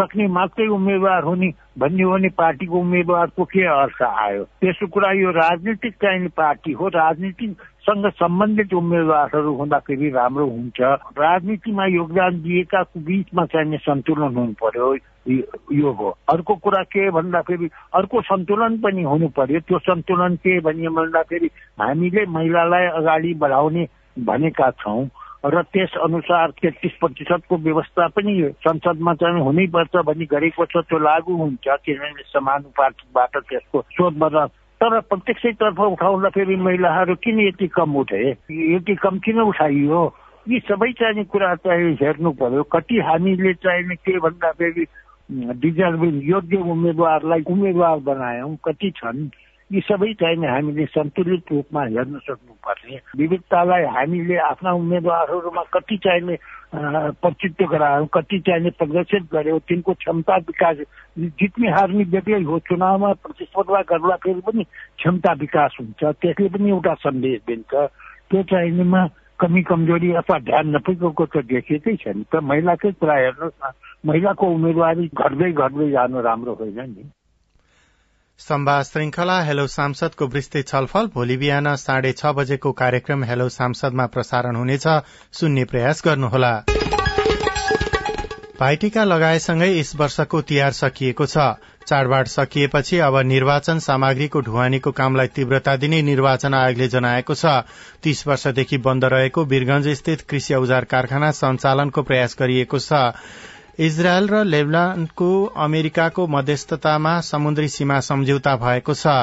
सक्ने 0.00 0.26
मात्रै 0.26 0.66
उम्मेद्वार 0.66 1.22
हुने 1.22 1.52
भन्ने 1.78 2.02
हो 2.02 2.12
भने 2.12 2.28
पार्टीको 2.28 2.78
उम्मेद्वारको 2.80 3.44
के 3.44 3.64
अर्थ 3.68 4.02
आयो? 4.02 4.44
तेस्रो 4.44 4.88
कुरा 4.88 5.12
यो 5.12 5.30
राजनीतिक 5.30 5.94
चाहिने 5.94 6.28
पार्टी 6.28 6.72
हो। 6.72 6.88
राजनीतिसँग 6.88 8.06
सम्बन्धित 8.16 8.74
उम्मेद्वारहरू 8.74 9.54
हुँदाखेरि 9.54 10.10
राम्रो 10.10 10.46
हुन्छ। 10.46 10.80
राजनीतिमा 11.20 11.86
योगदान 11.86 12.40
दिएका 12.42 12.82
बिचमा 12.96 13.44
चाहिने 13.44 13.76
सन्तुलन 13.76 14.36
हुनु 14.36 14.52
पर्यो। 14.56 14.96
यो 15.72 15.92
हो। 15.92 16.08
अर्को 16.32 16.54
कुरा 16.54 16.82
के 16.82 17.10
भन्दाखेरि 17.10 17.68
अर्को 17.94 18.20
सन्तुलन 18.22 18.78
पनि 18.80 19.02
हुनु 19.02 19.28
पर्यो। 19.28 19.60
त्यो 19.60 19.78
सन्तुलन 19.78 20.36
के 20.36 20.60
भन्ने 20.60 20.88
भन्दाखेरि 20.88 21.50
हामीले 21.80 22.26
महिलालाई 22.26 22.86
अगाडि 23.00 23.34
बढाउने 23.34 23.88
भनेका 24.18 24.70
छौँ। 24.70 25.04
र 25.44 25.62
त्यस 25.62 25.96
अनुसार 26.04 26.50
तेत्तिस 26.50 26.92
प्रतिशतको 27.00 27.56
व्यवस्था 27.56 28.06
पनि 28.08 28.32
संसदमा 28.60 29.14
चाहिँ 29.14 29.40
हुनैपर्छ 29.40 29.96
भन्ने 29.96 30.24
गरेको 30.24 30.64
छ 30.64 30.84
त्यो 30.84 30.98
लागू 30.98 31.36
हुन्छ 31.36 31.68
किनभने 31.84 32.22
समानुपातिकबाट 32.28 33.36
त्यसको 33.36 33.80
सोध 33.80 34.18
बदल 34.18 34.46
तर 34.80 35.00
प्रत्यक्षतर्फ 35.00 35.80
उठाउँदाखेरि 35.80 36.56
महिलाहरू 36.56 37.14
किन 37.14 37.40
यति 37.40 37.66
कम 37.68 37.96
उठे? 37.96 38.20
यति 38.52 38.94
कम 38.94 39.18
किन 39.18 39.40
उठाइयो? 39.40 40.00
यी 40.48 40.60
सबै 40.60 40.92
चाहिने 40.92 41.24
कुरा 41.24 41.54
चाहिँ 41.54 41.94
हेर्नु 41.94 42.30
पर्यो। 42.32 42.62
कति 42.62 43.00
हामीले 43.00 43.52
चाहिने 43.54 43.94
के 43.94 44.18
भन्दाखेरि 44.18 44.84
डिजर्भिङ 45.56 46.20
योग्य 46.22 46.56
उम्मेद्वारलाई 46.56 47.42
उम्मेद्वार 47.46 47.98
बनायौँ 47.98 48.56
कति 48.64 48.90
छन्? 48.96 49.28
यी 49.70 49.80
सबै 49.80 50.12
चाहिने 50.20 50.46
हामीले 50.46 50.84
सन्तुलित 50.90 51.52
रूपमा 51.52 51.82
हेर्न 51.86 52.18
सक्नुपर्ने। 52.26 52.96
विविधतालाई 53.16 53.84
हामीले 53.96 54.36
आफ्ना 54.42 54.70
उम्मेद्वारहरूमा 54.72 55.62
कति 55.74 55.96
चाहिने 55.96 56.36
प्रतित्व 57.22 57.66
गरायौँ 57.66 58.06
कति 58.14 58.38
चाहिने 58.46 58.70
प्रदर्शित 58.70 59.22
गर्यो 59.32 59.58
तिनको 59.68 59.92
क्षमता 59.94 60.36
विकास 60.50 60.76
जित्ने 61.18 61.70
हार्ने 61.70 62.04
बेग्लै 62.10 62.42
हो 62.42 62.58
चुनावमा 62.66 63.12
प्रतिस्पर्धा 63.22 63.82
गर्दाखेरि 63.90 64.40
पनि 64.40 64.64
क्षमता 64.98 65.32
विकास 65.38 65.76
हुन्छ। 65.80 66.02
त्यसले 66.18 66.48
पनि 66.48 66.68
एउटा 66.70 66.94
सन्देश 67.06 67.40
दिन्छ। 67.46 67.72
त्यो 68.30 68.42
चाहिनेमा 68.42 69.06
कमी 69.38 69.62
कमजोरी 69.62 70.10
अथवा 70.12 70.38
ध्यान 70.50 70.66
नपुगेको 70.76 71.26
त 71.26 71.46
देखेकै 71.46 71.96
छ 71.96 72.08
नि 72.10 72.24
त। 72.26 72.42
महिलाकै 72.42 72.92
कुरा 72.98 73.14
हेर्नुहोस् 73.14 73.58
न। 73.62 73.72
महिलाको 74.06 74.46
उम्मेदवारी 74.46 75.06
घट्दै 75.14 75.50
घट्दै 75.52 75.90
जानु 75.90 76.20
राम्रो 76.20 76.54
होइन 76.58 76.80
नि। 76.90 77.02
संवाद 78.40 78.84
श्रृंखला 78.84 79.40
हेलो 79.42 79.66
सांसदको 79.66 80.26
विस्तृत 80.26 80.68
छलफल 80.68 81.06
भोलि 81.14 81.36
बिहान 81.36 81.74
साढे 81.76 82.12
छ 82.12 82.26
बजेको 82.36 82.70
कार्यक्रम 82.72 83.24
हेलो 83.24 83.48
सांसदमा 83.48 84.06
प्रसारण 84.06 84.56
हुनेछ। 84.56 84.86
सुन्ने 85.32 85.64
प्रयास 85.64 86.02
गर्नुहोला। 86.04 86.52
भाइटिका 88.60 89.04
लगाएसँगै 89.04 89.68
यस 89.70 89.94
वर्षको 89.96 90.40
तिहार 90.42 90.72
सकिएको 90.72 91.26
छ। 91.26 91.36
चाडबाड 91.86 92.26
सकिएपछि 92.28 92.98
अब 93.00 93.16
निर्वाचन 93.26 93.78
सामग्रीको 93.78 94.40
ढुवानीको 94.40 94.90
कामलाई 94.92 95.26
तीव्रता 95.36 95.76
दिने 95.76 96.00
निर्वाचन 96.02 96.54
आयोगले 96.54 96.88
जनाएको 96.88 97.34
छ। 97.34 97.44
तीस 98.02 98.26
वर्षदेखि 98.26 98.78
बन्द 98.78 99.04
रहेको 99.04 99.44
वीरगंज 99.44 99.88
स्थित 100.00 100.20
कृषि 100.30 100.54
औजार 100.54 100.84
कारखाना 100.86 101.30
सञ्चालनको 101.36 102.02
प्रयास 102.02 102.36
गरिएको 102.40 102.78
छ। 102.78 102.92
इजरायल 103.80 104.26
र 104.28 104.44
लेबनानको 104.44 105.26
अमेरिकाको 105.56 106.26
मध्यस्थतामा 106.26 107.20
समुद्री 107.20 107.68
सीमा 107.68 108.00
सम्झौता 108.00 108.54
भएको 108.56 108.94
छ 108.94 109.14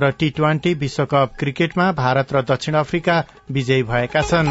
र 0.00 0.10
टी 0.10 0.28
ट्वेन्टी 0.30 0.72
विश्वकप 0.74 1.32
क्रिकेटमा 1.38 1.90
भारत 1.92 2.32
र 2.32 2.42
दक्षिण 2.42 2.74
अफ्रिका 2.74 3.16
विजयी 3.50 3.82
भएका 3.82 4.22
छन्। 4.22 4.48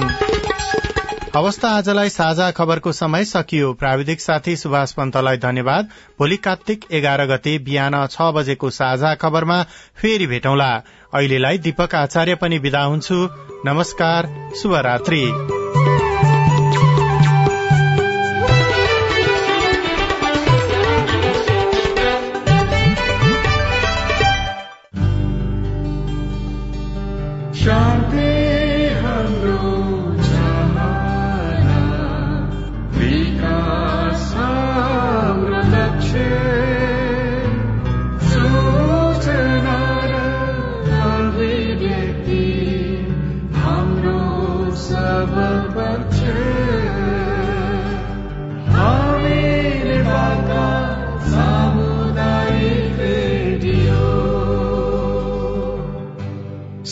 अवस्था 1.35 1.69
आजलाई 1.69 2.09
साझा 2.09 2.51
खबरको 2.51 2.91
समय 2.91 3.25
सकियो। 3.25 3.73
प्राविधिक 3.73 4.21
साथी 4.21 4.55
सुभाष 4.55 4.91
पन्तलाई 4.91 5.37
धन्यवाद। 5.37 5.89
भोलि 6.19 6.37
कार्तिक 6.37 6.85
एघार 6.91 7.25
गते 7.25 7.57
बिहान 7.59 7.97
छ 8.07 8.31
बजेको 8.31 8.69
साझा 8.69 9.15
खबरमा 9.15 9.61
फेरि 9.97 10.27
भेटौँला। 10.27 10.71
अहिलेलाई 11.13 11.57
दीपक 11.57 11.95
आचार्य 11.95 12.35
पनि 12.35 12.57
विदा 12.57 12.83
हुन्छु। 12.83 13.19
नमस्कार 13.65 14.29
शुभरात्री। 14.55 15.25
शान्ति 27.65 28.25
हाम्रो 29.01 30.14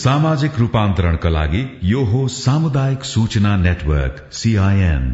सामाजिक 0.04 0.50
रूपान्तरणका 0.58 1.30
लागि 1.30 1.80
यो 1.82 2.04
हो 2.04 2.28
सामुदायिक 2.28 3.04
सूचना 3.04 3.56
नेटवर्क 3.56 4.32
सीआईएन 4.32 5.06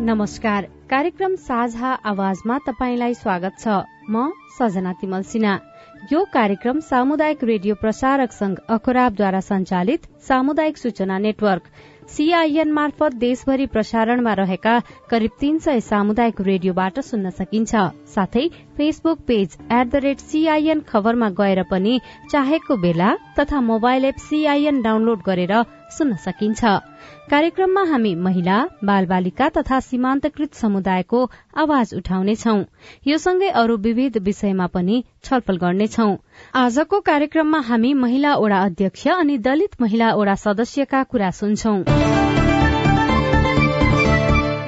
नमस्कार। 0.00 0.62
कार्यक्रम 0.90 1.34
साझा 1.34 1.92
आवाजमा 2.04 2.58
तपाईँलाई 2.58 3.14
स्वागत 3.14 3.54
छ। 3.60 3.68
म 4.10 4.30
सजना 4.58 4.92
तिमल 4.92 5.22
सिन्हा। 5.22 5.58
यो 6.12 6.22
कार्यक्रम 6.32 6.80
सामुदायिक 6.80 7.42
रेडियो 7.44 7.74
प्रसारक 7.74 8.32
संघ 8.32 8.56
अखराबद्वारा 8.70 9.40
संचालित 9.40 10.04
सामुदायिक 10.28 10.76
सूचना 10.78 11.16
नेटवर्क 11.18 11.62
सीआईएन 12.08 12.72
मार्फत 12.72 13.14
देशभरि 13.22 13.66
प्रसारणमा 13.66 14.32
रहेका 14.40 14.78
करिब 15.10 15.30
तीन 15.40 15.58
सय 15.58 15.80
सामुदायिक 15.80 16.40
रेडियोबाट 16.40 17.00
सुन्न 17.00 17.30
सकिन्छ। 17.30 17.74
साथै 18.14 18.46
Facebook 18.76 19.18
page 19.26 19.56
at 19.60 19.86
the 19.86 20.02
rate 20.04 20.20
CIN 20.22 20.80
खबरमा 20.88 21.28
गएर 21.40 21.62
पनि 21.70 21.98
चाहेको 22.30 22.76
बेला 22.82 23.10
तथा 23.38 23.60
मोबाइल 23.72 24.04
एप 24.04 24.18
सीआईएन 24.28 24.82
डाउनलोड 24.82 25.22
गरेर 25.26 25.54
सुन्न 25.98 26.16
सकिन्छ। 26.26 26.64
कार्यक्रममा 27.30 27.82
हामी 27.82 28.14
महिला 28.14 28.58
बाल 28.84 29.06
बालिका 29.06 29.48
तथा 29.48 29.80
सीमान्तकृत 29.80 30.54
समुदायको 30.54 31.20
आवाज 31.56 31.94
उठाउनेछौ। 31.94 32.56
यो 33.06 33.18
सँगै 33.18 33.48
अरू 33.62 33.76
विविध 33.76 34.18
विषयमा 34.18 34.66
पनि 34.66 35.02
छलफल 35.24 35.56
गर्नेछौ। 35.56 36.08
आजको 36.54 37.00
कार्यक्रममा 37.00 37.60
हामी 37.60 37.94
महिला 37.94 38.34
ओडा 38.36 38.62
अध्यक्ष 38.62 39.08
अनि 39.08 39.38
दलित 39.38 39.80
महिला 39.80 40.12
ओडा 40.14 40.34
सदस्यका 40.34 41.02
कुरा 41.02 41.30
सुन्छौं। 41.30 42.35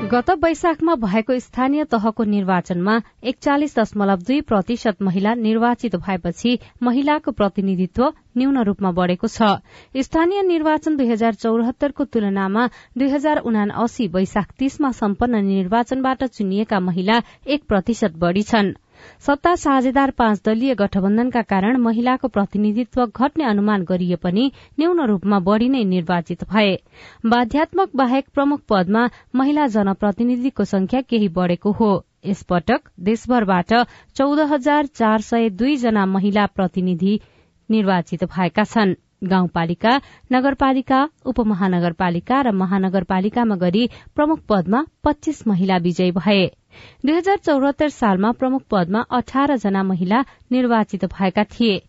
गत 0.09 0.31
वैशाखमा 0.43 0.95
भएको 0.97 1.39
स्थानीय 1.39 1.85
तहको 1.85 2.25
निर्वाचनमा 2.25 2.93
एकचालिस 3.31 3.77
दशमलव 3.79 4.23
दुई 4.29 4.41
प्रतिशत 4.41 5.03
महिला 5.03 5.35
निर्वाचित 5.37 5.97
भएपछि 5.97 6.59
महिलाको 6.83 7.33
प्रतिनिधित्व 7.33 8.07
न्यून 8.37 8.59
रूपमा 8.65 8.91
बढ़ेको 8.93 9.29
छ। 9.29 9.51
स्थानीय 10.01 10.43
निर्वाचन 10.49 10.97
दुई 10.97 11.09
हजार 11.11 11.35
चौरात्तरको 11.45 12.05
तुलनामा 12.09 12.67
दुई 12.99 13.09
हजार 13.11 13.39
उनासी 13.45 14.09
वैशाख 14.09 14.53
तीसमा 14.59 14.91
सम्पन्न 14.97 15.45
निर्वाचनबाट 15.45 16.25
चुनिएका 16.25 16.81
महिला 16.81 17.21
एक 17.47 17.69
प्रतिशत 17.69 18.17
बढ़ी 18.17 18.43
छन्। 18.43 18.73
सत्ता 19.21 19.55
साझेदार 19.55 20.11
पाँच 20.11 20.43
दलीय 20.47 20.75
गठबन्धनका 20.75 21.43
कारण 21.43 21.77
महिलाको 21.77 22.29
प्रतिनिधित्व 22.29 23.05
घट्ने 23.07 23.45
अनुमान 23.45 23.83
गरिए 23.83 24.17
पनि 24.17 24.51
न्यून 24.81 25.01
रूपमा 25.07 25.39
बढ़ी 25.39 25.69
नै 25.69 25.85
निर्वाचित 25.85 26.45
भए। 26.45 26.77
बाध्यात्मक 27.27 27.91
बाहेक 27.97 28.29
प्रमुख 28.35 28.61
पदमा 28.69 29.09
महिला 29.35 29.67
जनप्रतिनिधिको 29.67 30.65
संख्या 30.65 31.01
केही 31.01 31.29
बढ़ेको 31.29 31.73
हो। 31.73 31.91
यसपटक 32.27 32.89
देशभरबाट 33.01 33.75
चौध 34.17 34.41
हजार 34.41 34.87
चार 34.87 35.21
सय 35.21 35.49
दुई 35.51 35.77
जना 35.77 36.07
महिला 36.07 36.47
प्रतिनिधि 36.47 37.21
निर्वाचित 37.71 38.25
भएका 38.25 38.65
छन्। 38.65 38.95
गाउँपालिका 39.25 39.93
नगरपालिका 40.33 40.99
उपमहानगरपालिका 41.27 42.41
र 42.41 42.51
महानगरपालिकामा 42.53 43.57
गरी 43.57 43.89
प्रमुख 44.15 44.41
पदमा 44.49 44.85
पच्चीस 45.05 45.47
महिला 45.47 45.77
विजयी 45.77 46.11
भए। 46.11 46.45
दुई 47.07 47.15
हजार 47.15 47.37
चौरात्तर 47.37 47.89
सालमा 47.89 48.33
प्रमुख 48.33 48.63
पदमा 48.71 49.05
अठार 49.11 49.57
जना 49.57 49.83
महिला 49.83 50.25
निर्वाचित 50.53 51.05
भएका 51.05 51.45
थिए। 51.45 51.81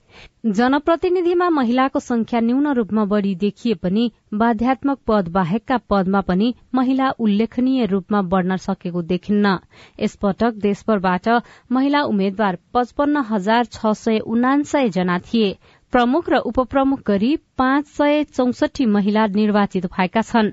जनप्रतिनिधिमा 0.46 1.50
महिलाको 1.50 2.00
संख्या 2.00 2.40
न्यून 2.40 2.68
रूपमा 2.74 3.06
बढ़ी 3.06 3.34
देखिए 3.36 3.74
पनि 3.74 4.12
बाध्यात्मक 4.34 5.00
पद 5.08 5.28
बाहेकका 5.28 5.78
पदमा 5.90 6.22
पनि 6.22 6.54
महिला 6.76 7.10
उल्लेखनीय 7.20 7.86
रूपमा 7.86 8.22
बढ़न 8.32 8.58
सकेको 8.58 9.02
देखिन्न। 9.02 9.58
यसपटक 10.00 10.54
देशभरबाट 10.62 11.30
महिला 11.72 12.02
उम्मेद्वार 12.04 12.58
पचपन्न 12.74 13.24
हजार 13.30 13.66
छ 13.66 13.94
सय 13.96 14.20
उनासय 14.20 14.90
जना 14.90 15.20
थिए। 15.20 15.58
प्रमुख 15.94 16.30
र 16.30 16.38
उपप्रमुख 16.46 17.00
गरी 17.08 17.36
पाँच 17.58 17.86
सय 17.90 18.24
चौसठी 18.26 18.86
महिला 18.88 19.26
निर्वाचित 19.30 19.86
भएका 19.88 20.22
छन्। 20.22 20.52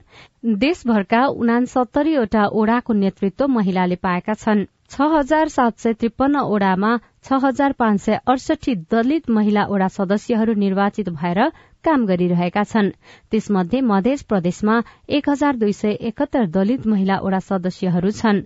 देशभरका 0.57 1.25
उनासत्तरीवटा 1.37 2.45
ओडाको 2.53 2.93
नेतृत्व 2.95 3.47
महिलाले 3.49 3.97
पाएका 4.01 4.35
छन्। 4.35 4.65
छ 4.91 5.09
हजार 5.13 5.49
सात 5.49 5.79
सय 5.79 5.93
त्रिपन्न 5.93 6.41
ओडामा 6.47 6.93
छ 7.25 7.41
हजार 7.43 7.73
पाँच 7.75 8.01
सय 8.01 8.19
अडसठी 8.27 8.75
दलित 8.91 9.31
महिला 9.31 9.65
ओडा 9.69 9.89
सदस्यहरू 9.91 10.55
निर्वाचित 10.57 11.09
भएर 11.13 11.41
काम 11.87 12.05
गरिरहेका 12.07 12.63
छन्। 12.65 12.91
त्यसमध्ये 13.31 13.81
मध्य 13.83 14.15
प्रदेशमा 14.29 14.81
एक 15.11 15.29
हजार 15.31 15.57
दुई 15.57 15.73
सय 15.73 15.97
एकहत्तर 16.03 16.47
दलित 16.51 16.87
महिला 16.87 17.19
ओडा 17.23 17.39
सदस्यहरू 17.43 18.11
छन्। 18.13 18.41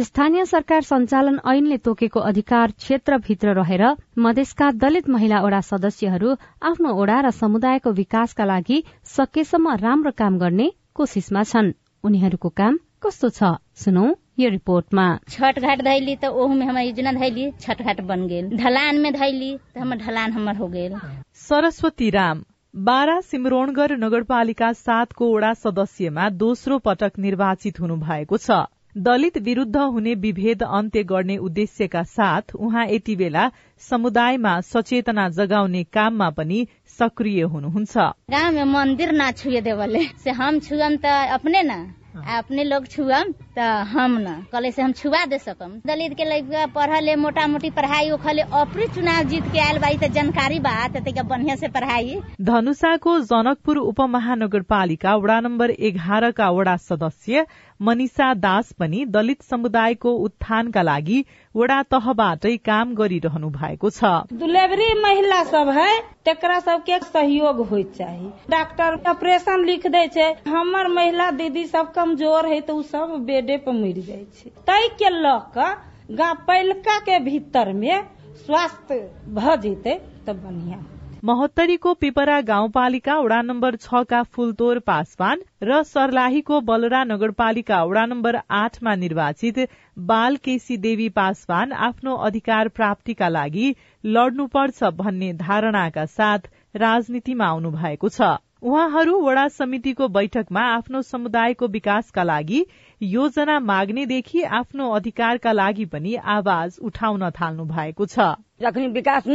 स्थानीय 0.00 0.44
सरकार 0.46 0.82
संचालन 0.84 1.38
ऐनले 1.46 1.76
तोकेको 1.84 2.20
अधिकार 2.22 2.70
क्षेत्रभित्र 2.78 3.54
रहेर 3.54 3.84
मधेसका 4.18 4.70
दलित 4.76 5.08
महिला 5.08 5.40
ओडा 5.42 5.60
सदस्यहरू 5.66 6.34
आफ्नो 6.64 6.94
ओडा 7.02 7.20
र 7.20 7.30
समुदायको 7.32 7.90
विकासका 7.92 8.44
लागि 8.44 8.82
सकेसम्म 9.08 9.74
राम्रो 9.80 10.10
काम 10.16 10.38
गर्ने 10.38 10.70
कोशिशमा 10.94 11.42
छन्। 11.44 11.72
उनीहरूको 12.04 12.48
काम 12.56 12.78
कस्तो 13.02 13.28
छ? 13.30 13.56
सुनौ 13.76 14.06
यो 14.38 14.48
रिपोर्टमा। 14.50 15.06
छठ 15.28 15.58
घाट 15.58 15.80
धैली 15.82 16.14
तो 16.16 16.28
ओहू 16.32 16.54
में 16.54 16.66
हमार 16.66 16.84
योजना 16.84 17.12
धैली 17.12 17.50
छठ 17.60 17.82
घाट 17.82 18.00
बन 18.02 18.26
गेल। 18.26 18.48
ढलान 18.56 18.98
में 19.00 19.12
धैली 19.12 19.56
तो 19.74 19.80
हमर 19.80 19.96
ढलान 19.98 20.32
हमर 20.32 20.56
हो 20.56 20.68
गेल। 20.68 20.96
सरस्वती 21.40 22.10
राम 22.10 22.42
बारा 22.74 23.20
सिमरोणगढ़ 23.20 23.92
नगरपालिका 23.92 24.72
सातको 24.72 25.26
वडा 25.34 25.52
सदस्यमा 25.54 26.28
दोस्रो 26.30 26.78
पटक 26.78 27.18
निर्वाचित 27.18 27.80
हुनु 27.80 27.96
भएको 27.96 28.36
छ। 28.36 28.58
दलित 28.96 29.38
विरूद्ध 29.38 29.76
हुने 29.76 30.14
विभेद 30.14 30.62
अन्त्य 30.62 31.02
गर्ने 31.02 31.36
उद्देश्यका 31.36 32.02
साथ 32.02 32.54
उहाँ 32.54 32.86
यति 32.86 33.16
बेला 33.16 33.50
समुदायमा 33.82 34.60
सचेतना 34.60 35.28
जगाउने 35.28 35.82
काममा 35.84 36.30
पनि 36.30 36.66
सक्रिय 36.98 37.42
हुनुहुन्छ। 37.44 37.96
गाँव 38.30 38.54
में 38.54 38.64
मंदिर 38.64 39.12
ना 39.12 39.30
छुए 39.32 39.60
देवले। 39.60 40.04
से 40.24 40.30
हम 40.30 40.58
अपने 40.58 41.62
ना? 41.62 41.78
अपने 42.16 42.64
लोग 42.64 42.86
छुअम 42.90 43.30
त 43.56 43.66
हम 43.90 44.16
न। 44.20 44.34
कले 44.52 44.70
से 44.72 44.82
हम 44.82 44.92
छुआ 44.92 45.24
दे 45.30 45.38
सकम। 45.38 45.70
दलित 45.86 46.14
के 46.18 46.24
लड़का 46.24 46.66
पढ़ले 46.74 47.14
मोटा 47.16 47.46
मोटी 47.46 47.70
पढ़ाई 47.70 48.10
ओखले 48.10 48.42
अपने 48.42 48.86
चुनाव 48.94 49.22
जीत 49.30 49.44
के 49.52 49.58
आयल 49.60 49.78
बाई 49.78 49.96
त 50.02 50.10
जानकारी 50.14 50.58
बा 50.60 50.72
त 50.96 51.22
बढ़िया 51.30 51.56
से 51.56 51.68
पढ़ाई। 51.76 52.20
धनुषाको 52.50 53.18
जनकपुर 53.30 53.78
उपमहानगरपालिका 53.78 55.14
वडा 55.16 55.38
नम्बर 55.40 55.70
एघारका 55.70 56.50
वडा 56.50 56.76
सदस्य 56.90 57.46
मनिषा 57.80 58.32
दास 58.36 58.72
पनि 58.78 59.04
दलित 59.08 59.42
समुदायको 59.42 60.12
उत्थानका 60.24 60.82
लागि 60.82 61.24
वडा 61.54 61.82
तहबाटै 61.90 62.56
काम 62.64 62.94
गरिरहनु 62.94 63.50
भएको 63.50 63.90
छ। 63.90 64.12
दुलेबरी 64.34 64.88
महिला 65.00 65.42
सब 65.46 65.68
है 65.78 65.90
तेकरा 66.24 66.58
सबके 66.60 66.98
सहयोग 67.00 67.66
होय 67.68 67.82
चाही। 67.96 68.28
डॉक्टर 68.50 68.98
ऑपरेशन 69.10 69.64
लिख 69.64 69.86
दे 69.88 70.28
हमर 70.48 70.88
महिला 70.94 71.30
दीदी 71.32 71.64
सब 71.66 71.92
कमजोर 71.92 72.46
है 72.46 72.60
तो 72.60 72.76
उ 72.76 72.82
सब 72.84 73.16
बेडे 73.26 73.56
पे 73.58 73.72
मर 73.72 74.00
जाय 74.02 74.24
छै। 74.36 74.50
तै 74.66 74.86
के 74.98 75.10
ल 75.10 75.38
क 75.56 75.74
गा 76.12 76.32
पहिलका 76.46 76.98
के 77.00 77.18
भीतर 77.24 77.72
में 77.74 78.06
स्वास्थ्य 78.38 78.96
भ 79.30 79.60
जेते 79.62 79.94
तो 80.26 80.34
बढ़िया 80.36 80.78
महोत्तरीको 81.24 81.92
पिपरा 81.94 82.40
गाउँपालिका 82.40 83.14
वडा 83.18 83.40
नम्बर 83.42 83.74
छका 83.76 84.22
फूलतोर 84.34 84.78
पासवान 84.80 85.40
र 85.62 85.82
सर्लाहीको 85.82 86.60
बलरा 86.60 87.02
नगरपालिका 87.04 87.82
वडा 87.84 88.04
नम्बर 88.06 88.38
आठमा 88.58 88.94
निर्वाचित 88.94 89.58
बाल 90.06 90.36
केसी 90.44 90.76
देवी 90.76 91.08
पासवान 91.18 91.72
आफ्नो 91.88 92.14
अधिकार 92.28 92.68
प्राप्तिका 92.70 93.28
लागि 93.28 93.66
लड्नुपर्छ 94.04 94.90
भन्ने 95.02 95.32
धारणाका 95.42 96.04
साथ 96.06 96.48
राजनीतिमा 96.76 97.46
आउनु 97.46 97.70
भएको 97.70 98.08
छ। 98.08 98.30
उहाँहरू 98.62 99.20
वडा 99.20 99.46
समितिको 99.50 100.08
बैठकमा 100.08 100.64
आफ्नो 100.70 101.02
समुदायको 101.02 101.66
विकासका 101.68 102.24
लागि 102.24 102.64
योजना 103.00 103.58
माग्नेदेखि 103.66 104.42
आफ्नो 104.62 104.90
अधिकारका 104.94 105.52
लागि 105.52 105.84
पनि 105.92 106.16
आवाज 106.38 106.78
उठाउन 106.82 107.30
थाल्नु 107.36 107.64
भएको 107.68 108.06
छ। 108.06 108.32
जखनी 108.60 108.88
विकास 108.96 109.26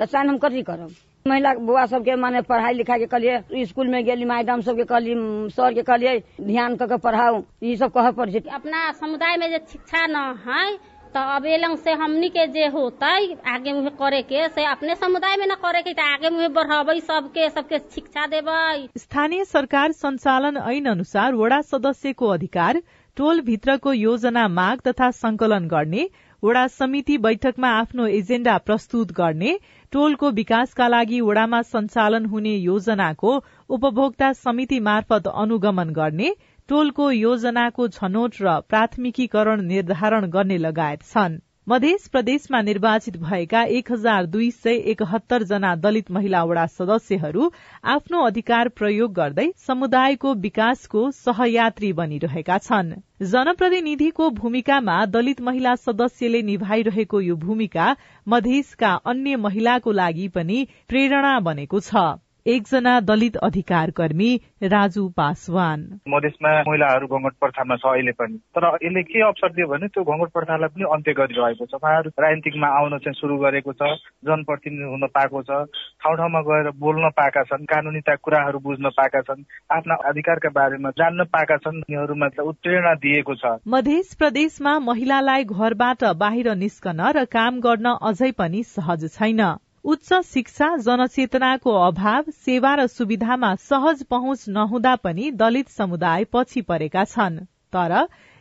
है 0.00 0.06
तो 0.06 0.12
चाहे 0.12 0.26
हम 0.28 0.38
कथी 0.44 0.62
करब 0.70 0.94
महिला 1.26 1.52
बुआ 1.66 1.84
सबके 1.90 2.14
माने 2.22 2.40
पढ़ाई 2.48 2.74
लिखाई 2.74 2.98
के 2.98 3.06
कहलिए 3.12 3.64
स्कूल 3.66 3.88
में 3.88 4.04
गेली 4.04 4.24
मैडम 4.30 4.60
सबके 4.62 4.84
कहली 4.90 5.14
सर 5.56 5.74
के 5.74 5.82
कहलिए 5.82 6.18
ध्यान 6.40 6.76
करके 6.76 6.96
पढ़ाऊ 7.06 7.42
ये 7.62 7.76
सब 7.82 7.92
कह 7.92 8.10
पड़ 8.18 8.28
अपना 8.30 8.90
समुदाय 9.00 9.36
में 9.36 9.50
जो 9.52 9.58
शिक्षा 9.72 10.06
न 10.16 10.24
है 10.48 10.76
तो 11.14 11.20
अब 11.34 11.44
एलंग 11.46 11.76
से 11.78 11.92
हमनी 11.98 12.28
के 12.36 12.46
जे 12.52 12.66
होता 12.74 13.06
आगे 13.54 13.72
मुहे 13.72 13.90
करे 13.98 14.20
के 14.30 14.46
से 14.54 14.64
अपने 14.70 14.94
समुदाय 14.94 15.36
में 15.40 15.46
न 15.46 15.54
करे 15.64 15.82
के 15.82 15.92
आगे 16.12 16.30
मुहे 16.36 16.48
बढ़ावे 16.58 16.98
सबके 17.00 17.48
सबके 17.50 17.78
शिक्षा 17.94 18.26
देवे 18.34 18.86
स्थानीय 18.98 19.44
सरकार 19.52 19.92
संचालन 19.92 20.56
ऐन 20.72 20.86
अनुसार 20.94 21.34
वडा 21.34 21.60
सदस्यको 21.70 22.28
अधिकार 22.36 22.82
टोल 23.16 23.40
भित्रको 23.50 23.92
योजना 23.92 24.46
माग 24.58 24.80
तथा 24.88 25.10
संकलन 25.22 25.68
गर्ने 25.68 26.08
वडा 26.42 26.66
समिति 26.66 27.16
बैठकमा 27.26 27.68
आफ्नो 27.80 28.06
एजेण्डा 28.06 28.56
प्रस्तुत 28.66 29.12
गर्ने 29.20 29.56
टोलको 29.94 30.30
विकासका 30.32 30.86
लागि 30.88 31.20
वडामा 31.20 31.60
सञ्चालन 31.64 32.24
हुने 32.26 32.54
योजनाको 32.60 33.32
उपभोक्ता 33.70 34.32
समिति 34.34 34.80
मार्फत 34.82 35.26
अनुगमन 35.36 35.90
गर्ने 35.92 36.34
टोलको 36.68 37.10
योजनाको 37.12 37.88
छनौट 37.96 38.40
र 38.42 38.54
प्राथमिकीकरण 38.68 39.62
निर्धारण 39.66 40.26
गर्ने 40.30 40.58
लगायत 40.60 41.02
छन्। 41.04 41.38
मध्य 41.68 41.96
प्रदेशमा 42.12 42.60
निर्वाचित 42.62 43.16
भएका 43.16 43.62
एक 43.76 43.90
हजार 43.92 44.26
दुई 44.26 44.50
सय 44.50 44.74
एकहत्तर 44.92 45.42
जना 45.42 45.74
दलित 45.76 46.10
महिला 46.10 46.42
वडा 46.44 46.64
सदस्यहरू 46.66 47.50
आफ्नो 47.84 48.20
अधिकार 48.22 48.68
प्रयोग 48.68 49.12
गर्दै 49.12 49.46
समुदायको 49.66 50.34
विकासको 50.34 51.10
सहयात्री 51.10 51.92
बनिरहेका 51.92 52.58
छन्। 52.58 52.92
जनप्रतिनिधिको 53.22 54.28
भूमिकामा 54.30 55.04
दलित 55.06 55.40
महिला 55.40 55.74
सदस्यले 55.76 56.42
निभाइरहेको 56.42 57.20
यो 57.20 57.36
भूमिका 57.36 57.96
मधेसका 58.26 58.92
अन्य 59.06 59.36
महिलाको 59.36 59.92
लागि 59.92 60.28
पनि 60.28 60.66
प्रेरणा 60.88 61.38
बनेको 61.40 61.80
छ। 61.80 62.04
एकजना 62.46 62.98
दलित 63.00 63.36
अधिकार 63.36 63.90
कर्मी 63.90 64.30
राजु 64.62 65.08
पासवान। 65.16 65.80
मधेसमा 66.08 66.50
महिलाहरू 66.68 67.06
घोङ्गट 67.06 67.34
प्रथामा 67.40 67.76
छ 67.76 67.86
अहिले 67.86 68.12
पनि। 68.12 68.36
तर 68.52 68.66
यसले 68.84 69.02
के 69.02 69.22
अवसर 69.22 69.52
दियो 69.52 69.66
भने 69.68 69.88
त्यो 69.88 70.04
घोङ्गट 70.04 70.30
प्रथालाई 70.32 70.68
पनि 70.68 70.84
अन्त्य 70.92 71.12
गरिरहेको 71.12 71.66
छ। 71.66 71.74
उहाँहरू 71.74 72.10
राजनीतिकमा 72.20 72.68
आउन 72.78 72.98
चाहिँ 72.98 73.16
सुरु 73.20 73.36
गरेको 73.38 73.72
छ 73.72 73.88
जनप्रतिनिधि 74.28 74.90
हुन 74.92 75.06
पाएको 75.16 75.42
छ 75.42 75.64
ठाउँ 76.04 76.16
ठाउँमा 76.16 76.40
गएर 76.44 76.70
बोल्न 76.84 77.10
पाएका 77.16 77.42
छन् 77.48 77.64
कानुनीता 77.64 78.14
कुराहरू 78.20 78.58
बुझ्न 78.60 78.92
पाएका 78.92 79.20
छन् 79.24 79.42
आफ्ना 79.72 79.94
अधिकारका 80.04 80.50
बारेमा 80.52 80.90
जान्न 81.00 81.24
पाएका 81.32 81.56
छन् 81.64 81.80
उनीहरूमा 81.80 82.28
उत्प्रेरणा 82.44 82.94
दिएको 83.00 83.34
छ। 83.34 83.56
मध्य 83.68 84.02
प्रदेशमा 84.18 84.78
महिलालाई 84.84 85.44
घरबाट 85.46 86.04
बाहिर 86.20 86.54
निस्कन 86.60 87.00
र 87.16 87.24
काम 87.32 87.60
गर्न 87.60 87.98
अझै 88.02 88.32
पनि 88.38 88.62
सहज 88.68 89.08
छैन। 89.16 89.40
उच्च 89.84 90.12
शिक्षा 90.24 90.66
जनचेतनाको 90.76 91.72
अभाव 91.78 92.30
सेवा 92.36 92.74
र 92.74 92.86
सुविधामा 92.86 93.54
सहज 93.62 94.02
पहुँच 94.04 94.44
नहुँदा 94.48 94.94
पनि 94.96 95.30
दलित 95.32 95.68
समुदाय 95.68 96.24
पछि 96.32 96.60
परेका 96.62 97.04
छन्। 97.04 97.36
तर 97.72 97.92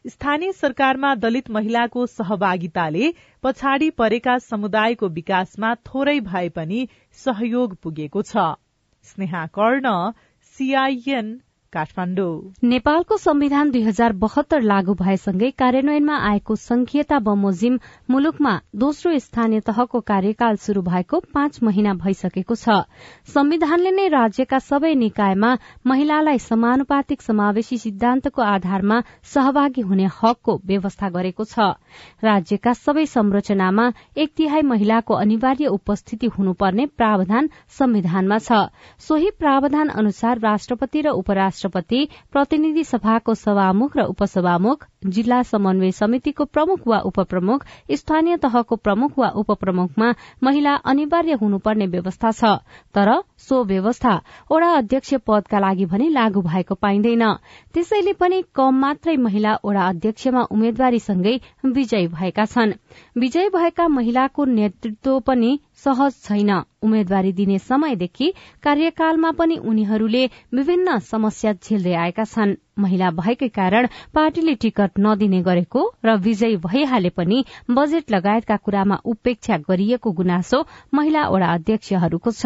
स्थानीय 0.06 0.52
सरकारमा 0.52 1.14
दलित 1.16 1.50
महिलाको 1.50 2.06
सहभागिताले 2.06 3.14
पछाडि 3.44 3.90
परेका 3.90 4.38
समुदायको 4.40 5.08
विकासमा 5.10 5.74
थोरै 5.84 6.20
भए 6.22 6.50
पनि 6.50 6.88
सहयोग 7.26 7.76
पुगेको 7.84 8.22
छ। 8.22 8.48
स्नेहा 9.06 9.46
कर्ण 9.56 9.96
सीआईएन 10.56 11.40
काठमाडौँ। 11.74 12.34
नेपालको 12.64 13.18
संविधान 13.18 13.72
दुई 13.72 13.82
हजार 13.84 14.14
बहत्तर 14.24 14.62
लागू 14.64 14.94
भएसँगै 14.96 15.50
कार्यान्वयनमा 15.58 16.18
आएको 16.30 16.56
संघीयता 16.58 17.20
बमोजिम 17.20 17.80
मुलुकमा 18.10 18.54
दोस्रो 18.76 19.18
स्थानीय 19.20 19.60
तहको 19.62 20.00
कार्यकाल 20.04 20.56
शुरू 20.58 20.82
भएको 20.84 21.20
पाँच 21.34 21.60
महिना 21.64 21.94
भइसकेको 21.96 22.56
छ। 22.56 22.78
संविधानले 23.28 23.92
नै 23.92 24.08
राज्यका 24.10 24.60
सबै 24.62 24.94
निकायमा 24.96 25.52
महिलालाई 25.88 26.40
समानुपातिक 26.40 27.22
समावेशी 27.22 27.78
सिद्धान्तको 27.78 28.42
आधारमा 28.44 29.02
सहभागी 29.34 29.82
हुने 29.84 30.08
हकको 30.14 30.60
व्यवस्था 30.66 31.10
गरेको 31.10 31.44
छ। 31.46 31.74
राज्यका 32.24 32.74
सबै 32.76 33.06
संरचनामा 33.08 33.92
एक 34.18 34.34
तिहाई 34.38 34.62
महिलाको 34.64 35.14
अनिवार्य 35.16 35.68
उपस्थिति 35.74 36.28
हुनुपर्ने 36.38 36.86
प्रावधान 36.98 37.50
संविधानमा 37.80 38.38
छ। 38.40 38.62
सोही 39.00 39.30
प्रावधान 39.40 39.90
अनुसार 39.96 40.40
राष्ट्रपति 40.42 41.02
र 41.02 41.10
उपराष्ट्र 41.16 41.63
राष्ट्रपति 41.64 42.08
प्रतिनिधि 42.32 42.84
सभाको 42.84 43.34
सभामुख 43.36 43.96
र 43.98 44.04
उपसभामुख 44.04 44.86
जिल्ला 45.06 45.42
समन्वय 45.44 45.92
समितिको 45.92 46.46
प्रमुख 46.46 46.88
वा 46.88 47.00
उपप्रमुख 47.00 47.66
स्थानीय 47.92 48.38
तहको 48.38 48.76
प्रमुख 48.76 49.18
वा 49.20 49.30
उपप्रमुखमा 49.36 50.14
महिला 50.44 50.74
अनिवार्य 50.84 51.34
हुनुपर्ने 51.42 51.88
व्यवस्था 51.88 52.32
छ। 52.32 52.44
तर 52.96 53.12
सो 53.40 53.64
व्यवस्था 53.64 54.14
ओडा 54.52 54.70
अध्यक्ष 54.74 55.14
पदका 55.28 55.60
लागि 55.60 55.86
भने 55.86 56.10
लागू 56.10 56.42
भएको 56.42 56.76
पाइँदैन। 56.76 57.24
त्यसैले 57.74 58.14
पनि 58.14 58.44
कम 58.56 58.80
मात्रै 58.80 59.16
महिला 59.18 59.56
ओडा 59.64 59.88
अध्यक्षमा 59.88 60.42
उम्मेद्वारीसँगै 60.52 61.40
विजयी 61.66 62.08
भएका 62.10 62.46
छन्। 62.46 62.74
विजयी 63.18 63.50
भएका 63.50 63.88
महिलाको 63.88 64.46
नेतृत्व 64.46 65.20
पनि 65.20 65.60
सहज 65.84 66.14
छैन। 66.24 66.52
उम्मेद्वारी 66.84 67.32
दिने 67.34 67.58
समयदेखि 67.62 68.28
कार्यकालमा 68.64 69.32
पनि 69.32 69.58
उनीहरूले 69.64 70.24
विभिन्न 70.54 70.98
समस्या 71.04 71.54
झेल्दै 71.56 71.94
आएका 71.96 72.24
छन्। 72.26 72.56
महिला 72.80 73.10
भएकै 73.14 73.48
कारण 73.54 73.88
पार्टीले 74.14 74.54
टिकट 74.62 75.00
नदिने 75.00 75.42
गरेको 75.44 75.82
र 76.06 76.16
विजयी 76.20 76.56
भइहाले 76.64 77.10
पनि 77.14 77.44
बजेट 77.72 78.12
लगायतका 78.12 78.56
कुरामा 78.66 78.98
उपेक्षा 79.06 79.58
गरिएको 79.70 80.12
गुनासो 80.12 80.60
महिला 80.94 81.28
वडा 81.30 81.48
अध्यक्षहरूको 81.54 82.32
छ। 82.34 82.46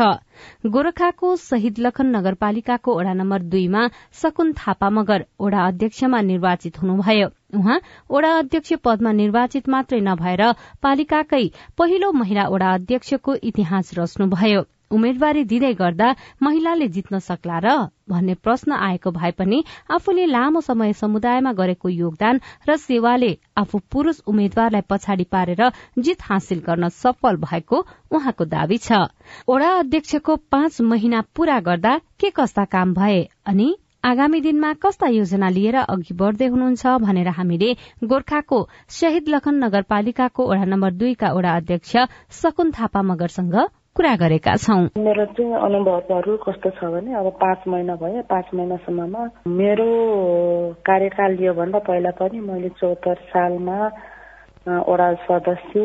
गोरखाको 0.67 1.35
शहीद 1.35 1.79
लखन 1.79 2.15
नगरपालिकाको 2.15 2.97
वडा 2.97 3.13
नम्बर 3.13 3.41
दुईमा 3.53 3.87
सकुन 4.21 4.53
थापा 4.53 4.89
मगर 4.89 5.25
वडा 5.41 5.65
अध्यक्षमा 5.67 6.21
निर्वाचित 6.21 6.81
हुनुभयो। 6.81 7.27
उहाँ 7.55 7.79
वडा 8.11 8.37
अध्यक्ष 8.37 8.73
पदमा 8.83 9.11
निर्वाचित 9.11 9.69
मात्रै 9.69 9.99
नभएर 10.03 10.43
पालिकाकै 10.83 11.45
पहिलो 11.77 12.11
महिला 12.13 12.47
वडा 12.49 12.73
अध्यक्षको 12.73 13.35
इतिहास 13.43 13.91
रच्नुभयो। 13.99 14.63
उम्मेद्वारी 14.91 15.43
दिँदै 15.43 15.73
गर्दा 15.73 16.09
महिलाले 16.43 16.87
जित्न 16.87 17.19
सक्ला 17.19 17.59
र 17.59 17.75
भन्ने 18.09 18.33
प्रश्न 18.39 18.71
आएको 18.71 19.11
भए 19.11 19.31
पनि 19.31 19.63
आफूले 19.91 20.25
लामो 20.25 20.61
समय 20.61 20.93
समुदायमा 20.93 21.53
गरेको 21.53 21.89
योगदान 21.89 22.39
र 22.69 22.77
सेवाले 22.77 23.31
आफू 23.57 23.79
पुरूष 23.91 24.19
उम्मेद्वारलाई 24.27 24.87
पछाडि 24.89 25.23
पारेर 25.31 25.63
जित 25.99 26.23
हासिल 26.23 26.61
गर्न 26.67 26.89
सफल 26.97 27.35
भएको 27.43 27.85
उहाँको 28.11 28.45
दावी 28.47 28.77
छ। 28.77 29.01
ओडा 29.47 29.73
अध्यक्षको 29.79 30.35
पाँच 30.51 30.81
महिना 30.83 31.21
पूरा 31.35 31.59
गर्दा 31.61 31.97
के 32.19 32.29
कस्ता 32.35 32.65
काम 32.71 32.93
भए 32.93 33.27
अनि 33.45 33.75
आगामी 34.05 34.39
दिनमा 34.41 34.71
कस्ता 34.73 35.07
योजना 35.07 35.49
लिएर 35.49 35.75
अघि 35.75 36.13
बढ़दै 36.13 36.47
हुनुहुन्छ 36.47 36.87
भनेर 37.03 37.27
हामीले 37.29 37.71
गोर्खाको 38.03 38.59
शहीद 38.89 39.29
लखन 39.29 39.55
नगरपालिकाको 39.63 40.43
ओडा 40.45 40.65
नम्बर 40.65 40.91
दुईका 40.93 41.31
ओडा 41.33 41.55
अध्यक्ष 41.55 41.95
सकुन 42.31 42.71
थापा 42.71 43.01
मगरसँग 43.01 43.57
कुरा 43.97 44.15
गरेका 44.15 44.55
छौं। 44.61 44.81
मेरो 45.01 45.25
चाहिँ 45.33 45.53
अनुभवहरू 45.57 46.35
कस्तो 46.37 46.69
छ 46.77 46.85
भने 46.93 47.13
अब 47.17 47.27
पाँच 47.41 47.63
महिना 47.67 47.95
भयो 47.97 48.21
पाँच 48.29 48.47
महिनासम्ममा 48.53 49.23
मेरो 49.49 49.89
कार्यकाल 50.85 51.31
योभन्दा 51.43 51.79
पहिला 51.87 52.11
पनि 52.19 52.39
मैले 52.39 52.69
चौहत्तर 52.77 53.15
सालमा 53.33 53.77
वडा 54.89 55.09
सदस्य 55.25 55.81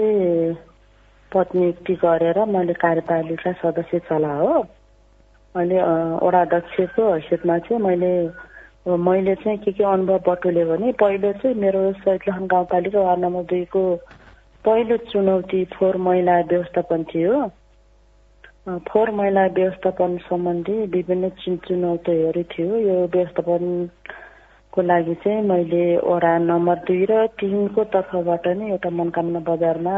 पद 1.32 1.56
नियुक्ति 1.56 1.94
गरेर 2.04 2.38
मैले 2.52 2.72
कार्यपालिका 2.84 3.52
सदस्य 3.64 3.98
चला 4.10 4.34
हो। 4.36 4.52
अहिले 5.54 5.78
अध्यक्षको 5.78 7.12
हैसियतमा 7.12 7.58
चाहिँ 7.64 7.82
मैले 7.82 8.12
मैले 9.08 9.34
चाहिँ 9.40 9.58
के 9.64 9.72
के 9.72 9.84
अनुभव 9.84 10.18
बटुले 10.28 10.64
भने 10.64 10.92
पहिलो 11.00 11.32
चाहिँ 11.40 11.56
मेरो 11.56 11.80
सैतलहन 12.04 12.46
गाउँपालिका 12.52 13.00
वार्ड 13.00 13.24
नम्बर 13.24 13.42
दुईको 13.50 13.84
पहिलो 14.64 14.96
चुनौती 15.08 15.64
फोहोर 15.72 15.96
मैला 15.96 16.38
व्यवस्थापन 16.52 17.04
थियो। 17.14 17.40
फोहोर 18.66 19.10
मैला 19.10 19.44
व्यवस्थापन 19.54 20.16
सम्बन्धी 20.22 20.74
विभिन्न 20.86 21.28
चुनौतीहरू 21.66 22.42
थियो। 22.50 22.76
यो 22.78 22.94
व्यवस्थापनको 23.10 24.82
लागि 24.82 25.14
चाहिँ 25.24 25.42
मैले 25.42 25.82
वडा 25.98 26.32
नम्बर 26.38 26.76
दुई 26.86 27.04
र 27.10 27.26
तिनको 27.42 27.84
तर्फबाट 27.90 28.46
नै 28.54 28.68
एउटा 28.70 28.90
मनकामना 28.94 29.40
बजारमा 29.50 29.94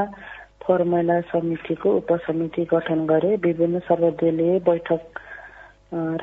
फोहोर 0.65 0.83
मैला 0.89 1.21
समितिको 1.29 1.93
उपसमिति 1.97 2.65
गठन 2.73 3.05
गरे। 3.13 3.37
विभिन्न 3.45 3.79
सर्वदलीय 3.85 4.59
बैठक 4.65 5.03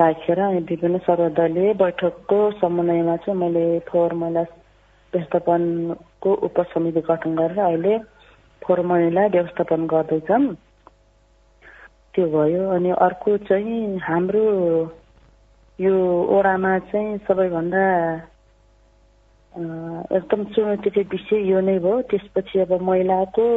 राखेर 0.01 0.39
अनि 0.41 0.65
विभिन्न 0.65 0.97
सर्वदलीय 1.05 1.73
बैठकको 1.77 2.41
समन्वयमा 2.57 3.15
चाहिँ 3.21 3.39
मैले 3.39 3.67
फोहोर 3.85 4.13
मैला 4.17 4.43
व्यवस्थापनको 5.13 6.33
उपसमिति 6.49 7.01
गठन 7.05 7.35
गरेर 7.37 7.63
अहिले 7.69 7.97
फोहोर 8.61 8.85
मैला 8.87 9.27
व्यवस्थापन 9.37 9.87
गर्दैछन्। 9.93 10.51
त्यो 12.13 12.25
भयो 12.27 12.63
अनि 12.75 12.89
अर्को 13.05 13.37
चाहिँ 13.47 13.97
हाम्रो 14.03 14.47
यो 15.79 15.93
ओडामा 16.37 16.77
चाहिँ 16.91 17.17
सबैभन्दा 17.27 17.85
एकदम 20.17 20.43
चुनौतीको 20.55 21.01
विषय 21.11 21.39
यो 21.49 21.59
नै 21.61 21.77
भयो 21.79 22.01
त्यसपछि 22.11 22.59
अब 22.59 22.71
महिलाको 22.81 23.47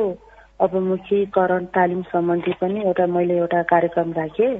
अभिमुखीकरण 0.61 1.65
तालिम 1.75 2.03
सम्बन्धी 2.15 2.53
पनि 2.61 2.81
एउटा 2.85 3.07
मैले 3.11 3.37
एउटा 3.39 3.63
कार्यक्रम 3.73 4.13
राखेँ। 4.13 4.55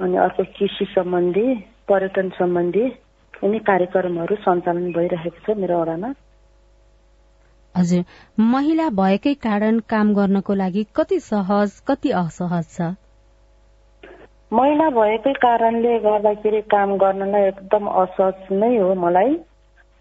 अनि 0.00 0.16
अर्को 0.16 0.44
कृषि 0.56 0.84
सम्बन्धी 0.94 1.46
पर्यटन 1.88 2.28
सम्बन्धी 2.38 2.84
यिनी 3.34 3.58
कार्यक्रमहरू 3.70 4.36
सञ्चालन 4.44 4.92
भइरहेको 4.92 5.40
छ 5.44 5.56
मेरो 5.58 5.80
ओडामा। 5.82 6.10
हजुर 7.78 8.04
महिला 8.52 8.88
भएकै 9.00 9.34
कारण 9.48 9.78
काम 9.90 10.14
गर्नको 10.14 10.54
लागि 10.62 10.84
कति 10.96 11.18
सहज 11.26 11.80
कति 11.88 12.10
असहज 12.20 12.64
छ? 12.76 12.88
महिला 14.52 14.88
भएकै 14.90 15.32
कारणले 15.44 15.98
गर्दाखेरि 16.04 16.60
काम 16.74 16.96
गर्नलाई 17.02 17.48
एकदम 17.48 17.88
असहज 18.02 18.52
नै 18.62 18.76
हो 18.76 18.94
मलाई। 19.04 19.36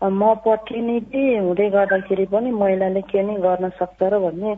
म 0.02 0.34
प्रतिनिधि 0.46 1.24
हुँदै 1.38 1.70
गर्दाखेरि 1.70 2.26
पनि 2.34 2.52
महिलाले 2.62 3.02
के 3.12 3.24
नै 3.24 3.36
गर्न 3.46 3.70
सक्छ 3.80 4.10
र 4.14 4.20
भन्ने 4.26 4.54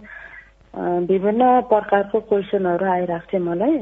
विभिन्न 1.11 1.45
प्रकारको 1.69 2.19
क्वेसनहरू 2.31 2.85
आइरहेको 2.95 3.31
थियो 3.31 3.41
मलाई। 3.45 3.77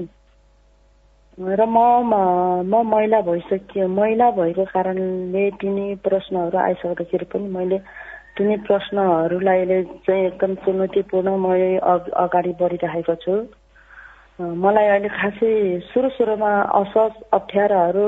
र 1.37 1.65
म- 1.65 2.63
म 2.71 2.81
महिला 2.91 3.21
भइसक्यो 3.21 3.87
महिला 3.87 4.29
भएको 4.37 4.65
कारणले 4.73 5.49
तिनी 5.61 5.95
प्रश्नहरू 6.05 6.57
आइसक्दाखेरि 6.57 7.25
पनि 7.33 7.47
मैले 7.57 7.77
तिनी 8.37 8.57
प्रश्नहरूलाई 8.57 9.83
चाहिँ 9.83 10.25
एकदम 10.25 10.55
चुनौतीपूर्ण 10.55 11.29
म 11.37 11.47
अग- 11.93 12.13
अगाडि 12.23 12.53
बढिरहेको 12.61 13.15
छु। 13.15 13.33
मलाई 14.39 14.87
अहिले 14.87 15.09
खासै 15.09 15.51
सुरु 15.89 16.09
सुरुमा 16.09 16.51
असहज 16.79 17.13
अप्ठ्याराहरू 17.33 18.05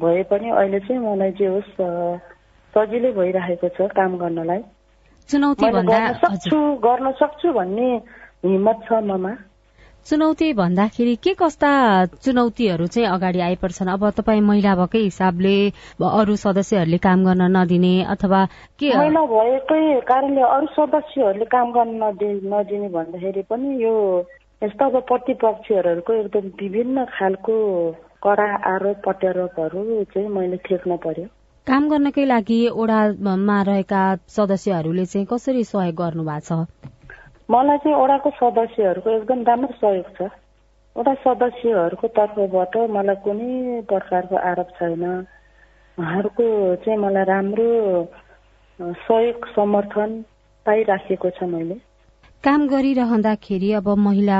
भए 0.00 0.22
पनि 0.30 0.50
अहिले 0.50 0.80
चाहिँ 0.80 1.00
मलाई 1.04 1.32
जे 1.32 1.46
होस् 1.46 1.74
सजिलै 2.74 3.10
भइरहेको 3.12 3.68
छ 3.68 3.88
काम 3.92 4.16
गर्नलाई। 4.16 4.62
चुनौती 5.28 5.66
गर्न 5.70 6.12
सक्छु 6.24 6.58
गर्न 6.86 7.12
सक्छु 7.20 7.52
भन्ने 7.52 7.88
हिम्मत 8.48 8.78
छ 8.88 8.92
ममा। 8.92 9.32
चुनौती 10.08 10.52
भन्दाखेरि 10.52 11.14
के 11.24 11.32
कस्ता 11.34 11.70
चुनौतीहरू 12.24 12.86
चाहिँ 12.86 13.08
अगाडि 13.08 13.40
आइपर्छन्? 13.40 13.88
अब 13.88 14.02
तपाईँ 14.16 14.40
महिला 14.40 14.74
भएकै 14.76 14.98
हिसाबले 14.98 15.56
अरू 16.20 16.36
सदस्यहरूले 16.36 16.98
काम 17.06 17.24
गर्न 17.24 17.42
नदिने 17.56 17.94
अथवा 18.14 18.44
के? 18.78 18.92
महिला 18.96 19.24
भएकै 19.32 20.00
कारणले 20.10 20.42
अरू 20.44 20.66
सदस्यहरूले 20.76 21.44
काम 21.56 21.72
गर्न 21.72 21.92
नदि 22.02 22.28
नदिने 22.52 22.88
भन्दाखेरि 22.96 23.42
पनि 23.48 23.82
यो 23.84 23.94
यस्ता 24.62 24.86
अब 24.86 25.00
प्रतिपक्षहरूको 25.08 26.12
एकदम 26.12 26.52
विभिन्न 26.60 27.04
खालको 27.16 27.56
कडा 28.24 28.48
आरोप 28.74 28.96
प्रत्यारोपहरू 29.04 29.80
चाहिँ 30.12 30.28
मैले 30.28 30.56
थेक्न 30.68 30.96
पर्यो। 31.04 31.26
काम 31.66 31.88
गर्नकै 31.90 32.24
लागि 32.28 32.60
ओडामा 32.68 33.58
रहेका 33.68 34.02
सदस्यहरूले 34.36 35.04
चाहिँ 35.06 35.26
कसरी 35.32 35.64
सहयोग 35.64 35.96
गर्नु 35.96 36.24
भएको 36.28 36.44
छ? 36.44 36.92
मलाई 37.50 37.78
चाहिँ 37.78 37.96
ओडाको 37.96 38.30
सदस्यहरूको 38.30 39.10
एकदम 39.10 39.42
राम्रो 39.42 39.72
सहयोग 39.80 40.08
छ। 40.16 40.28
ओडा 40.96 41.14
सदस्यहरूको 41.24 42.08
तर्फबाट 42.08 42.76
मलाई 42.96 43.16
कुनै 43.24 43.82
प्रकारको 43.88 44.36
आरोप 44.50 44.68
छैन। 44.78 45.04
उहाँहरूको 45.98 46.44
चाहिँ 46.84 46.98
मलाई 46.98 47.24
राम्रो 47.24 47.68
सहयोग 49.04 49.48
समर्थन 49.54 50.10
पाइराखेको 50.66 51.30
छ 51.30 51.42
मैले। 51.52 51.76
काम 52.44 52.66
गरिरहँदाखेरि 52.68 53.70
अब 53.72 53.88
महिला 53.98 54.38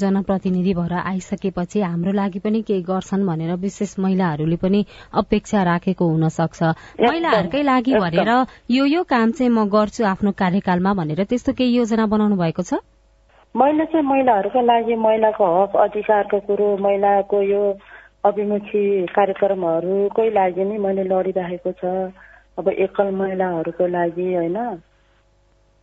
जनप्रतिनिधि 0.00 0.72
भएर 0.74 0.92
आइसकेपछि 0.92 1.80
हाम्रो 1.80 2.12
लागि 2.12 2.38
पनि 2.38 2.60
केही 2.62 2.82
गर्छन् 2.82 3.24
भनेर 3.26 3.54
विशेष 3.56 3.94
महिलाहरूले 3.98 4.56
पनि 4.56 4.84
अपेक्षा 5.14 5.62
राखेको 5.62 6.08
हुन 6.08 6.28
सक्छ 6.28 6.62
महिलाहरूकै 7.00 7.62
लागि। 7.62 7.94
भनेर 7.96 8.30
यो 8.70 8.84
यो 8.86 9.02
काम 9.12 9.30
चाहिँ 9.32 9.52
म 9.52 9.64
गर्छु 9.72 10.04
आफ्नो 10.04 10.32
कार्यकालमा 10.42 10.92
भनेर 10.94 11.24
त्यस्तो 11.24 11.52
केही 11.52 11.76
योजना 11.76 12.06
बनाउनु 12.12 12.36
भएको 12.36 12.62
छ? 12.62 12.84
मैले 13.54 13.84
चाहिँ 13.88 14.06
महिलाहरूको 14.06 14.60
लागि 14.62 14.94
महिलाको 15.06 15.44
हक 15.56 15.76
अधिकारको 15.86 16.40
कुरो 16.44 16.68
महिलाको 16.76 17.42
यो 17.42 17.62
अभिमुखी 18.24 18.84
कार्यक्रमहरूकै 19.16 20.28
लागि 20.36 20.64
नै 20.68 20.76
मैले 20.76 21.08
लडिरहेको 21.08 21.72
छ। 21.80 22.12
अब 22.58 22.68
एकल 22.68 23.10
महिलाहरूको 23.16 23.86
लागि 23.96 24.28
होइन। 24.34 24.60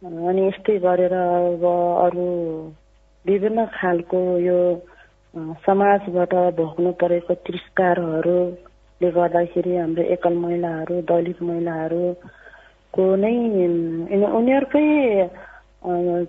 अनि 0.02 0.42
यस्तै 0.48 0.74
गरेर 0.78 1.14
अब 1.14 1.64
अरू 2.06 2.26
विभिन्न 3.26 3.66
खालको 3.74 4.20
यो 4.40 4.58
समाजबाट 5.66 6.34
भोग्नु 6.54 6.92
परेको 6.92 7.34
तिरस्कारहरूले 7.42 9.10
गर्दाखेरि 9.12 9.74
हाम्रो 9.76 10.04
एकल 10.16 10.38
महिलाहरू 10.38 11.02
दलित 11.02 11.42
महिलाहरूको 11.42 13.08
नै 13.16 13.34
उनी- 13.66 14.32
उनीहरूकै 14.32 14.86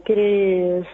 के 0.06 0.12
अरे 0.12 0.28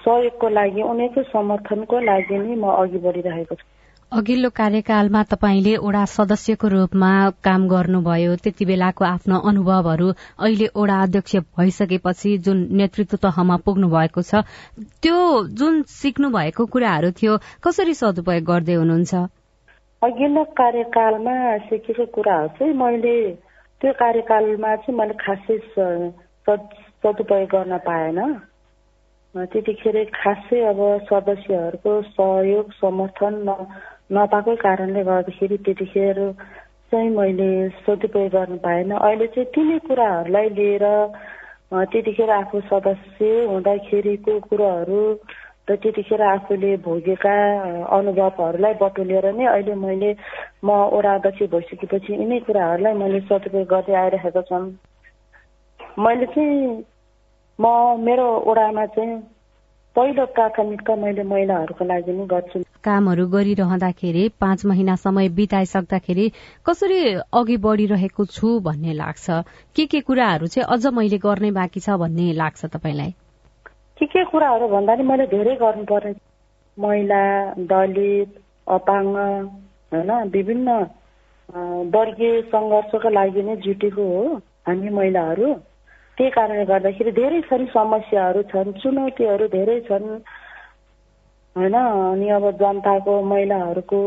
सहयोगको 0.02 0.48
लागि 0.48 0.82
उनीहरूकै 0.82 1.22
समर्थनको 1.30 2.00
लागि 2.00 2.38
नै 2.38 2.54
म 2.56 2.74
अघि 2.74 2.98
बढिरहेको 2.98 3.54
छु। 3.54 3.66
अघिल्लो 4.12 4.48
कार्यकालमा 4.56 5.22
तपाईँले 5.30 5.74
ओडा 5.78 6.04
सदस्यको 6.06 6.68
रूपमा 6.68 7.08
काम 7.44 7.66
गर्नुभयो 7.68 8.34
त्यति 8.36 8.64
बेलाको 8.64 9.04
आफ्नो 9.04 9.38
अनुभवहरू 9.50 10.08
अहिले 10.38 10.66
ओडा 10.76 11.00
अध्यक्ष 11.02 11.36
भइसकेपछि 11.58 12.36
जुन 12.38 12.58
नेतृत्व 12.72 13.16
तहमा 13.24 13.56
पुग्नु 13.64 13.88
भएको 13.88 14.22
छ 14.22 14.42
त्यो 15.02 15.18
जुन 15.58 15.82
सिक्नु 15.90 16.30
भएको 16.30 16.66
कुराहरू 16.66 17.10
थियो 17.18 17.36
कसरी 17.64 17.94
सदुपयोग 17.94 18.44
गर्दै 18.44 18.74
हुनुहुन्छ? 18.74 19.14
अघिल्लो 20.02 20.44
कार्यकालमा 20.62 21.36
सिकेको 21.66 22.06
कुराहरू 22.14 22.48
चाहिँ 22.58 22.74
मैले 22.76 23.16
त्यो 23.80 23.92
कार्यकालमा 23.98 24.74
चाहिँ 24.76 24.98
मैले 24.98 25.14
खासै 25.24 25.58
सदुपयोग 25.66 27.48
गर्न 27.50 27.78
पाएन। 27.86 28.20
त्यतिखेर 29.34 29.96
खासै 30.14 30.60
अब 30.70 30.80
सदस्यहरूको 31.10 31.92
सहयोग 32.14 32.70
समर्थन 32.78 33.42
नपाएको 34.10 34.54
कारणले 34.60 35.02
गर्दाखेरि 35.04 35.56
त्यतिखेर 35.64 36.18
चाहिँ 36.92 37.10
मैले 37.10 37.48
सदुपयोग 37.84 38.28
गर्न 38.30 38.56
पाएन। 38.64 38.90
अहिले 38.92 39.26
चाहिँ 39.26 39.50
तिनै 39.54 39.78
कुराहरूलाई 39.86 40.48
लिएर 40.58 40.84
त्यतिखेर 41.72 42.30
आफू 42.30 42.60
सदस्य 42.70 43.30
हुँदाखेरिको 43.50 44.38
कुराहरू 44.48 45.00
र 45.70 45.76
त्यतिखेर 45.80 46.22
आफूले 46.22 46.76
भोगेका 46.84 47.34
अनुभवहरूलाई 47.96 48.74
बटुलेर 48.80 49.26
नै 49.32 49.46
अहिले 49.48 49.74
मैले 49.84 50.10
म 50.64 50.68
ओडा 50.96 51.14
अध्यक्ष 51.14 51.48
भइसकेपछि 51.54 52.12
यिनै 52.12 52.38
कुराहरूलाई 52.46 52.94
मैले 53.00 53.20
सदुपयोग 53.30 53.68
गर्दै 53.72 53.94
आइरहेको 54.02 54.42
छन्। 54.50 54.68
मैले 55.98 56.26
चाहिँ 56.36 56.60
म 57.58 57.72
मेरो 58.04 58.28
ओडामा 58.52 58.86
चाहिँ 58.92 59.16
पहिलो 59.96 60.26
प्राथमिकता 60.36 60.96
मैले 61.00 61.22
महिलाहरूको 61.32 61.84
लागि 61.84 62.12
नै 62.12 62.26
गर्छु। 62.28 62.63
कामहरू 62.84 63.26
गरिरहँदाखेरि 63.28 64.28
पाँच 64.40 64.64
महिना 64.66 64.94
समय 64.96 65.28
बिताइसक्दाखेरि 65.38 66.26
कसरी 66.66 67.00
अघि 67.40 67.56
बढ़िरहेको 67.66 68.24
छु 68.26 68.58
भन्ने 68.66 68.92
लाग्छ। 68.94 69.26
के 69.76 69.86
के 69.86 70.00
कुराहरू 70.00 70.46
चाहिँ 70.46 70.66
अझ 70.68 70.86
मैले 70.94 71.18
गर्नै 71.24 71.50
बाँकी 71.58 71.80
छ 71.80 71.96
भन्ने 72.02 72.32
लाग्छ 72.34 72.64
तपाईँलाई? 72.66 73.10
के 73.98 74.06
के 74.06 74.24
कुराहरू 74.30 74.68
भन्दा 74.68 74.94
नि 74.94 75.02
मैले 75.02 75.26
धेरै 75.32 75.54
गर्नुपर्ने। 75.56 76.14
महिला 76.78 77.22
दलित 77.70 78.30
अपाङ्ग 78.66 79.16
होइन 79.92 80.10
विभिन्न 80.34 80.68
वर्गीय 81.94 82.40
सङ्घर्षको 82.52 83.08
लागि 83.10 83.42
नै 83.42 83.56
जुटेको 83.64 84.02
हो 84.02 84.22
हामी 84.66 84.88
महिलाहरू। 84.90 85.52
त्यही 86.18 86.30
कारणले 86.30 86.64
गर्दाखेरि 86.64 87.12
धेरै 87.12 87.40
छन् 87.50 87.66
समस्याहरू 87.74 88.42
छन् 88.50 88.72
चुनौतीहरू 88.82 89.46
धेरै 89.54 89.78
छन्। 89.88 90.06
होइन? 91.56 91.74
अनि 91.74 92.28
अब 92.28 92.50
जनताको 92.60 93.12
महिलाहरूको 93.22 94.00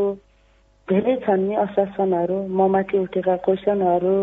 धेरै 0.88 1.16
छन् 1.16 1.42
नि 1.48 1.54
अशासनहरू 1.64 2.36
ममाथि 2.58 2.98
उठेका 2.98 3.36
क्वेसनहरू। 3.44 4.16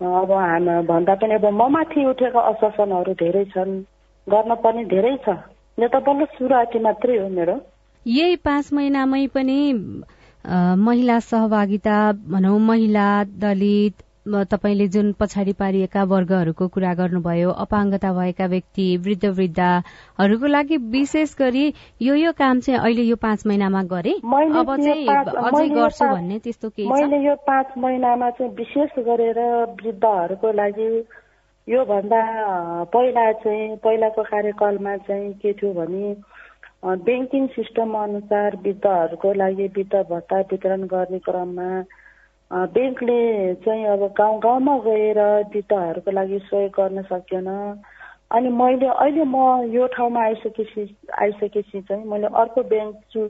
अब 0.00 0.30
हाम 0.32 0.66
भन्दा 0.86 1.14
पनि 1.14 1.34
अब 1.34 1.46
ममाथि 1.62 2.04
उठेका 2.04 2.40
अशासनहरू 2.52 3.12
धेरै 3.22 3.44
छन्। 3.54 3.72
गर्न 4.26 4.54
पनि 4.64 4.84
धेरै 4.84 5.16
छ। 5.24 5.36
यो 5.78 5.88
त 5.88 5.96
बल्ल 6.06 6.24
सुरुवाती 6.36 6.78
मात्रै 6.78 7.16
हो 7.18 7.28
मेरो। 7.28 7.56
यही 8.06 8.36
पाँच 8.46 8.72
महिनामै 8.72 9.26
पनि 9.34 9.58
महिला 10.78 11.18
सहभागिता 11.20 11.96
भनौँ 12.30 12.58
महिला 12.60 13.08
दलित 13.24 13.94
तपाईँले 14.26 14.86
जुन 14.88 15.12
पछाडि 15.12 15.52
पारिएका 15.52 16.02
वर्गहरूको 16.04 16.66
कुरा 16.68 16.92
गर्नुभयो 16.94 17.50
अपाङ्गता 17.50 18.12
भएका 18.12 18.46
व्यक्ति 18.46 18.84
वृद्ध 18.96 19.24
वृद्धाहरूको 19.24 20.46
लागि 20.46 20.76
विशेष 20.92 21.34
गरी 21.38 21.72
यो 22.02 22.14
यो 22.14 22.32
काम 22.32 22.60
चाहिँ 22.60 22.80
अहिले 22.80 23.02
यो 23.02 23.16
पाँच 23.16 23.46
महिनामा 23.46 23.82
गरे। 23.82 24.12
अब 24.12 24.76
चाहिँ 24.76 25.06
अझै 25.08 25.68
गर्छु 25.68 26.04
भन्ने 26.04 26.38
त्यस्तो 26.38 26.68
केही 26.70 26.88
मैले 26.88 27.18
यो 27.26 27.34
पाँच 27.46 27.72
महिनामा 27.76 28.30
चाहिँ 28.30 28.52
विशेष 28.54 28.98
गरेर 29.04 29.40
वृद्धहरूको 29.82 30.52
लागि 30.52 30.88
योभन्दा 31.68 32.20
पहिला 32.84 33.30
चाहिँ 33.32 33.76
पहिलाको 33.76 34.22
कार्यकालमा 34.22 34.96
चाहिँ 35.02 35.32
के 35.32 35.52
थियो 35.52 35.72
भने 35.72 36.14
ब्याङ्किङ 37.02 37.46
सिस्टम 37.48 37.94
अनुसार 37.94 38.56
वृद्धहरूको 38.56 39.32
लागि 39.32 39.66
वृद्ध 39.76 40.04
भत्ता 40.10 40.40
वितरण 40.50 40.86
गर्ने 40.86 41.18
क्रममा 41.18 41.68
ब्याङ्कले 42.52 43.54
चाहिँ 43.56 43.84
अब 43.88 44.02
गाउँ 44.12 44.38
गाउँमा 44.40 44.76
गएर 44.80 45.18
वृद्धहरूको 45.48 46.10
लागि 46.10 46.38
सहयोग 46.40 46.72
गर्न 46.72 47.02
सकेन 47.04 47.48
अनि 48.30 48.48
मैले 48.50 48.86
अहिले 48.88 49.24
म 49.26 49.36
यो 49.68 49.86
ठाउँमा 49.90 50.20
आइसकेपछि 50.22 50.84
आइसकेपछि 51.18 51.80
चाहिँ 51.82 52.04
मैले 52.06 52.26
अर्को 52.34 52.62
ब्याङ्क 52.64 52.96
चु 53.08 53.24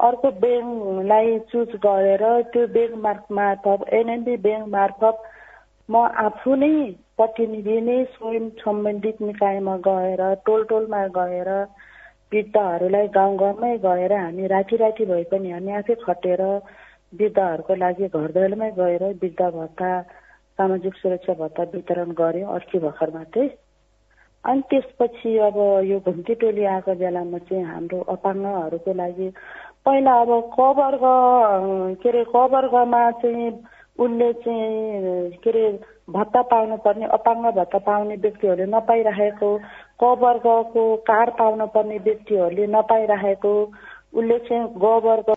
अर्को 0.00 0.30
ब्याङ्कलाई 0.38 1.38
चुज 1.48 1.72
गरेर 1.80 2.24
त्यो 2.50 2.66
ब्याङ्क 2.68 3.00
मार्फ 3.00 3.32
मार्फत 3.32 3.88
एनएनबी 3.92 4.36
ब्याङ्क 4.42 4.68
मार्फत 4.68 5.24
म 5.88 6.04
आफू 6.20 6.54
नै 6.56 6.72
प्रतिनिधि 7.16 7.80
नै 7.82 7.98
स्वयं 8.10 8.48
सम्बन्धित 8.58 9.20
निकायमा 9.22 9.76
गएर 9.82 10.22
टोल 10.44 10.64
टोलमा 10.66 11.06
गएर 11.14 11.50
वृद्धहरूलाई 12.32 13.08
गाउँ 13.12 13.36
गाउँमै 13.38 13.76
गएर 13.80 14.12
हामी 14.14 14.46
राति 14.50 14.76
राति 14.78 15.04
भए 15.06 15.24
पनि 15.30 15.50
हामी 15.50 15.72
आफै 15.74 16.00
खटेर 16.02 16.48
वृद्धहरूको 17.12 17.74
लागि 17.76 18.08
घर 18.10 18.30
दैलोमै 18.32 18.70
गएर 18.72 19.04
वृद्ध 19.16 19.50
भत्ता 19.52 19.90
सामाजिक 20.58 20.94
सुरक्षा 20.96 21.34
भत्ता 21.36 21.62
वितरण 21.70 22.10
गर्यो 22.16 22.48
अस्ति 22.52 22.78
भर्खर 22.80 23.10
मात्रै 23.14 23.48
अनि 24.44 24.62
त्यसपछि 24.70 25.36
अब 25.40 25.58
यो 25.84 25.98
घुम्ती 26.02 26.34
टोली 26.36 26.64
आएको 26.66 26.94
बेलामा 26.96 27.38
चाहिँ 27.44 27.64
हाम्रो 27.64 28.00
अपाङ्गहरूको 28.10 28.92
लागि 28.94 29.28
पहिला 29.84 30.14
अब 30.20 30.30
क 30.50 30.66
वर्ग 30.76 31.04
के 32.02 32.08
अरे 32.08 32.24
क 32.26 32.48
वर्गमा 32.50 33.02
चाहिँ 33.18 33.50
उनले 33.98 34.32
चाहिँ 34.40 35.30
के 35.38 35.50
अरे 35.50 35.64
भत्ता 36.08 36.42
पाउनुपर्ने 36.48 37.06
अपाङ्ग 37.12 37.46
भत्ता 37.52 37.78
पाउने 37.84 38.16
व्यक्तिहरूले 38.18 38.66
नपाइराखेको 38.68 39.50
क 40.00 40.12
वर्गको 40.20 40.84
कार्ड 41.04 41.30
पाउनु 41.38 41.66
पर्ने 41.70 41.98
व्यक्तिहरूले 42.00 42.66
नपाइराखेको 42.68 43.54
उसले 44.12 44.38
चाहिँ 44.40 44.66
ग 44.76 44.94
वर्ग 45.04 45.30